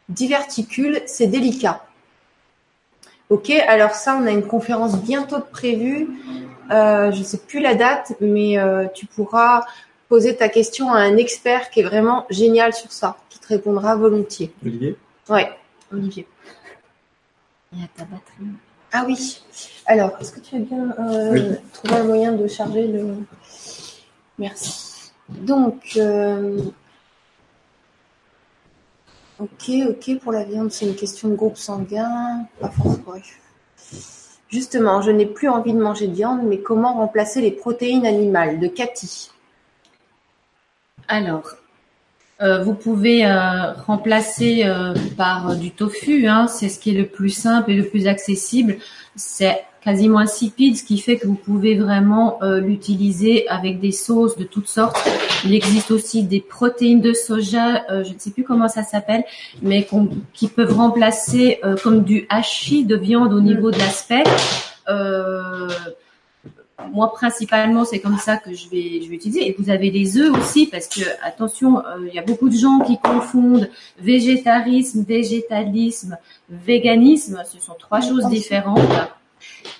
[0.07, 1.01] diverticules.
[1.05, 1.85] C'est délicat.
[3.29, 6.07] Ok, alors ça, on a une conférence bientôt prévue.
[6.71, 9.65] Euh, je ne sais plus la date, mais euh, tu pourras
[10.07, 13.97] poser ta question à un expert qui est vraiment génial sur ça, qui te répondra
[13.97, 14.53] volontiers.
[14.63, 14.95] Olivier?
[15.27, 15.51] Ouais,
[15.91, 16.25] Olivier.
[17.73, 18.47] Il y a ta batterie.
[18.97, 19.41] Ah oui.
[19.87, 23.17] Alors, est-ce que tu as bien euh, trouvé un moyen de charger le.
[24.39, 25.11] Merci.
[25.27, 26.61] Donc, euh,
[29.37, 32.47] ok, ok, pour la viande, c'est une question de groupe sanguin.
[32.61, 33.15] Pas forcément.
[34.47, 38.61] Justement, je n'ai plus envie de manger de viande, mais comment remplacer les protéines animales
[38.61, 39.29] De Cathy?
[41.09, 41.57] Alors,
[42.41, 47.05] euh, vous pouvez euh, remplacer euh, par du tofu, hein, c'est ce qui est le
[47.05, 48.77] plus simple et le plus accessible.
[49.15, 54.43] C'est quasiment insipide, ce qui fait que vous pouvez vraiment l'utiliser avec des sauces de
[54.43, 54.97] toutes sortes.
[55.45, 59.23] Il existe aussi des protéines de soja, je ne sais plus comment ça s'appelle,
[59.61, 59.87] mais
[60.33, 64.23] qui peuvent remplacer comme du hachis de viande au niveau de l'aspect
[66.91, 69.47] moi principalement c'est comme ça que je vais je vais utiliser.
[69.47, 72.55] Et vous avez les œufs aussi parce que attention euh, il y a beaucoup de
[72.55, 73.69] gens qui confondent
[73.99, 76.17] végétarisme végétalisme
[76.49, 77.41] véganisme.
[77.51, 78.81] Ce sont trois choses différentes.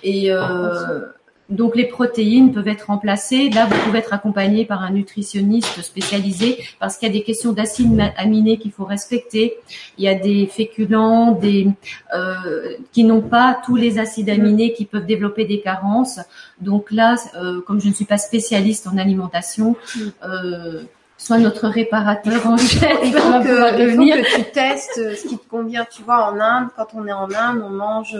[0.02, 1.06] Et euh,
[1.48, 3.50] donc les protéines peuvent être remplacées.
[3.50, 7.52] Là, vous pouvez être accompagné par un nutritionniste spécialisé parce qu'il y a des questions
[7.52, 9.56] d'acides aminés qu'il faut respecter.
[9.96, 11.68] Il y a des féculents, des
[12.14, 16.18] euh, qui n'ont pas tous les acides aminés qui peuvent développer des carences.
[16.60, 19.76] Donc là, euh, comme je ne suis pas spécialiste en alimentation,
[20.24, 20.82] euh,
[21.16, 22.98] soit notre réparateur en chef.
[23.04, 25.86] Il faut, que, il faut que tu testes ce qui te convient.
[25.88, 28.16] Tu vois, en Inde, quand on est en Inde, on mange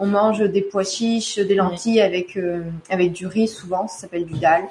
[0.00, 4.24] on mange des pois chiches, des lentilles avec euh, avec du riz souvent, ça s'appelle
[4.24, 4.64] du dal.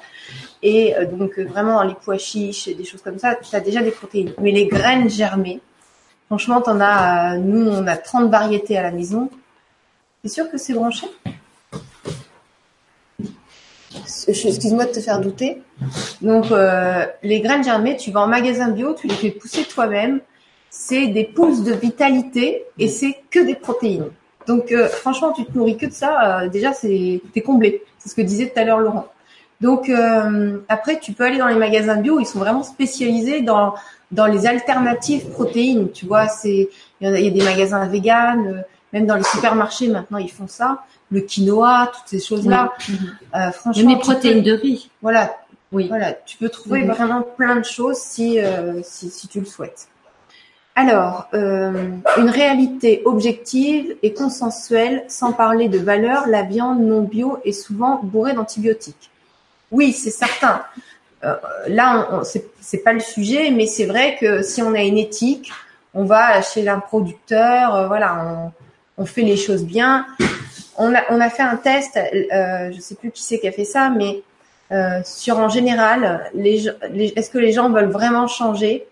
[0.62, 3.54] Et euh, donc euh, vraiment dans les pois chiches et des choses comme ça, tu
[3.54, 4.34] as déjà des protéines.
[4.40, 5.60] Mais les graines germées,
[6.26, 9.30] franchement, t'en as nous on a 30 variétés à la maison.
[10.22, 11.06] T'es sûr que c'est branché?
[14.26, 15.62] Excuse-moi de te faire douter.
[16.20, 16.46] Donc
[17.22, 20.20] les graines germées, tu vas en magasin bio, tu les fais pousser toi-même.
[20.68, 24.10] C'est des pousses de vitalité et c'est que des protéines.
[24.46, 27.82] Donc euh, franchement, tu te nourris que de ça, euh, déjà c'est t'es comblé.
[27.98, 29.08] C'est ce que disait tout à l'heure Laurent.
[29.60, 33.74] Donc euh, après, tu peux aller dans les magasins bio, ils sont vraiment spécialisés dans
[34.10, 35.90] dans les alternatives protéines.
[35.92, 36.70] Tu vois, c'est
[37.00, 40.82] il y, a des magasins véganes, même dans les supermarchés maintenant ils font ça.
[41.10, 42.72] Le quinoa, toutes ces choses-là.
[43.34, 44.90] Euh, franchement, les protéines de riz.
[45.02, 45.36] Voilà,
[45.72, 45.88] oui.
[45.88, 48.38] Voilà, tu peux trouver vraiment plein de choses si,
[48.82, 49.89] si, si tu le souhaites.
[50.80, 57.36] Alors, euh, une réalité objective et consensuelle, sans parler de valeur, la viande non bio
[57.44, 59.10] est souvent bourrée d'antibiotiques.
[59.70, 60.62] Oui, c'est certain.
[61.22, 61.34] Euh,
[61.68, 62.22] là,
[62.62, 65.52] c'est pas le sujet, mais c'est vrai que si on a une éthique,
[65.92, 68.50] on va chez un producteur, euh, voilà,
[68.96, 70.06] on, fait les choses bien.
[70.78, 73.90] On a, fait un test, euh, je sais plus qui c'est qui a fait ça,
[73.90, 74.22] mais
[75.04, 78.86] sur en général, est-ce que les gens veulent vraiment changer?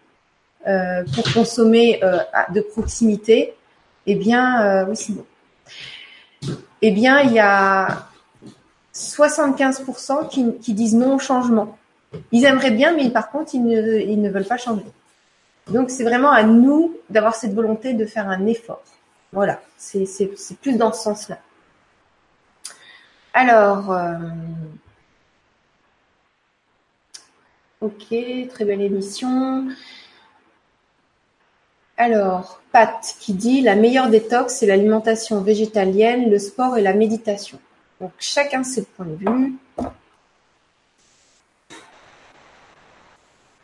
[0.66, 2.18] Euh, pour consommer euh,
[2.52, 3.54] de proximité,
[4.06, 5.24] eh bien, euh, oui, c'est bon.
[6.82, 8.08] Eh bien, il y a
[8.94, 11.78] 75% qui, qui, disent non au changement.
[12.32, 14.84] Ils aimeraient bien, mais par contre, ils ne, veulent pas changer.
[15.68, 18.82] Donc, c'est vraiment à nous d'avoir cette volonté de faire un effort.
[19.32, 20.06] Voilà, c'est
[20.60, 21.38] plus dans ce sens-là.
[23.34, 24.14] Alors, euh...
[27.80, 28.08] ok,
[28.48, 29.68] très belle émission.
[32.00, 37.58] Alors, Pat qui dit la meilleure détox, c'est l'alimentation végétalienne, le sport et la méditation.
[38.00, 39.54] Donc chacun ses points de vue.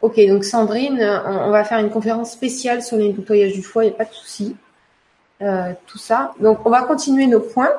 [0.02, 3.88] Ok, donc Sandrine, on, va faire une conférence spéciale sur le nettoyage du foie, il
[3.88, 4.56] n'y a pas de souci.
[5.40, 6.34] Euh, tout ça.
[6.40, 7.72] Donc on va continuer nos points.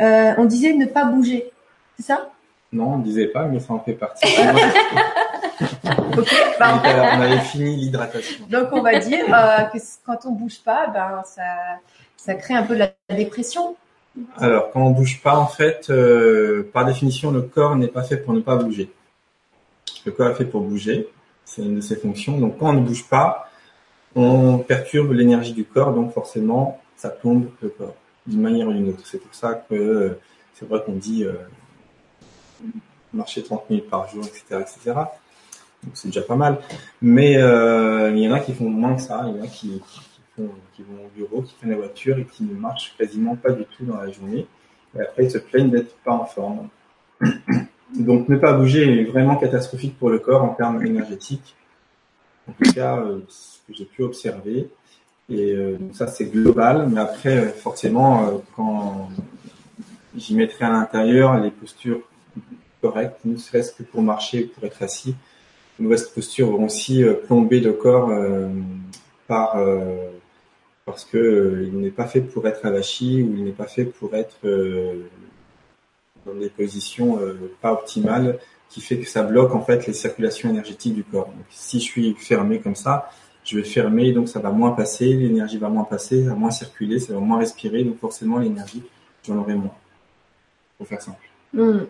[0.00, 1.52] Euh, on disait ne pas bouger,
[1.96, 2.30] c'est ça?
[2.72, 4.26] Non, on ne disait pas, mais ça en fait partie.
[6.58, 8.46] Bah, on avait fini l'hydratation.
[8.48, 11.42] Donc on va dire euh, que quand on bouge pas, ben ça,
[12.16, 13.76] ça crée un peu de la dépression.
[14.36, 18.18] Alors quand on bouge pas, en fait, euh, par définition, le corps n'est pas fait
[18.18, 18.92] pour ne pas bouger.
[20.04, 21.08] Le corps est fait pour bouger,
[21.44, 22.38] c'est une de ses fonctions.
[22.38, 23.48] Donc quand on ne bouge pas,
[24.14, 27.94] on perturbe l'énergie du corps, donc forcément, ça plombe le corps
[28.26, 29.04] d'une manière ou d'une autre.
[29.04, 30.20] C'est pour ça que euh,
[30.54, 31.24] c'est vrai qu'on dit
[33.12, 34.92] marcher 30 minutes par jour, etc., etc
[35.94, 36.58] c'est déjà pas mal.
[37.00, 39.48] Mais euh, il y en a qui font moins que ça, il y en a
[39.48, 39.80] qui,
[40.38, 40.48] vont
[41.04, 43.96] au bureau, qui prennent la voiture et qui ne marchent quasiment pas du tout dans
[43.96, 44.46] la journée.
[44.96, 46.68] Et après, ils se plaignent d'être pas en forme.
[47.98, 51.54] Donc, ne pas bouger est vraiment catastrophique pour le corps en termes énergétiques.
[52.48, 54.70] En tout cas, euh, ce que j'ai pu observer.
[55.28, 56.88] Et euh, ça, c'est global.
[56.90, 59.10] Mais après, forcément, quand
[60.16, 62.00] j'y mettrai à l'intérieur les postures
[62.80, 65.14] correctes, ne serait-ce que pour marcher ou pour être assis,
[65.82, 68.48] mauvaises postures vont aussi euh, plomber le corps euh,
[69.26, 70.08] par euh,
[70.84, 74.14] parce que il n'est pas fait pour être avachi ou il n'est pas fait pour
[74.14, 74.36] être
[76.26, 77.20] dans des positions
[77.60, 81.26] pas optimales qui fait que ça bloque en fait les circulations énergétiques du corps.
[81.26, 83.10] Donc, si je suis fermé comme ça,
[83.44, 86.50] je vais fermer, donc ça va moins passer, l'énergie va moins passer, ça va moins
[86.50, 88.82] circuler, ça va moins respirer, donc forcément l'énergie,
[89.24, 89.74] j'en aurai moins.
[90.78, 91.28] Pour faire simple.
[91.52, 91.82] Mmh.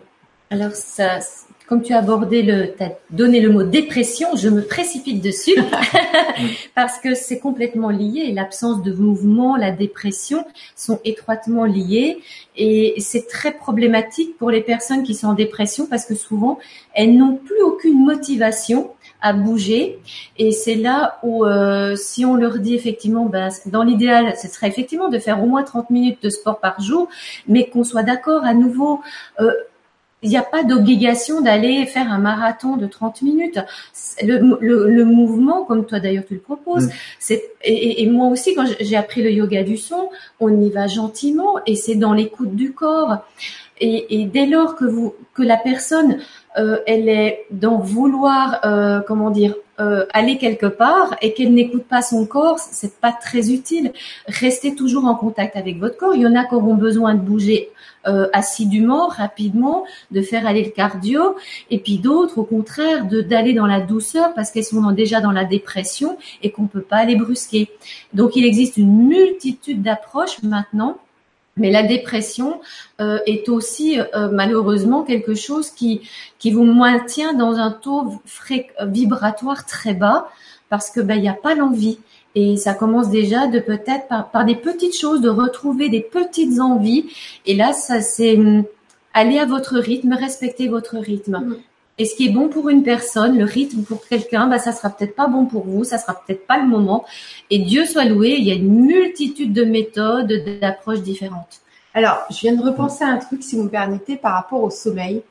[0.49, 1.19] Alors ça,
[1.67, 5.55] comme tu as abordé le, as donné le mot dépression, je me précipite dessus
[6.75, 8.31] parce que c'est complètement lié.
[8.33, 12.19] L'absence de mouvement, la dépression sont étroitement liés
[12.55, 16.59] et c'est très problématique pour les personnes qui sont en dépression parce que souvent
[16.93, 18.91] elles n'ont plus aucune motivation
[19.23, 19.99] à bouger.
[20.37, 24.67] Et c'est là où, euh, si on leur dit effectivement, ben, dans l'idéal, ce serait
[24.67, 27.07] effectivement de faire au moins 30 minutes de sport par jour,
[27.47, 29.01] mais qu'on soit d'accord à nouveau.
[29.39, 29.51] Euh,
[30.23, 33.59] il n'y a pas d'obligation d'aller faire un marathon de 30 minutes.
[34.23, 36.91] Le, le, mouvement, comme toi d'ailleurs tu le proposes, mm.
[37.19, 40.09] c'est et, et, moi aussi quand j'ai appris le yoga du son,
[40.39, 43.17] on y va gentiment et c'est dans l'écoute du corps.
[43.79, 46.19] Et, et, dès lors que vous que la personne
[46.57, 51.85] euh, elle est dans vouloir euh, comment dire euh, aller quelque part et qu'elle n'écoute
[51.85, 53.91] pas son corps, c'est pas très utile.
[54.27, 56.13] Restez toujours en contact avec votre corps.
[56.13, 57.71] Il y en a qui auront besoin de bouger
[58.05, 61.35] euh, assidûment, rapidement, de faire aller le cardio,
[61.71, 65.31] et puis d'autres, au contraire, de d'aller dans la douceur parce qu'elles sont déjà dans
[65.31, 67.69] la dépression et qu'on peut pas les brusquer.
[68.13, 70.97] Donc il existe une multitude d'approches maintenant.
[71.55, 72.61] Mais la dépression
[72.99, 76.01] euh, est aussi euh, malheureusement quelque chose qui
[76.39, 78.19] qui vous maintient dans un taux
[78.81, 80.29] vibratoire très bas
[80.69, 81.99] parce que ben il n'y a pas l'envie.
[82.35, 87.05] Et ça commence déjà de peut-être par, des petites choses, de retrouver des petites envies.
[87.45, 88.63] Et là, ça c'est hum,
[89.13, 91.37] aller à votre rythme, respecter votre rythme.
[91.37, 91.55] Mm.
[91.99, 94.89] Et ce qui est bon pour une personne, le rythme pour quelqu'un, bah, ça sera
[94.89, 97.05] peut-être pas bon pour vous, ça sera peut-être pas le moment.
[97.49, 101.61] Et Dieu soit loué, il y a une multitude de méthodes, d'approches différentes.
[101.93, 104.71] Alors, je viens de repenser à un truc, si vous me permettez, par rapport au
[104.71, 105.21] sommeil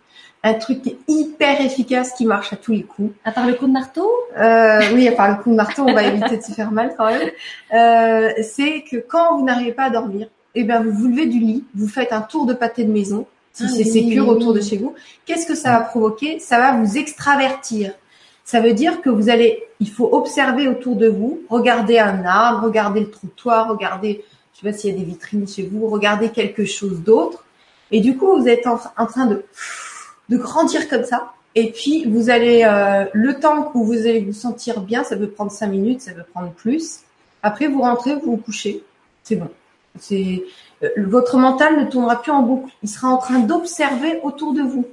[0.45, 3.15] un truc hyper efficace qui marche à tous les coups.
[3.25, 4.11] À part le coup de marteau?
[4.37, 6.95] Euh, Oui, à part le coup de marteau, on va éviter de se faire mal
[6.99, 7.31] quand même.
[7.73, 11.39] Euh, c'est que quand vous n'arrivez pas à dormir, eh bien vous vous levez du
[11.39, 14.61] lit, vous faites un tour de pâté de maison, si ah c'est sécure autour de
[14.61, 14.95] chez vous.
[15.27, 16.39] Qu'est-ce que ça va provoquer?
[16.39, 17.93] Ça va vous extravertir.
[18.45, 22.65] Ça veut dire que vous allez, il faut observer autour de vous, regarder un arbre,
[22.65, 26.31] regarder le trottoir, regarder, je sais pas s'il y a des vitrines chez vous, regarder
[26.31, 27.45] quelque chose d'autre.
[27.91, 29.45] Et du coup, vous êtes en train de
[30.33, 31.33] de grandir comme ça.
[31.55, 35.29] Et puis vous allez euh, le temps que vous allez vous sentir bien, ça peut
[35.29, 37.01] prendre cinq minutes, ça peut prendre plus.
[37.43, 38.83] Après vous rentrez, vous vous couchez,
[39.23, 39.49] c'est bon.
[39.99, 40.43] C'est
[40.97, 44.87] votre mental ne tournera plus en boucle, il sera en train d'observer autour de vous.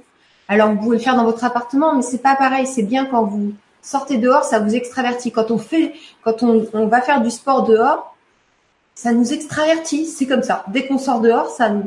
[0.48, 2.66] Alors vous pouvez le faire dans votre appartement, mais c'est pas pareil.
[2.66, 5.32] C'est bien quand vous sortez dehors, ça vous extravertit.
[5.32, 8.16] Quand on fait, quand on, on va faire du sport dehors,
[8.94, 10.06] ça nous extravertit.
[10.06, 10.64] C'est comme ça.
[10.68, 11.84] Dès qu'on sort dehors, ça nous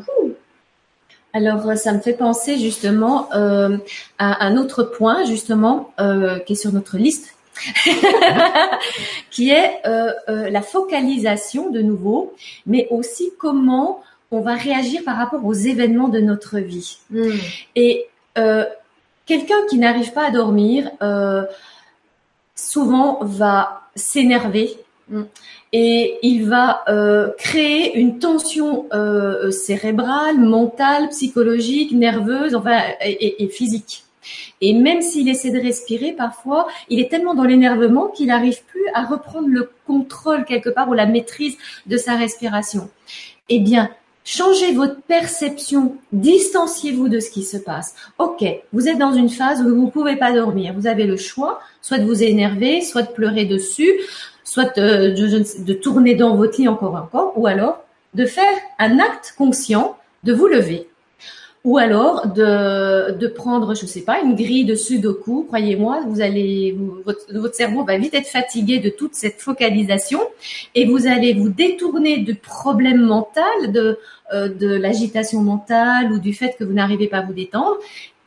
[1.34, 3.78] alors, euh, ça me fait penser justement euh,
[4.20, 7.33] à un autre point, justement, euh, qui est sur notre liste,
[9.32, 9.82] qui est
[10.28, 12.34] la focalisation de nouveau,
[12.66, 14.02] mais aussi comment
[14.32, 16.98] on va réagir par rapport aux événements de notre vie.
[17.10, 17.32] Hmm.
[17.76, 18.08] Et
[19.26, 20.92] quelqu'un qui n'arrive pas à dormir,
[22.56, 24.78] souvent va s'énerver
[25.10, 25.24] Mm.
[25.74, 34.04] Et il va euh, créer une tension euh, cérébrale, mentale, psychologique, nerveuse, enfin et, physique.
[34.62, 38.86] Et même s'il essaie de respirer, parfois, il est tellement dans l'énervement qu'il n'arrive plus
[38.94, 42.90] à reprendre le contrôle quelque part ou la maîtrise de sa respiration.
[43.50, 43.90] Eh bien,
[44.24, 47.96] changez votre perception, distanciez-vous de ce qui se passe.
[48.18, 50.74] Ok, vous êtes dans une phase où vous ne pouvez pas dormir.
[50.76, 53.92] Vous avez le choix, soit de vous énerver, soit de pleurer dessus,
[54.44, 58.54] soit euh, de, de, tourner dans votre lit encore et encore, ou alors de faire
[58.80, 60.88] un acte conscient de vous lever.
[61.64, 65.46] Ou alors de, de prendre, je sais pas, une grille de sudoku.
[65.48, 70.20] Croyez-moi, vous allez, votre, cerveau va vite être fatigué de toute cette focalisation
[70.76, 73.98] et vous allez vous détourner du problème mental, de,
[74.34, 77.78] euh, de l'agitation mentale ou du fait que vous n'arrivez pas à vous détendre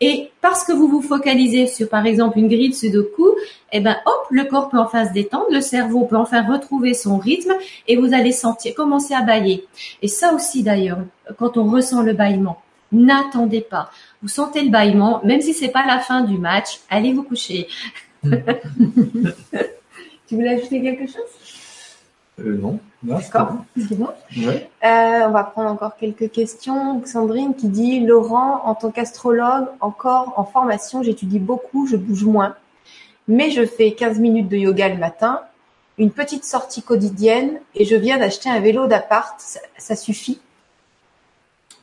[0.01, 3.35] et parce que vous vous focalisez sur, par exemple, une grille de Sudoku,
[3.73, 7.17] eh ben, hop, le corps peut enfin se détendre, le cerveau peut enfin retrouver son
[7.17, 7.55] rythme
[7.89, 9.65] et vous allez sentir, commencer à bailler.
[10.03, 10.99] Et ça aussi, d'ailleurs,
[11.39, 12.59] quand on ressent le bâillement,
[12.93, 13.91] n'attendez pas.
[14.23, 17.69] Vous sentez le bâillement, même si c'est pas la fin du match, allez vous coucher.
[18.25, 18.31] tu
[20.31, 21.23] voulais ajouter quelque chose?
[22.41, 22.79] Euh, non.
[23.03, 23.65] D'accord.
[23.79, 27.05] Euh, on va prendre encore quelques questions.
[27.05, 32.57] Sandrine qui dit Laurent, en tant qu'astrologue, encore en formation, j'étudie beaucoup, je bouge moins.
[33.29, 35.41] Mais je fais 15 minutes de yoga le matin,
[35.99, 39.41] une petite sortie quotidienne et je viens d'acheter un vélo d'appart.
[39.79, 40.41] Ça, suffit?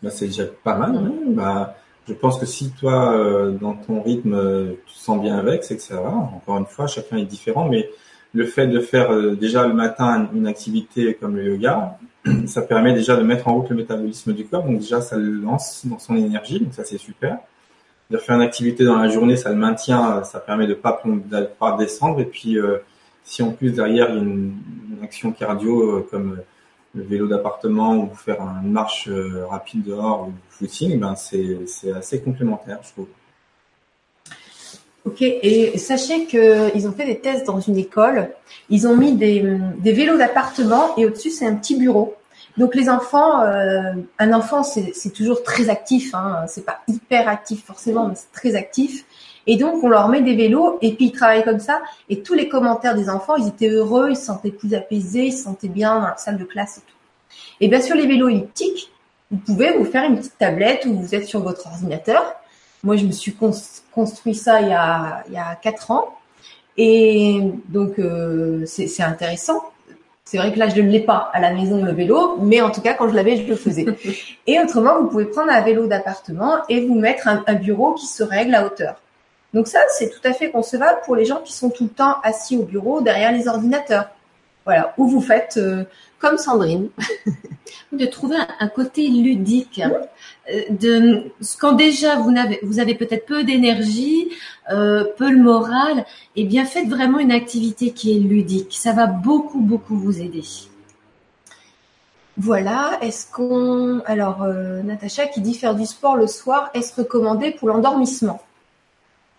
[0.04, 0.95] Bah, C'est déjà pas mal.
[0.95, 1.14] Hein.
[1.28, 1.76] Bah,
[2.08, 5.78] je pense que si toi, euh, dans ton rythme, tu te sens bien avec, c'est
[5.78, 6.10] que ça va.
[6.10, 7.89] Encore une fois, chacun est différent, mais
[8.34, 11.97] le fait de faire euh, déjà le matin une activité comme le yoga,
[12.45, 14.64] ça permet déjà de mettre en route le métabolisme du corps.
[14.64, 16.60] Donc déjà, ça le lance dans son énergie.
[16.60, 17.38] Donc ça, c'est super.
[18.10, 21.47] de faire une activité dans la journée, ça le maintient, ça permet de pas de
[21.58, 22.20] pas descendre.
[22.20, 22.58] Et puis,
[23.24, 24.54] si en plus derrière il y a une,
[25.01, 26.38] action cardio comme
[26.95, 29.09] le vélo d'appartement ou faire une marche
[29.49, 33.07] rapide dehors ou footing, ben c'est assez complémentaire, je trouve.
[35.05, 38.29] Ok, et sachez qu'ils ont fait des tests dans une école.
[38.69, 42.15] Ils ont mis des, des vélos d'appartement et au-dessus c'est un petit bureau.
[42.57, 47.65] Donc les enfants, euh, un enfant c'est toujours très actif, hein, c'est pas hyper actif
[47.65, 49.05] forcément, mais c'est très actif.
[49.47, 51.81] Et donc on leur met des vélos et puis ils travaillent comme ça.
[52.09, 55.33] Et tous les commentaires des enfants, ils étaient heureux, ils se sentaient plus apaisés, ils
[55.33, 57.37] se sentaient bien dans la salle de classe et tout.
[57.61, 58.91] Et bien sur les vélos elliptiques,
[59.31, 62.35] vous pouvez vous faire une petite tablette où vous êtes sur votre ordinateur
[62.83, 63.33] moi, je me suis
[63.91, 66.17] construit ça il y a il y a quatre ans,
[66.75, 67.39] et
[67.69, 69.63] donc euh, c'est intéressant.
[70.25, 72.71] C'est vrai que là, je ne l'ai pas à la maison le vélo, mais en
[72.71, 73.85] tout cas, quand je l'avais, je le faisais.
[74.47, 78.05] et autrement, vous pouvez prendre un vélo d'appartement et vous mettre un, un, bureau qui
[78.05, 78.95] se règle à hauteur.
[79.54, 82.18] Donc ça, c'est tout à fait concevable pour les gens qui sont tout le temps
[82.24, 84.10] assis au bureau derrière les ordinateurs.
[84.66, 85.84] Voilà, où vous faites euh,
[86.20, 86.89] comme Sandrine.
[87.91, 89.82] de trouver un, côté ludique.
[90.51, 94.30] Euh, de quand déjà vous avez vous avez peut-être peu d'énergie,
[94.72, 98.76] euh, peu le moral, eh bien faites vraiment une activité qui est ludique.
[98.78, 100.43] Ça va beaucoup beaucoup vous aider.
[102.38, 102.97] Voilà.
[103.01, 107.70] Est-ce qu'on alors euh, Natacha qui dit faire du sport le soir, est-ce recommandé pour
[107.70, 108.41] l'endormissement?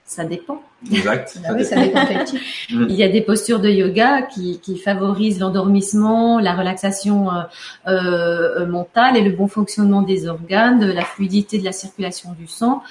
[0.04, 0.62] Ça dépend.
[0.90, 1.38] Exact.
[1.46, 2.00] Ah ça dépend.
[2.70, 7.42] Il y a des postures de yoga qui, qui favorisent l'endormissement, la relaxation euh,
[7.88, 12.46] euh, mentale et le bon fonctionnement des organes, de la fluidité de la circulation du
[12.46, 12.82] sang.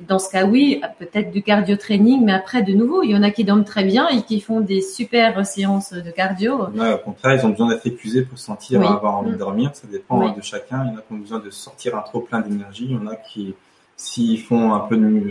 [0.00, 3.22] Dans ce cas, oui, peut-être du cardio training, mais après, de nouveau, il y en
[3.22, 6.66] a qui dorment très bien et qui font des super séances de cardio.
[6.74, 9.70] Ouais, au contraire, ils ont besoin d'être épuisés pour sentir avoir envie de dormir.
[9.74, 10.84] Ça dépend de chacun.
[10.84, 12.86] Il y en a qui ont besoin de sortir un trop plein d'énergie.
[12.90, 13.54] Il y en a qui,
[13.96, 15.30] s'ils font un peu de, de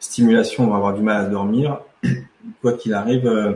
[0.00, 1.80] stimulation, on va avoir du mal à dormir.
[2.60, 3.54] Quoi qu'il arrive, euh,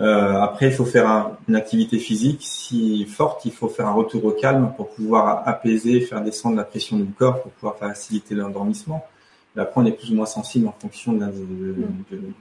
[0.00, 4.24] euh, après, il faut faire une activité physique si forte, il faut faire un retour
[4.24, 9.04] au calme pour pouvoir apaiser, faire descendre la pression du corps pour pouvoir faciliter l'endormissement.
[9.56, 11.26] Après, on est plus ou moins sensible en fonction de,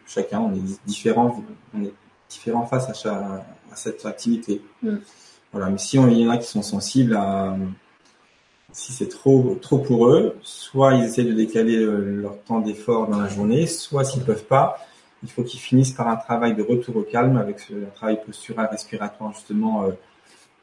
[0.07, 0.39] chacun.
[0.39, 1.93] On est différent, on est
[2.30, 4.61] différent face à, cette activité.
[4.82, 4.97] Mm.
[5.51, 5.69] Voilà.
[5.69, 7.57] Mais si on, il y en a qui sont sensibles à,
[8.72, 13.07] si c'est trop trop pour eux, soit ils essaient de décaler euh, leur temps d'effort
[13.07, 14.78] dans la journée, soit s'ils peuvent pas,
[15.24, 18.67] il faut qu'ils finissent par un travail de retour au calme avec un travail postural
[18.72, 19.91] respiratoire justement euh,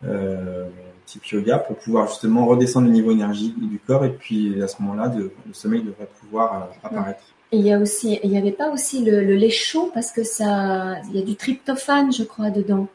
[0.05, 0.69] euh,
[1.05, 4.81] type yoga pour pouvoir justement redescendre le niveau énergie du corps et puis à ce
[4.83, 7.23] moment-là le sommeil devrait pouvoir euh, apparaître.
[7.53, 10.23] il y a aussi, il n'y avait pas aussi le, le, lait chaud parce que
[10.23, 12.89] ça, il y a du tryptophane, je crois, dedans.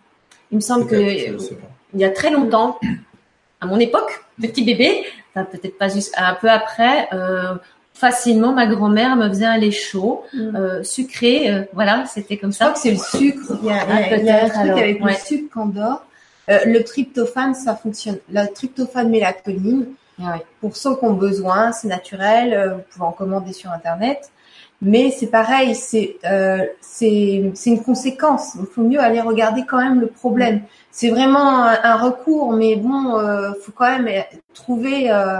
[0.51, 0.95] Il me semble que
[1.93, 2.79] il y a très longtemps,
[3.61, 7.55] à mon époque, petit bébé, enfin, peut-être pas juste un peu après, euh,
[7.93, 10.55] facilement ma grand-mère me faisait un lait chaud, mm.
[10.55, 12.65] euh, sucré, euh, voilà, c'était comme ça.
[12.65, 13.59] Je crois que c'est le sucre.
[13.61, 16.03] Il y a, ah, il y a un truc avec le sucre qu'on dort.
[16.49, 18.17] Euh, le tryptophane, ça fonctionne.
[18.31, 19.85] Le tryptophane mélatonine,
[20.21, 22.53] ah pour ceux qui ont besoin, c'est naturel.
[22.53, 24.31] Euh, vous pouvez en commander sur internet.
[24.81, 28.55] Mais c'est pareil, c'est euh, c'est une conséquence.
[28.59, 30.61] Il faut mieux aller regarder quand même le problème.
[30.89, 34.23] C'est vraiment un, recours, mais bon, euh, faut quand même
[34.55, 35.39] trouver euh,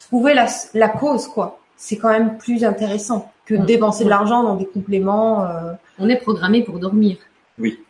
[0.00, 1.60] trouver la, la cause quoi.
[1.76, 5.44] C'est quand même plus intéressant que de dépenser de l'argent dans des compléments.
[5.44, 5.72] Euh.
[5.98, 7.16] On est programmé pour dormir.
[7.58, 7.80] Oui.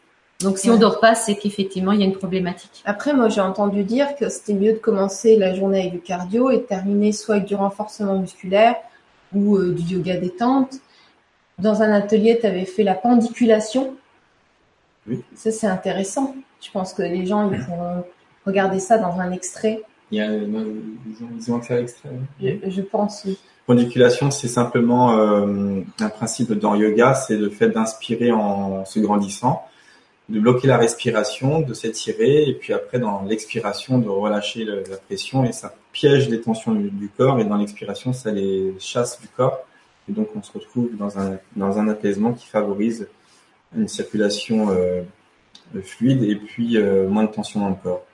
[0.40, 2.82] Donc si on dort pas, c'est qu'effectivement il y a une problématique.
[2.84, 6.50] Après, moi j'ai entendu dire que c'était mieux de commencer la journée avec du cardio
[6.50, 8.76] et de terminer soit avec du renforcement musculaire
[9.34, 10.76] ou euh, du yoga détente.
[11.58, 13.94] Dans un atelier, tu avais fait la pendiculation.
[15.08, 15.22] Oui.
[15.34, 16.34] Ça, c'est intéressant.
[16.60, 18.04] Je pense que les gens, ils pourront
[18.46, 19.82] regarder ça dans un extrait.
[20.10, 22.10] Il y a, ils ont accès à l'extrait.
[22.40, 23.38] Je, pense, oui.
[23.66, 29.66] Pendiculation, c'est simplement euh, un principe dans yoga, c'est le fait d'inspirer en se grandissant,
[30.30, 35.44] de bloquer la respiration, de s'étirer, et puis après dans l'expiration de relâcher la pression,
[35.44, 39.58] et ça piège les tensions du, corps, et dans l'expiration, ça les chasse du corps,
[40.08, 43.08] et donc on se retrouve dans un, dans un apaisement qui favorise
[43.76, 45.02] une circulation euh,
[45.82, 48.04] fluide et puis euh, moins de tension dans le corps.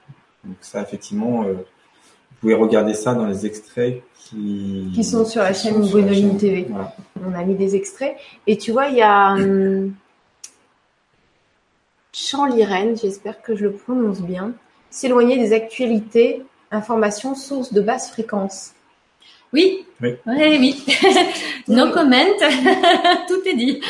[0.44, 5.42] Donc ça, effectivement, euh, vous pouvez regarder ça dans les extraits qui, qui sont sur
[5.42, 6.66] la chaîne Gwénoline TV.
[7.22, 8.16] On a mis des extraits.
[8.46, 9.94] Et tu vois, il y a hum,
[12.94, 14.52] j'espère que je le prononce bien,
[14.90, 16.42] s'éloigner des actualités,
[16.74, 18.72] informations, sources de basse fréquence.
[19.52, 20.84] Oui, oui, oui.
[21.68, 22.16] no comment,
[23.28, 23.80] tout est dit.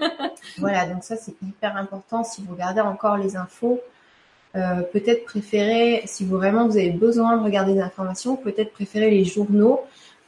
[0.58, 2.24] voilà, donc ça c'est hyper important.
[2.24, 3.80] Si vous regardez encore les infos,
[4.56, 9.10] euh, peut-être préférer, si vous vraiment vous avez besoin de regarder des informations, peut-être préférer
[9.10, 9.82] les journaux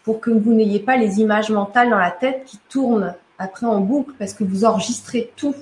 [0.04, 3.80] pour que vous n'ayez pas les images mentales dans la tête qui tournent après en
[3.80, 5.54] boucle parce que vous enregistrez tout.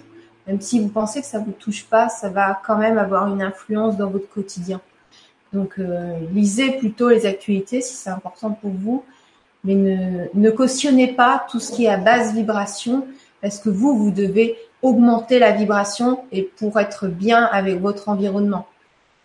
[0.47, 3.41] Même si vous pensez que ça vous touche pas, ça va quand même avoir une
[3.41, 4.83] influence dans votre quotidien.
[5.55, 9.05] Donc, euh, lisez plutôt les actualités si c'est important pour vous,
[9.63, 13.07] mais ne, ne cautionnez pas tout ce qui est à basse vibration
[13.41, 18.67] parce que vous, vous devez augmenter la vibration et pour être bien avec votre environnement.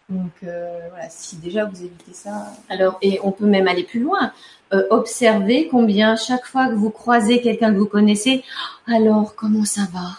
[0.10, 2.48] Donc euh, voilà, si déjà vous évitez ça.
[2.70, 4.32] Alors, et on peut même aller plus loin.
[4.74, 8.44] Euh, observez combien chaque fois que vous croisez quelqu'un que vous connaissez,
[8.88, 10.18] alors comment ça va?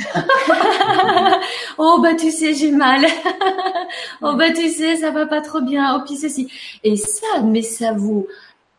[1.78, 3.06] Oh bah tu sais j'ai mal.
[4.22, 5.96] oh bah tu sais ça va pas trop bien.
[5.96, 6.48] Oh puis ceci.
[6.84, 8.26] Et ça, mais ça vous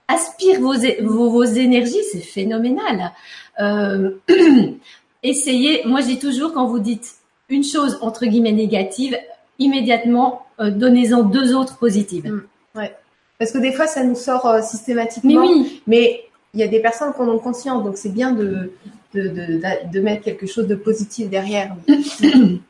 [0.08, 3.12] aspire vos vos, vos énergies, c'est phénoménal.
[3.60, 4.12] Euh,
[5.24, 5.84] essayez.
[5.86, 7.16] Moi je dis toujours quand vous dites
[7.50, 9.18] une chose entre guillemets négative,
[9.60, 12.32] immédiatement, euh, donnez-en deux autres positives.
[12.32, 12.96] Mm, ouais.
[13.40, 15.42] Parce que des fois, ça nous sort euh, systématiquement.
[15.42, 15.82] Mais oui.
[15.88, 16.22] Mais
[16.54, 18.72] il y a des personnes qui en ont conscience, donc c'est bien de,
[19.14, 21.76] de, de, de, mettre quelque chose de positif derrière.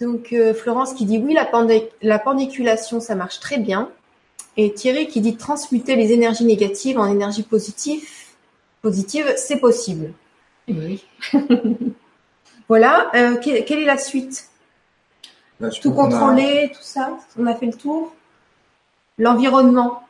[0.00, 1.48] donc euh, Florence qui dit oui, la,
[2.02, 3.90] la pendiculation, ça marche très bien.
[4.56, 8.02] Et Thierry qui dit transmuter les énergies négatives en énergie positive,
[8.82, 10.12] positive c'est possible.
[10.68, 11.04] Oui.
[12.68, 13.10] voilà.
[13.14, 14.48] Euh, quelle, quelle est la suite?
[15.82, 17.18] Tout contrôler, tout ça?
[17.38, 18.14] On a fait le tour?
[19.18, 20.07] L'environnement.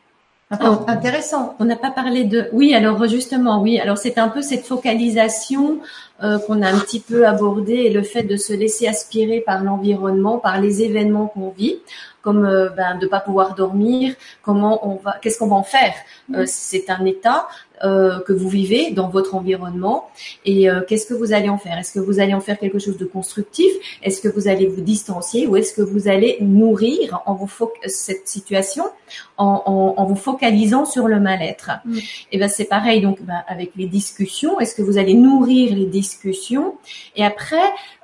[0.50, 0.78] Oh.
[0.86, 1.56] intéressant.
[1.58, 2.48] On n'a pas parlé de.
[2.52, 3.78] Oui, alors justement, oui.
[3.78, 5.80] Alors c'est un peu cette focalisation
[6.22, 9.62] euh, qu'on a un petit peu abordé et le fait de se laisser aspirer par
[9.62, 11.76] l'environnement, par les événements qu'on vit,
[12.22, 14.14] comme euh, ben, de pas pouvoir dormir.
[14.42, 15.92] Comment on va Qu'est-ce qu'on va en faire?
[16.34, 17.46] Euh, C'est un état.
[17.84, 20.10] Euh, que vous vivez dans votre environnement
[20.44, 21.78] et euh, qu'est-ce que vous allez en faire?
[21.78, 23.72] Est-ce que vous allez en faire quelque chose de constructif?
[24.02, 27.48] Est-ce que vous allez vous distancier ou est-ce que vous allez nourrir en vous
[27.86, 28.84] cette situation
[29.36, 31.70] en, en, en, vous focalisant sur le mal-être?
[31.84, 31.98] Mm.
[32.32, 34.58] Et ben c'est pareil donc ben, avec les discussions.
[34.58, 36.74] Est-ce que vous allez nourrir les discussions?
[37.14, 37.56] Et après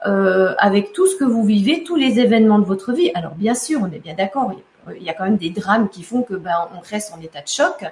[0.07, 3.55] euh, avec tout ce que vous vivez, tous les événements de votre vie Alors bien
[3.55, 4.62] sûr, on est bien d'accord il
[5.01, 7.49] y a quand même des drames qui font que ben on reste en état de
[7.49, 7.85] choc,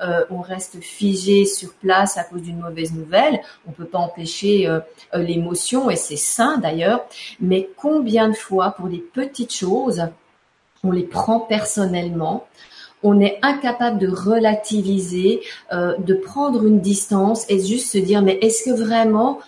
[0.00, 3.40] euh, on reste figé sur place à cause d'une mauvaise nouvelle.
[3.68, 4.80] On peut pas empêcher euh,
[5.14, 7.04] euh, l'émotion et c'est sain d'ailleurs.
[7.40, 10.02] Mais combien de fois pour des petites choses,
[10.82, 12.46] on les prend personnellement,
[13.02, 15.40] on est incapable de relativiser,
[15.72, 19.40] de prendre une distance et juste se dire mais est-ce que vraiment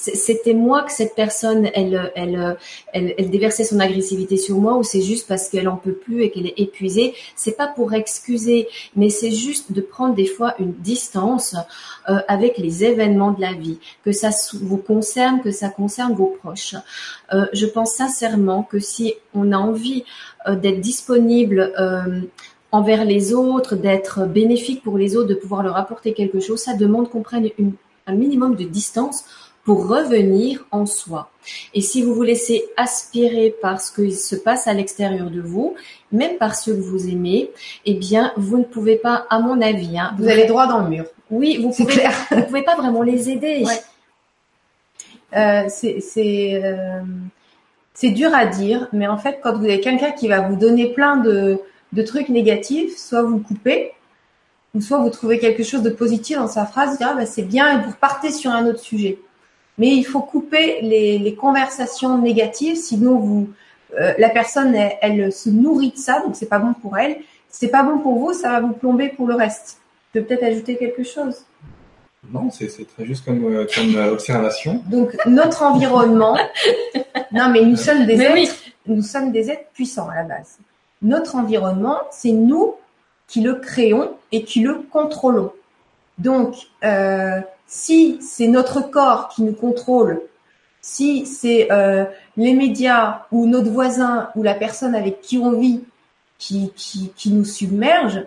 [0.00, 2.56] c'était moi que cette personne, elle, elle,
[2.92, 6.30] elle, déversait son agressivité sur moi ou c'est juste parce qu'elle en peut plus et
[6.30, 7.14] qu'elle est épuisée?
[7.36, 11.54] C'est pas pour excuser, mais c'est juste de prendre des fois une distance
[12.08, 14.30] euh, avec les événements de la vie, que ça
[14.62, 16.76] vous concerne, que ça concerne vos proches.
[17.34, 20.04] Euh, je pense sincèrement que si on a envie
[20.48, 21.72] euh, d'être disponible
[22.72, 26.74] envers les autres, d'être bénéfique pour les autres, de pouvoir leur apporter quelque chose, ça
[26.74, 27.50] demande qu'on prenne
[28.06, 29.24] un minimum de distance
[29.64, 31.30] pour revenir en soi.
[31.74, 35.74] Et si vous vous laissez aspirer par ce qui se passe à l'extérieur de vous,
[36.12, 37.50] même par ceux que vous aimez,
[37.84, 40.88] eh bien, vous ne pouvez pas, à mon avis, hein, vous, allez droit dans le
[40.88, 41.04] mur.
[41.30, 42.12] Oui, vous pouvez, clair.
[42.30, 43.64] vous pouvez pas vraiment les aider.
[45.36, 47.00] Euh, c'est euh,
[47.94, 50.86] c'est dur à dire, mais en fait, quand vous avez quelqu'un qui va vous donner
[50.86, 51.60] plein de,
[51.92, 53.92] de trucs négatifs, soit vous coupez,
[54.74, 57.78] ou soit vous trouvez quelque chose de positif dans sa phrase, ah, bah, c'est bien,
[57.78, 59.18] et vous repartez sur un autre sujet
[59.78, 63.50] mais il faut couper les, conversations négatives, sinon vous,
[63.98, 67.18] euh, la personne, elle, se nourrit de ça, donc c'est pas bon pour elle.
[67.48, 69.78] C'est pas bon pour vous, ça va vous plomber pour le reste.
[70.14, 71.44] Je peux peut-être ajouter quelque chose?
[72.30, 74.82] Non, c'est très juste comme, euh, comme euh, observation.
[74.88, 76.36] Donc notre environnement.
[77.32, 78.54] non, mais nous sommes des êtres,
[78.86, 80.58] nous sommes des êtres puissants à la base.
[81.02, 82.74] Notre environnement, c'est nous
[83.26, 85.52] qui le créons et qui le contrôlons.
[86.18, 87.40] Donc, euh,
[87.72, 90.20] si c'est notre corps qui nous contrôle,
[90.80, 92.04] si c'est euh,
[92.36, 95.84] les médias ou notre voisin ou la personne avec qui on vit
[96.36, 98.24] qui, qui, qui nous submerge,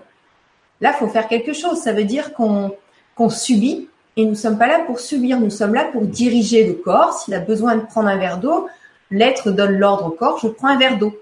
[0.79, 1.79] là, faut faire quelque chose.
[1.79, 2.71] Ça veut dire qu'on
[3.15, 5.39] qu'on subit et nous sommes pas là pour subir.
[5.41, 7.13] Nous sommes là pour diriger le corps.
[7.13, 8.69] S'il a besoin de prendre un verre d'eau,
[9.11, 11.13] l'être donne l'ordre au corps, je prends un verre d'eau.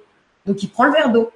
[0.46, 1.32] Donc il prend le verre d'eau.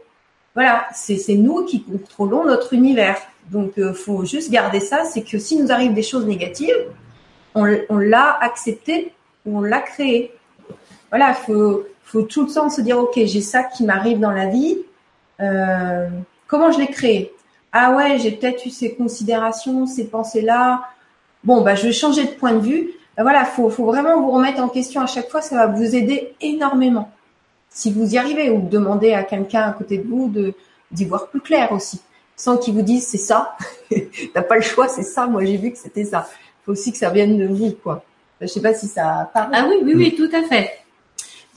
[0.56, 3.18] Voilà, c'est nous qui contrôlons notre univers.
[3.51, 6.76] Donc, euh, faut juste garder ça, c'est que si nous arrivent des choses négatives,
[7.53, 9.14] on, l'a accepté
[9.45, 10.32] ou on l'a créé.
[11.10, 14.32] Voilà, il faut, faut tout le temps se dire, ok, j'ai ça qui m'arrive dans
[14.32, 14.78] la vie.
[15.41, 16.08] Euh,
[16.47, 17.34] comment je l'ai créé?
[17.72, 20.82] Ah ouais, j'ai peut-être eu ces considérations, ces pensées-là.
[21.43, 22.91] Bon, bah, je vais changer de point de vue.
[23.18, 25.41] Ben voilà, faut, faut vraiment vous remettre en question à chaque fois.
[25.41, 27.10] Ça va vous aider énormément
[27.76, 30.53] si vous y arrivez, ou demandez à quelqu'un à côté de vous de
[30.91, 31.99] d'y voir plus clair aussi.
[32.38, 33.55] sans qu'ils vous disent c'est ça.
[34.34, 35.28] T'as pas le choix, c'est ça.
[35.28, 36.28] Moi, j'ai vu que c'était ça.
[36.32, 38.03] Il faut aussi que ça vienne de vous, quoi.
[38.41, 39.51] Je sais pas si ça parle.
[39.53, 40.71] Ah oui, oui, oui, tout à fait.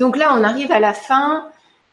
[0.00, 1.46] Donc là, on arrive à la fin.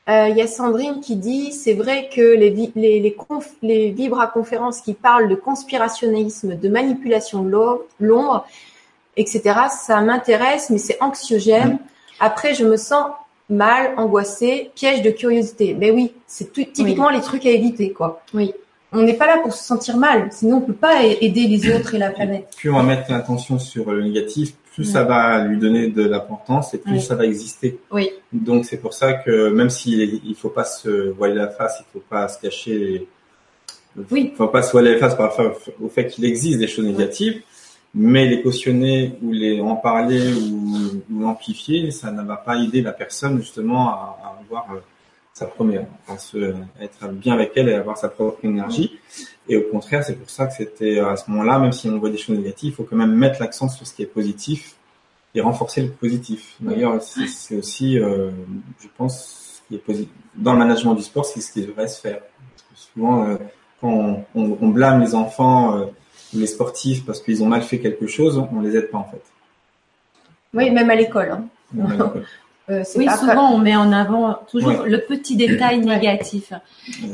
[0.08, 3.48] Euh, Il y a Sandrine qui dit c'est vrai que les, vi- les, les, conf,
[3.64, 7.50] les vibra-conférences qui parlent de conspirationnisme, de manipulation de
[8.00, 8.46] l'ombre,
[9.18, 9.42] etc.,
[9.76, 11.80] ça m'intéresse, mais c'est anxiogène.
[12.20, 13.08] Après, je me sens
[13.50, 15.74] mal, angoissée, piège de curiosité.
[15.74, 18.22] Ben oui, c'est tout- typiquement les trucs à éviter, quoi.
[18.34, 18.54] Oui.
[18.92, 21.96] On n'est pas là pour se sentir mal, sinon on peut pas aider les autres
[21.96, 22.48] et la planète.
[22.56, 26.74] Plus on va mettre l'attention sur le négatif, plus ça va lui donner de l'importance
[26.74, 27.02] et plus Oui.
[27.02, 27.78] ça va exister.
[27.92, 28.10] Oui.
[28.32, 31.86] Donc c'est pour ça que même s'il il faut pas se voiler la face, il
[31.92, 33.06] faut pas se cacher,
[34.12, 34.30] Oui.
[34.32, 36.86] il faut pas se voiler la face par rapport au fait qu'il existe des choses
[36.86, 37.42] négatives,
[37.98, 42.82] mais les cautionner ou les en parler ou, ou l'amplifier, ça ne va pas aider
[42.82, 44.80] la personne justement à, à avoir euh,
[45.34, 46.38] sa première, à se,
[46.80, 49.00] à être bien avec elle et avoir sa propre énergie.
[49.48, 52.10] Et au contraire, c'est pour ça que c'était à ce moment-là, même si on voit
[52.10, 54.76] des choses négatives, il faut quand même mettre l'accent sur ce qui est positif
[55.34, 56.56] et renforcer le positif.
[56.62, 58.32] D'ailleurs, c'est aussi, euh,
[58.82, 62.22] je pense, qui est dans le management du sport, c'est ce qui devrait se faire.
[62.74, 63.36] Souvent, euh,
[63.82, 65.86] quand on, on- on blâme les enfants euh,
[66.36, 69.06] ou les sportifs parce qu'ils ont mal fait quelque chose, on les aide pas en
[69.06, 69.22] fait.
[70.54, 71.32] Oui, même à l'école.
[71.32, 71.46] hein.
[72.68, 74.90] Euh, Oui, pas- souvent on met en avant toujours Ouais.
[74.90, 76.52] le petit détail négatif.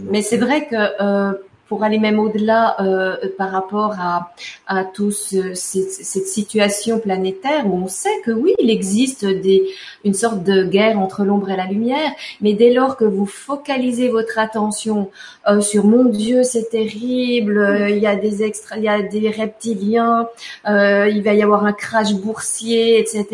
[0.09, 1.33] Mais c'est vrai que euh,
[1.71, 4.33] pour aller même au-delà euh, par rapport à,
[4.67, 9.63] à tout ce, cette, cette situation planétaire où on sait que oui, il existe des,
[10.03, 12.11] une sorte de guerre entre l'ombre et la lumière,
[12.41, 15.09] mais dès lors que vous focalisez votre attention
[15.47, 19.01] euh, sur mon Dieu, c'est terrible, euh, il y a des extra, il y a
[19.01, 20.27] des reptiliens,
[20.67, 23.27] euh, il va y avoir un crash boursier, etc.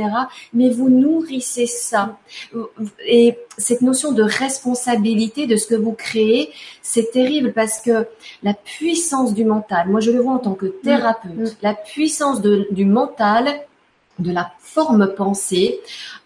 [0.53, 2.19] Mais vous nourrissez ça
[3.03, 8.05] et cette notion de responsabilité de ce que vous créez, c'est terrible parce que
[8.43, 11.45] la puissance du mental, moi je le vois en tant que thérapeute, Mm.
[11.61, 13.47] la puissance de- du mental,
[14.19, 15.79] de la forme pensée,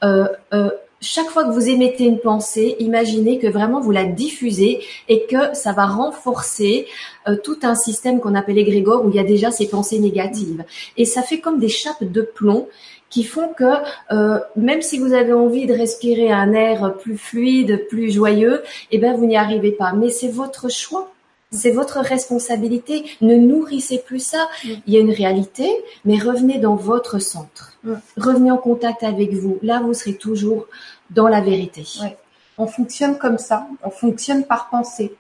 [0.04, 0.70] euh, euh,
[1.04, 5.54] chaque fois que vous émettez une pensée, imaginez que vraiment vous la diffusez et que
[5.56, 6.86] ça va renforcer
[7.28, 10.64] euh, tout un système qu'on appelle égrégore où il y a déjà ces pensées négatives.
[10.98, 12.68] Et ça fait comme des chapes de plomb
[13.10, 13.66] qui font que
[14.14, 18.98] euh, même si vous avez envie de respirer un air plus fluide, plus joyeux, eh
[19.00, 19.92] ben vous n'y arrivez pas.
[19.94, 21.12] Mais c'est votre choix.
[21.52, 23.04] C'est votre responsabilité.
[23.22, 24.48] Ne nourrissez plus ça.
[24.64, 24.70] Mm.
[24.88, 25.70] Il y a une réalité,
[26.06, 27.74] mais revenez dans votre centre.
[27.84, 27.94] Mm.
[28.18, 29.60] Revenez en contact avec vous.
[29.62, 30.68] Là, vous serez toujours
[31.10, 31.86] dans la vérité.
[32.02, 32.18] Ouais.
[32.58, 33.68] On fonctionne comme ça.
[33.84, 35.14] On fonctionne par pensée.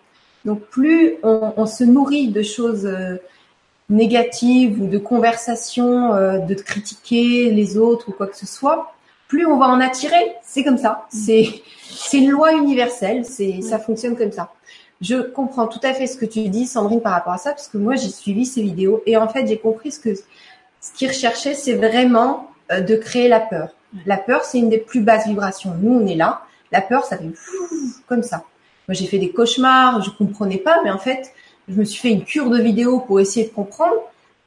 [0.45, 3.17] Donc plus on, on se nourrit de choses euh,
[3.89, 8.93] négatives ou de conversations, euh, de critiquer les autres ou quoi que ce soit,
[9.27, 10.35] plus on va en attirer.
[10.43, 11.07] C'est comme ça.
[11.09, 11.47] C'est
[11.89, 13.25] c'est une loi universelle.
[13.25, 14.51] C'est ça fonctionne comme ça.
[15.01, 17.67] Je comprends tout à fait ce que tu dis, Sandrine, par rapport à ça, parce
[17.67, 21.09] que moi j'ai suivi ces vidéos et en fait j'ai compris ce que ce qu'ils
[21.09, 23.69] recherchaient, c'est vraiment euh, de créer la peur.
[24.05, 25.75] La peur, c'est une des plus basses vibrations.
[25.79, 26.41] Nous, on est là.
[26.71, 27.29] La peur, ça fait
[28.07, 28.43] comme ça.
[28.87, 31.33] Moi, j'ai fait des cauchemars, je comprenais pas, mais en fait,
[31.67, 33.95] je me suis fait une cure de vidéos pour essayer de comprendre,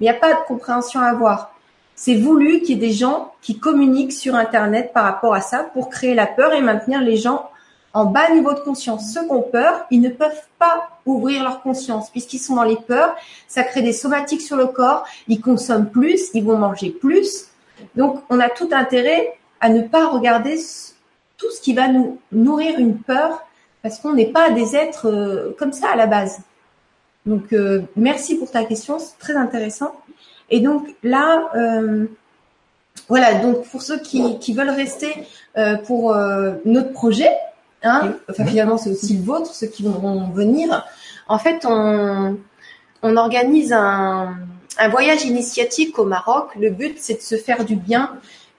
[0.00, 1.54] mais il n'y a pas de compréhension à avoir.
[1.94, 5.64] C'est voulu qu'il y ait des gens qui communiquent sur Internet par rapport à ça
[5.72, 7.48] pour créer la peur et maintenir les gens
[7.94, 9.12] en bas niveau de conscience.
[9.12, 12.76] Ceux qui ont peur, ils ne peuvent pas ouvrir leur conscience puisqu'ils sont dans les
[12.76, 13.16] peurs.
[13.46, 15.06] Ça crée des somatiques sur le corps.
[15.28, 17.46] Ils consomment plus, ils vont manger plus.
[17.94, 20.58] Donc, on a tout intérêt à ne pas regarder
[21.38, 23.46] tout ce qui va nous nourrir une peur
[23.82, 26.40] parce qu'on n'est pas des êtres euh, comme ça à la base.
[27.26, 29.94] Donc, euh, merci pour ta question, c'est très intéressant.
[30.50, 32.06] Et donc là, euh,
[33.08, 35.26] voilà, donc pour ceux qui, veulent rester
[35.86, 36.14] pour
[36.64, 37.30] notre projet,
[37.84, 40.84] hein, enfin finalement c'est aussi le vôtre, ceux qui vont venir,
[41.28, 42.36] en fait on,
[43.02, 44.36] on organise un,
[44.78, 46.48] un voyage initiatique au Maroc.
[46.58, 48.10] Le but c'est de se faire du bien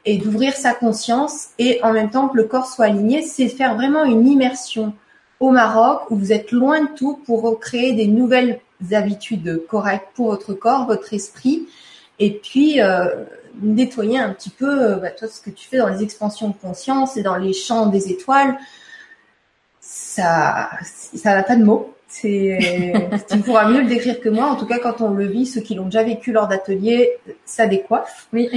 [0.05, 3.49] et d'ouvrir sa conscience et en même temps que le corps soit aligné, c'est de
[3.49, 4.93] faire vraiment une immersion
[5.39, 8.59] au Maroc où vous êtes loin de tout pour créer des nouvelles
[8.91, 11.67] habitudes correctes pour votre corps, votre esprit
[12.19, 13.07] et puis euh,
[13.61, 17.17] nettoyer un petit peu euh, bah, ce que tu fais dans les expansions de conscience
[17.17, 18.57] et dans les champs des étoiles.
[19.87, 21.93] Ça, ça n'a pas de mots.
[22.07, 22.57] C'est,
[23.29, 24.47] tu pourras mieux le décrire que moi.
[24.47, 27.11] En tout cas, quand on le vit, ceux qui l'ont déjà vécu lors d'ateliers,
[27.45, 28.27] ça décoiffe.
[28.33, 28.49] Oui.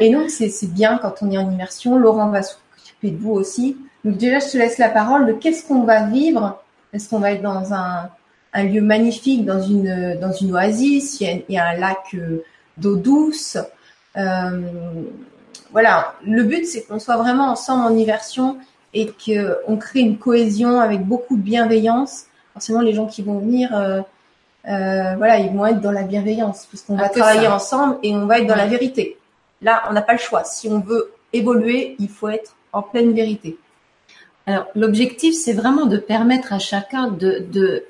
[0.00, 1.98] Et donc, c'est, c'est bien quand on est en immersion.
[1.98, 3.76] Laurent va s'occuper de vous aussi.
[4.04, 6.60] Donc déjà, je te laisse la parole de qu'est-ce qu'on va vivre.
[6.92, 8.10] Est-ce qu'on va être dans un,
[8.52, 11.20] un lieu magnifique, dans une, dans une oasis?
[11.20, 12.42] Il y a, il y a un lac euh,
[12.76, 13.56] d'eau douce.
[14.16, 14.60] Euh,
[15.70, 16.14] voilà.
[16.26, 18.56] Le but, c'est qu'on soit vraiment ensemble en immersion
[18.94, 22.24] et qu'on crée une cohésion avec beaucoup de bienveillance.
[22.52, 24.00] Forcément, les gens qui vont venir, euh,
[24.68, 27.54] euh, voilà, ils vont être dans la bienveillance, puisqu'on Ah, va travailler ça.
[27.54, 28.60] ensemble et on va être dans Ouais.
[28.60, 29.16] la vérité.
[29.62, 30.44] Là, on n'a pas le choix.
[30.44, 33.56] Si on veut évoluer, il faut être en pleine vérité.
[34.46, 37.84] Alors, l'objectif, c'est vraiment de permettre à chacun de, de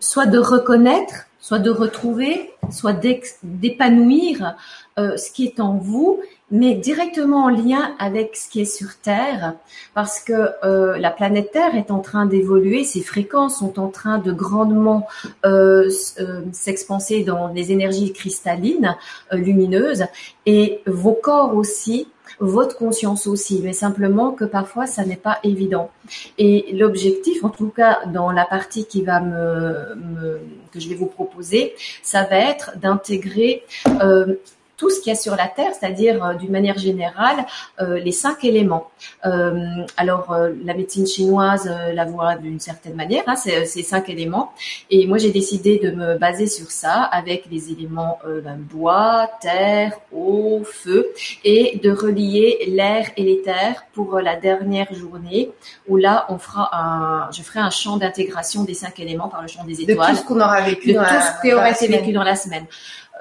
[0.00, 2.94] soit de reconnaître, soit de retrouver, soit
[3.42, 4.56] d'épanouir
[4.98, 6.20] euh, ce qui est en vous,
[6.52, 9.54] mais directement en lien avec ce qui est sur Terre,
[9.94, 14.18] parce que euh, la planète Terre est en train d'évoluer, ses fréquences sont en train
[14.18, 15.08] de grandement
[15.44, 15.90] euh,
[16.20, 18.96] euh, s'expanser dans les énergies cristallines,
[19.32, 20.04] lumineuses,
[20.46, 22.06] et vos corps aussi
[22.42, 25.90] votre conscience aussi, mais simplement que parfois ça n'est pas évident.
[26.38, 30.40] Et l'objectif, en tout cas dans la partie qui va me,
[30.72, 33.62] que je vais vous proposer, ça va être d'intégrer
[34.02, 34.34] euh,
[34.76, 37.44] tout ce qu'il y a sur la Terre, c'est-à-dire euh, d'une manière générale
[37.80, 38.88] euh, les cinq éléments.
[39.26, 39.54] Euh,
[39.96, 44.08] alors euh, la médecine chinoise euh, la voit d'une certaine manière, hein, c'est ces cinq
[44.08, 44.52] éléments.
[44.90, 49.30] Et moi j'ai décidé de me baser sur ça avec les éléments euh, ben, bois,
[49.40, 51.08] terre, eau, feu
[51.44, 55.50] et de relier l'air et l'éther pour euh, la dernière journée
[55.86, 59.48] où là on fera un, je ferai un champ d'intégration des cinq éléments par le
[59.48, 61.48] champ des De étoiles tout ce qu'on aura vécu de dans tout la- ce qui
[61.48, 62.00] été semaine.
[62.00, 62.64] vécu dans la semaine.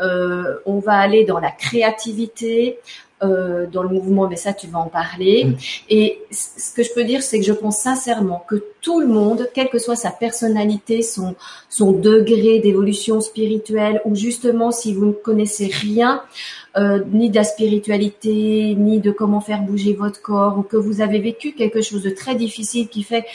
[0.01, 2.79] Euh, on va aller dans la créativité,
[3.23, 5.45] euh, dans le mouvement, mais ça tu vas en parler.
[5.45, 5.55] Mm.
[5.91, 9.47] Et ce que je peux dire, c'est que je pense sincèrement que tout le monde,
[9.53, 11.35] quelle que soit sa personnalité, son,
[11.69, 16.23] son degré d'évolution spirituelle, ou justement si vous ne connaissez rien,
[16.77, 21.01] euh, ni de la spiritualité, ni de comment faire bouger votre corps, ou que vous
[21.01, 23.25] avez vécu quelque chose de très difficile qui fait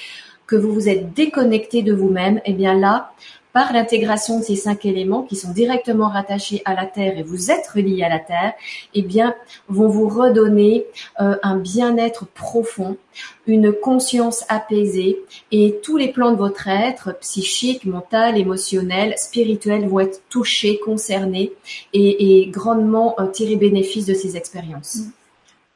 [0.49, 3.13] que vous vous êtes déconnecté de vous-même, eh bien là,
[3.57, 7.51] par l'intégration de ces cinq éléments qui sont directement rattachés à la Terre et vous
[7.51, 8.53] êtes reliés à la Terre,
[8.93, 9.35] eh bien,
[9.69, 10.85] vont vous redonner
[11.21, 12.99] euh, un bien-être profond,
[13.47, 15.17] une conscience apaisée
[15.53, 21.51] et tous les plans de votre être, psychique, mental, émotionnel, spirituel, vont être touchés, concernés
[21.95, 24.99] et, et grandement euh, tirer bénéfice de ces expériences.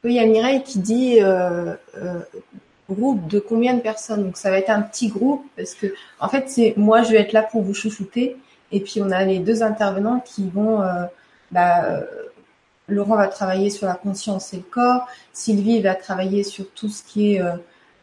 [0.03, 2.19] Il qui dit euh, euh,
[2.93, 5.87] groupe de combien de personnes Donc ça va être un petit groupe parce que
[6.19, 8.37] en fait c'est moi je vais être là pour vous chouchouter
[8.71, 11.05] et puis on a les deux intervenants qui vont euh,
[11.51, 12.01] bah, euh,
[12.87, 17.03] Laurent va travailler sur la conscience et le corps, Sylvie va travailler sur tout ce
[17.03, 17.53] qui est euh,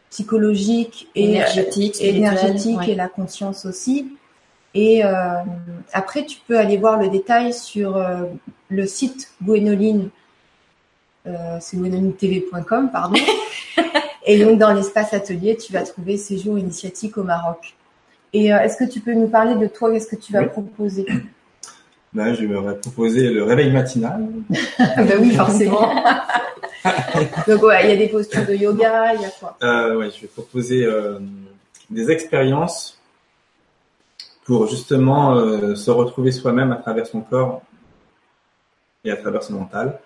[0.09, 2.89] psychologique et Énergétique, et spirituel, énergétique ouais.
[2.89, 4.13] et la conscience aussi.
[4.75, 5.01] Et
[5.93, 7.99] après, tu peux aller voir le détail sur
[8.69, 10.09] le site Gwénoline,
[11.25, 13.19] c'est gwénolinetv.com, pardon.
[14.29, 17.75] et donc, dans l'espace atelier, tu vas trouver séjour initiatique au Maroc.
[18.31, 20.49] Et euh, est-ce que tu peux nous parler de toi Qu'est-ce que tu vas Oui.
[20.49, 21.07] proposer?
[22.13, 24.23] Là, je vais proposer le réveil matinal.
[24.77, 25.81] Ah bah oui, forcément.
[27.47, 29.57] donc, ouais, il y a des postures de yoga, il y a quoi?
[29.63, 31.17] Euh, ouais, je vais proposer euh,
[31.89, 32.99] des expériences
[34.45, 37.63] pour justement euh, se retrouver soi-même à travers son corps
[39.03, 39.99] et à travers son mental.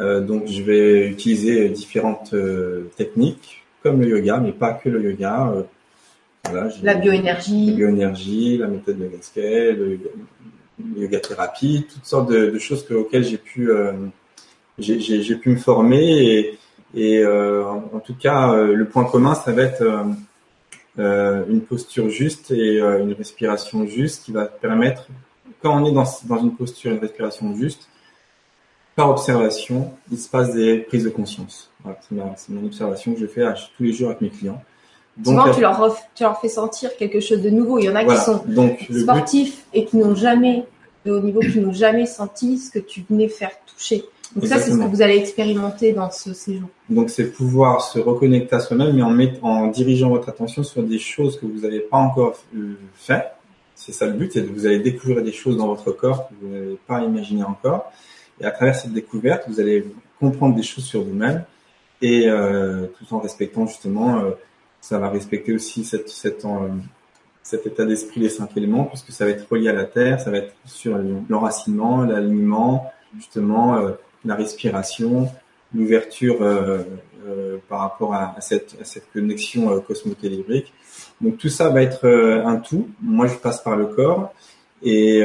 [0.00, 5.02] Euh, donc, je vais utiliser différentes euh, techniques, comme le yoga, mais pas que le
[5.10, 5.52] yoga.
[5.54, 5.62] Euh,
[6.50, 7.66] voilà, La bioénergie.
[7.66, 10.10] La bioénergie, la méthode de Gasquet, le yoga,
[10.96, 13.92] le yoga thérapie, toutes sortes de, de choses que- auxquelles j'ai pu, euh,
[14.78, 16.58] j'ai- pu me former et,
[16.94, 19.84] et euh, en, tout cas, le point commun, ça va être
[20.98, 25.06] euh, une posture juste et une respiration juste qui va permettre,
[25.62, 27.86] quand on est dans, dans une posture, une respiration juste,
[29.00, 31.70] par observation, il se passe des prises de conscience.
[31.82, 31.98] Voilà,
[32.36, 34.62] c'est mon observation que je fais à- tous les jours avec mes clients.
[35.24, 37.78] Souvent, la- tu leur, ref- tu leur fais sentir quelque chose de nouveau.
[37.78, 38.18] Il y en a voilà.
[38.18, 40.64] qui sont Donc, but, sportifs et qui n'ont jamais,
[41.04, 44.04] de haut niveau, qui n'ont jamais senti ce que tu venais faire toucher.
[44.36, 46.68] Donc ça, c'est ce que vous allez expérimenter dans ce séjour.
[46.88, 50.82] Donc, c'est pouvoir se reconnecter à soi-même, mais en, met- en dirigeant votre attention sur
[50.84, 53.24] des choses que vous n'avez pas encore euh, fait.
[53.74, 56.34] C'est ça le but, c'est de vous allez découvrir des choses dans votre corps que
[56.42, 57.90] vous n'avez pas imaginé encore.
[58.40, 59.86] Et à travers cette découverte, vous allez
[60.18, 61.44] comprendre des choses sur vous-même
[62.02, 64.30] et euh, tout en respectant justement, euh,
[64.80, 66.68] ça va respecter aussi cette, cette, euh,
[67.42, 70.30] cet état d'esprit des cinq éléments, puisque ça va être relié à la terre, ça
[70.30, 70.98] va être sur
[71.28, 73.92] l'enracinement, l'alignement, justement, euh,
[74.24, 75.28] la respiration,
[75.74, 76.78] l'ouverture euh,
[77.26, 80.72] euh, par rapport à, cette, à cette connexion euh.
[81.20, 82.88] Donc tout ça va être euh, un tout.
[83.02, 84.32] Moi, je passe par le corps
[84.82, 85.22] et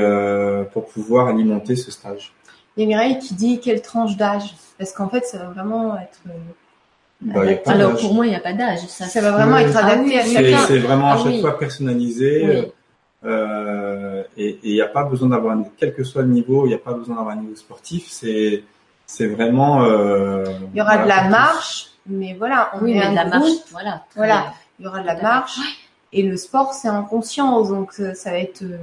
[0.74, 2.35] pour pouvoir alimenter ce stage.
[2.78, 5.96] Il y a Mireille qui dit quelle tranche d'âge Parce qu'en fait, ça va vraiment
[5.98, 6.32] être, euh,
[7.22, 8.80] Bah, Alors pour moi, il n'y a pas d'âge.
[8.88, 9.64] Ça, ça va vraiment Oui.
[9.64, 10.58] être Ah adapté oui, à chacun.
[10.68, 11.42] c'est vraiment à Ah chaque oui.
[11.42, 12.46] fois personnalisé.
[12.48, 12.72] Oui.
[13.30, 16.70] Euh, et il n'y a pas besoin d'avoir, un- quel que soit le niveau, il
[16.70, 18.08] n'y a pas besoin d'avoir un niveau sportif.
[18.10, 18.64] C'est
[19.08, 19.84] c'est vraiment.
[19.86, 20.44] Euh,
[20.74, 23.50] Il y aura de la marche, mais voilà, on oui, est un de la marche,
[23.72, 24.04] voilà.
[24.16, 24.54] Voilà.
[24.80, 25.58] Il y aura de la marche
[26.12, 28.62] et le sport, c'est en conscience, donc euh, ça va être.
[28.64, 28.78] euh,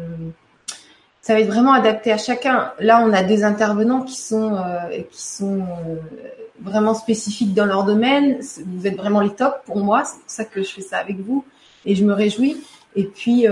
[1.23, 2.73] ça va être vraiment adapté à chacun.
[2.79, 4.57] Là, on a des intervenants qui sont
[5.11, 5.65] qui sont
[6.61, 8.41] vraiment spécifiques dans leur domaine.
[8.67, 10.03] Vous êtes vraiment les tops pour moi.
[10.05, 11.45] C'est pour ça que je fais ça avec vous
[11.85, 12.57] et je me réjouis.
[12.97, 13.47] Et puis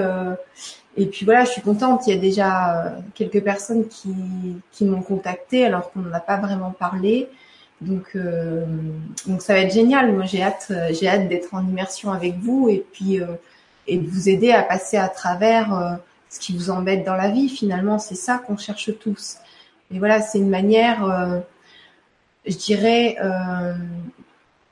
[0.97, 2.06] et puis voilà, je suis contente.
[2.06, 4.14] Il y a déjà quelques personnes qui
[4.72, 7.28] qui m'ont contacté alors qu'on n'en a pas vraiment parlé.
[7.80, 8.64] Donc, euh,
[9.26, 10.12] donc ça va être génial.
[10.12, 13.26] Moi, j'ai hâte, euh, j'ai hâte d'être en immersion avec vous et puis euh,
[13.86, 15.92] et de vous aider à passer à travers euh,
[16.31, 17.51] ce qui vous embête dans la vie.
[17.51, 19.36] Finalement, c'est ça qu'on cherche tous.
[19.93, 21.43] Et voilà, c'est une manière,
[22.47, 23.16] je dirais,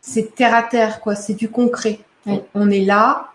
[0.01, 1.17] c'est terre à terre, quoi.
[1.17, 1.99] C'est du concret.
[2.25, 3.33] On, on, est là,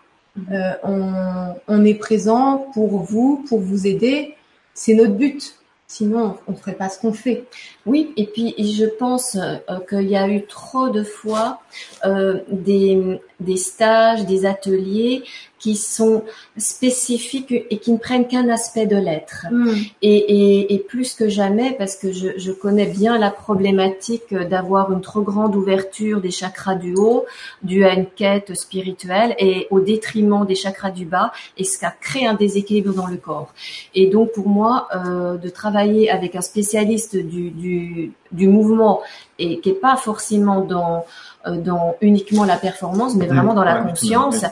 [0.82, 4.34] on, on est présent pour vous, pour vous aider.
[4.72, 5.54] C'est notre but.
[5.86, 7.44] Sinon, on ne ferait pas ce qu'on fait.
[7.86, 11.60] Oui, et puis je pense euh, qu'il y a eu trop de fois
[12.04, 15.24] euh, des, des stages, des ateliers
[15.64, 16.24] qui sont
[16.58, 19.46] spécifiques et qui ne prennent qu'un aspect de l'être.
[19.50, 19.70] Mm.
[20.02, 24.92] Et, et, et, plus que jamais, parce que je, je connais bien la problématique d'avoir
[24.92, 27.24] une trop grande ouverture des chakras du haut,
[27.62, 31.86] due à une quête spirituelle, et au détriment des chakras du bas, et ce qui
[31.98, 33.54] crée un déséquilibre dans le corps.
[33.94, 39.00] Et donc pour moi, euh, de travailler avec un spécialiste du, du, du mouvement
[39.38, 41.04] et qui est pas forcément dans
[41.46, 44.44] dans uniquement la performance, mais vraiment dans la conscience.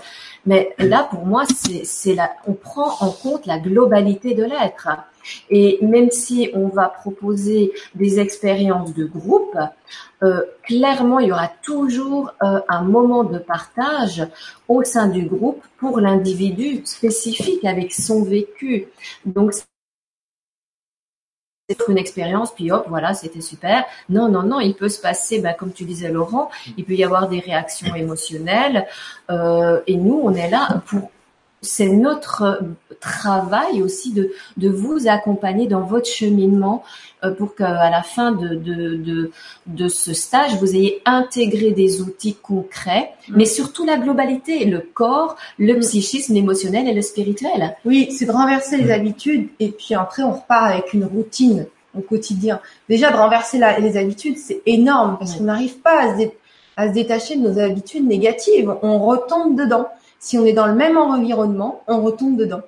[0.45, 4.89] Mais là, pour moi, c'est, c'est la, on prend en compte la globalité de l'être.
[5.51, 9.57] Et même si on va proposer des expériences de groupe,
[10.23, 14.27] euh, clairement, il y aura toujours euh, un moment de partage
[14.69, 18.89] au sein du groupe pour l'individu spécifique avec son vécu.
[19.25, 19.53] Donc,
[21.89, 23.85] une expérience, puis hop, voilà, c'était super.
[24.09, 27.05] Non, non, non, il peut se passer, ben, comme tu disais Laurent, il peut y
[27.05, 28.87] avoir des réactions émotionnelles.
[29.31, 31.11] Euh, et nous, on est là pour
[31.63, 32.61] c'est notre
[33.01, 36.83] travail aussi de, de vous accompagner dans votre cheminement
[37.25, 39.31] euh, pour qu'à la fin de, de, de,
[39.67, 43.37] de, ce stage, vous ayez intégré des outils concrets, mm.
[43.37, 45.81] mais surtout la globalité, le corps, le mm.
[45.81, 47.77] psychisme, l'émotionnel et le spirituel.
[47.85, 48.91] Oui, c'est de renverser les mm.
[48.91, 51.67] habitudes et puis après on repart avec une routine
[51.97, 52.61] au quotidien.
[52.89, 56.25] Déjà de renverser les habitudes, c'est énorme parce qu'on n'arrive pas à se,
[56.77, 58.75] à se détacher de nos habitudes négatives.
[58.83, 59.89] On retombe dedans.
[60.23, 62.61] Si on est dans le même environnement, on retombe dedans.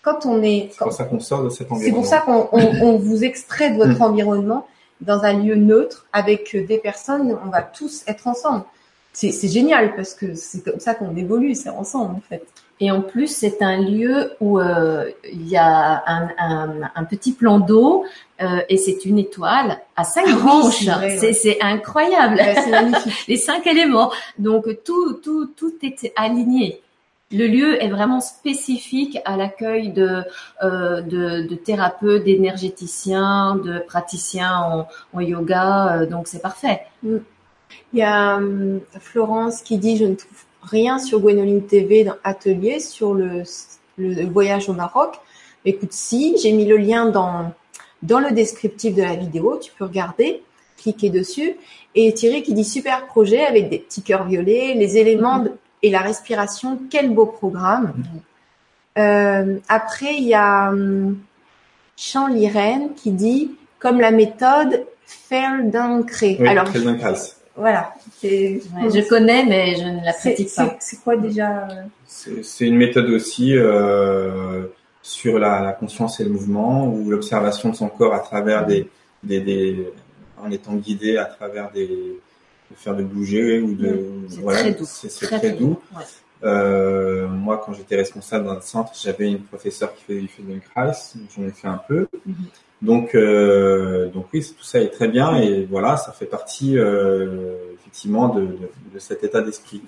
[0.00, 1.84] Quand on est, c'est pour ça qu'on sort de cet environnement.
[1.84, 4.02] C'est pour ça qu'on on, vous extrait de votre mm.
[4.02, 4.66] environnement
[5.02, 7.38] dans un lieu neutre avec des personnes.
[7.44, 8.64] On va tous être ensemble.
[9.12, 12.46] C'est, c'est génial parce que c'est comme ça qu'on évolue, c'est ensemble en fait.
[12.80, 17.32] Et en plus, c'est un lieu où euh, il y a un, un, un petit
[17.32, 18.06] plan d'eau
[18.40, 20.88] euh, et c'est une étoile à cinq ah branches.
[21.18, 22.40] c'est, c'est incroyable.
[22.54, 23.12] c'est magnifique.
[23.28, 24.10] Les cinq éléments.
[24.38, 26.80] Donc tout, tout, tout est aligné.
[27.32, 30.22] Le lieu est vraiment spécifique à l'accueil de,
[30.62, 36.82] euh, de, de, thérapeutes, d'énergéticiens, de praticiens en, en yoga, euh, donc c'est parfait.
[37.02, 37.16] Mm.
[37.94, 42.16] Il y a euh, Florence qui dit je ne trouve rien sur Gwenoline TV dans
[42.22, 43.44] Atelier sur le,
[43.96, 45.14] le, voyage au Maroc.
[45.64, 47.52] Écoute, si j'ai mis le lien dans
[48.02, 50.42] dans le descriptif de la vidéo, tu peux regarder,
[50.76, 51.56] cliquer dessus.
[51.94, 55.52] Et Thierry qui dit super projet avec des petits cœurs violets, les éléments de,
[55.82, 57.92] et la respiration, quel beau programme.
[58.98, 61.18] Euh, après, il y a hum,
[61.96, 66.36] Jean Lirène qui dit comme la méthode Feldenkrais.
[66.40, 66.66] Oui, Alors,
[67.56, 67.92] voilà.
[68.22, 70.76] je connais, mais je ne la pratique pas.
[70.80, 71.68] C'est quoi déjà
[72.06, 74.66] C'est une méthode aussi euh,
[75.02, 78.88] sur la, la, conscience et le mouvement, ou l'observation de son corps à travers des,
[79.22, 79.92] des, des,
[80.42, 82.20] en étant guidé à travers des
[82.72, 84.06] de faire de bouger ou de
[84.40, 84.84] voilà, très doux.
[84.86, 85.78] C'est très, doux.
[86.44, 90.92] Euh, moi, quand j'étais responsable dans le centre, j'avais une professeure qui faisait du Feldenkrais,
[91.36, 92.08] j'en ai fait un peu.
[92.26, 92.34] Mhm.
[92.82, 97.54] Donc, euh, donc oui, tout ça est très bien et voilà, ça fait partie euh,
[97.74, 99.82] effectivement de, de, de, cet état d'esprit.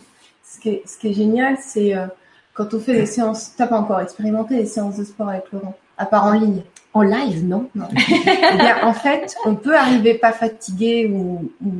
[0.44, 2.06] Ce qui est, ce qui est génial, c'est euh,
[2.52, 5.76] quand on fait des séances, t'as pas encore expérimenté les séances de sport avec Laurent,
[5.98, 6.62] à part en ligne?
[6.92, 7.68] En live, non.
[7.74, 7.88] non.
[7.96, 11.72] eh bien, en fait, on peut arriver pas fatigué ou, ou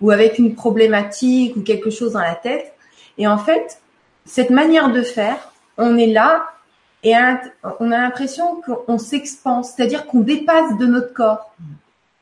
[0.00, 2.74] ou avec une problématique ou quelque chose dans la tête.
[3.18, 3.80] Et en fait,
[4.24, 6.50] cette manière de faire, on est là
[7.02, 7.14] et
[7.80, 11.54] on a l'impression qu'on s'expanse, c'est-à-dire qu'on dépasse de notre corps.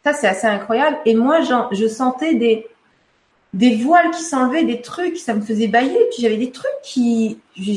[0.05, 0.99] Ça, c'est assez incroyable.
[1.07, 1.41] Et moi,
[1.73, 2.67] je sentais des,
[3.55, 5.99] des voiles qui s'enlevaient, des trucs, ça me faisait bailler.
[6.11, 7.73] Puis j'avais des trucs qui, je,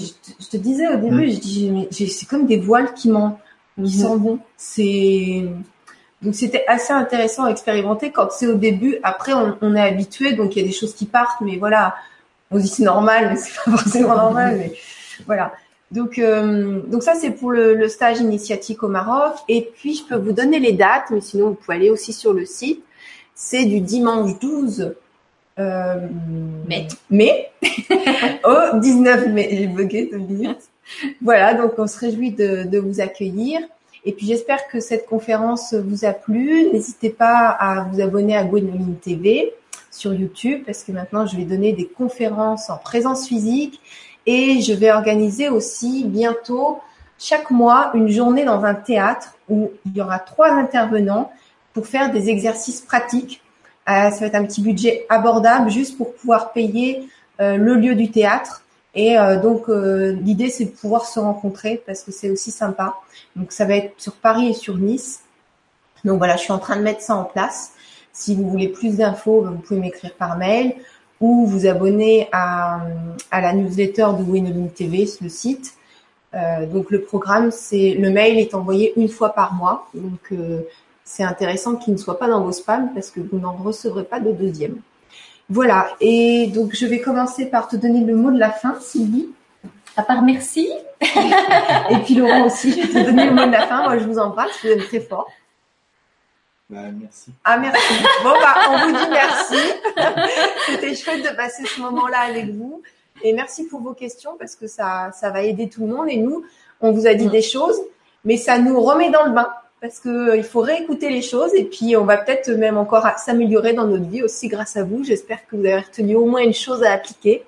[0.52, 1.32] te disais au début, mm.
[1.32, 3.40] je dis, c'est comme des voiles qui m'en,
[3.82, 4.40] qui s'en vont.
[4.57, 5.45] C'est,
[6.22, 8.98] donc c'était assez intéressant à expérimenter quand c'est au début.
[9.03, 11.95] Après, on, on est habitué, donc il y a des choses qui partent, mais voilà,
[12.49, 14.56] on dit c'est normal, mais c'est pas forcément normal.
[14.57, 14.73] Mais
[15.26, 15.53] voilà.
[15.91, 19.35] Donc, euh, donc ça c'est pour le, le, stage initiatique au Maroc.
[19.48, 22.34] Et puis je peux vous donner les dates, mais sinon vous pouvez aller aussi sur
[22.34, 22.84] le site.
[23.35, 24.95] C'est du dimanche 12
[25.60, 25.95] euh,
[26.68, 27.49] mai, mai
[28.44, 29.49] au 19 mai.
[29.52, 30.64] J'ai bugué deux minutes.
[31.22, 33.60] Voilà, donc on se réjouit de, de vous accueillir.
[34.08, 36.70] Et puis j'espère que cette conférence vous a plu.
[36.72, 39.54] N'hésitez pas à vous abonner à Gwenoline TV
[39.92, 43.82] sur YouTube parce que maintenant je vais donner des conférences en présence physique
[44.26, 46.80] et je vais organiser aussi bientôt
[47.20, 51.30] chaque mois une journée dans un théâtre où il y aura trois intervenants
[51.74, 53.42] pour faire des exercices pratiques.
[53.90, 57.10] Euh, ça va être un petit budget abordable juste pour pouvoir payer
[57.42, 58.64] euh, le lieu du théâtre.
[58.98, 62.95] Et euh, donc l'idée c'est de pouvoir se rencontrer parce que c'est aussi sympa.
[63.38, 65.22] Donc ça va être sur Paris et sur Nice.
[66.03, 67.72] Donc voilà, je suis en train de mettre ça en place.
[68.11, 70.74] Si vous voulez plus d'infos, vous pouvez m'écrire par mail
[71.22, 72.82] ou vous abonner à,
[73.32, 75.74] à la newsletter de Winoline TV, le site.
[76.34, 79.88] Euh, donc le programme, c'est le mail est envoyé une fois par mois.
[79.94, 80.61] Donc euh,
[81.03, 84.19] c'est intéressant qu'il ne soit pas dans vos spams parce que vous n'en recevrez pas
[84.19, 84.78] de deuxième.
[85.49, 85.90] Voilà.
[85.99, 89.30] Et donc je vais commencer par te donner le mot de la fin, Sylvie.
[89.95, 90.69] À part merci.
[91.02, 93.84] Et puis Laurent aussi, je vais te donner le mot de la fin.
[93.84, 95.30] Moi, je vous embrasse, vous êtes très fort.
[96.69, 97.32] Bah, merci.
[97.45, 97.94] Ah, merci.
[98.24, 99.56] Bon, bah, on vous dit merci.
[100.65, 102.82] C'était chouette de passer ce moment-là avec vous.
[103.24, 106.10] Et merci pour vos questions parce que ça, ça va aider tout le monde.
[106.10, 106.44] Et nous,
[106.82, 107.80] on vous a dit des choses,
[108.26, 109.49] mais ça nous remet dans le bain
[109.88, 113.07] parce que euh, il faut réécouter les choses et puis on va peut-être même encore
[113.18, 115.05] s'améliorer dans notre vie aussi grâce à vous.
[115.05, 117.45] J'espère que vous avez retenu au moins une chose à appliquer.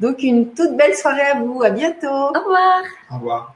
[0.00, 1.62] Donc une toute belle soirée à vous.
[1.62, 2.06] À bientôt.
[2.06, 2.82] Au revoir.
[3.10, 3.54] Au revoir.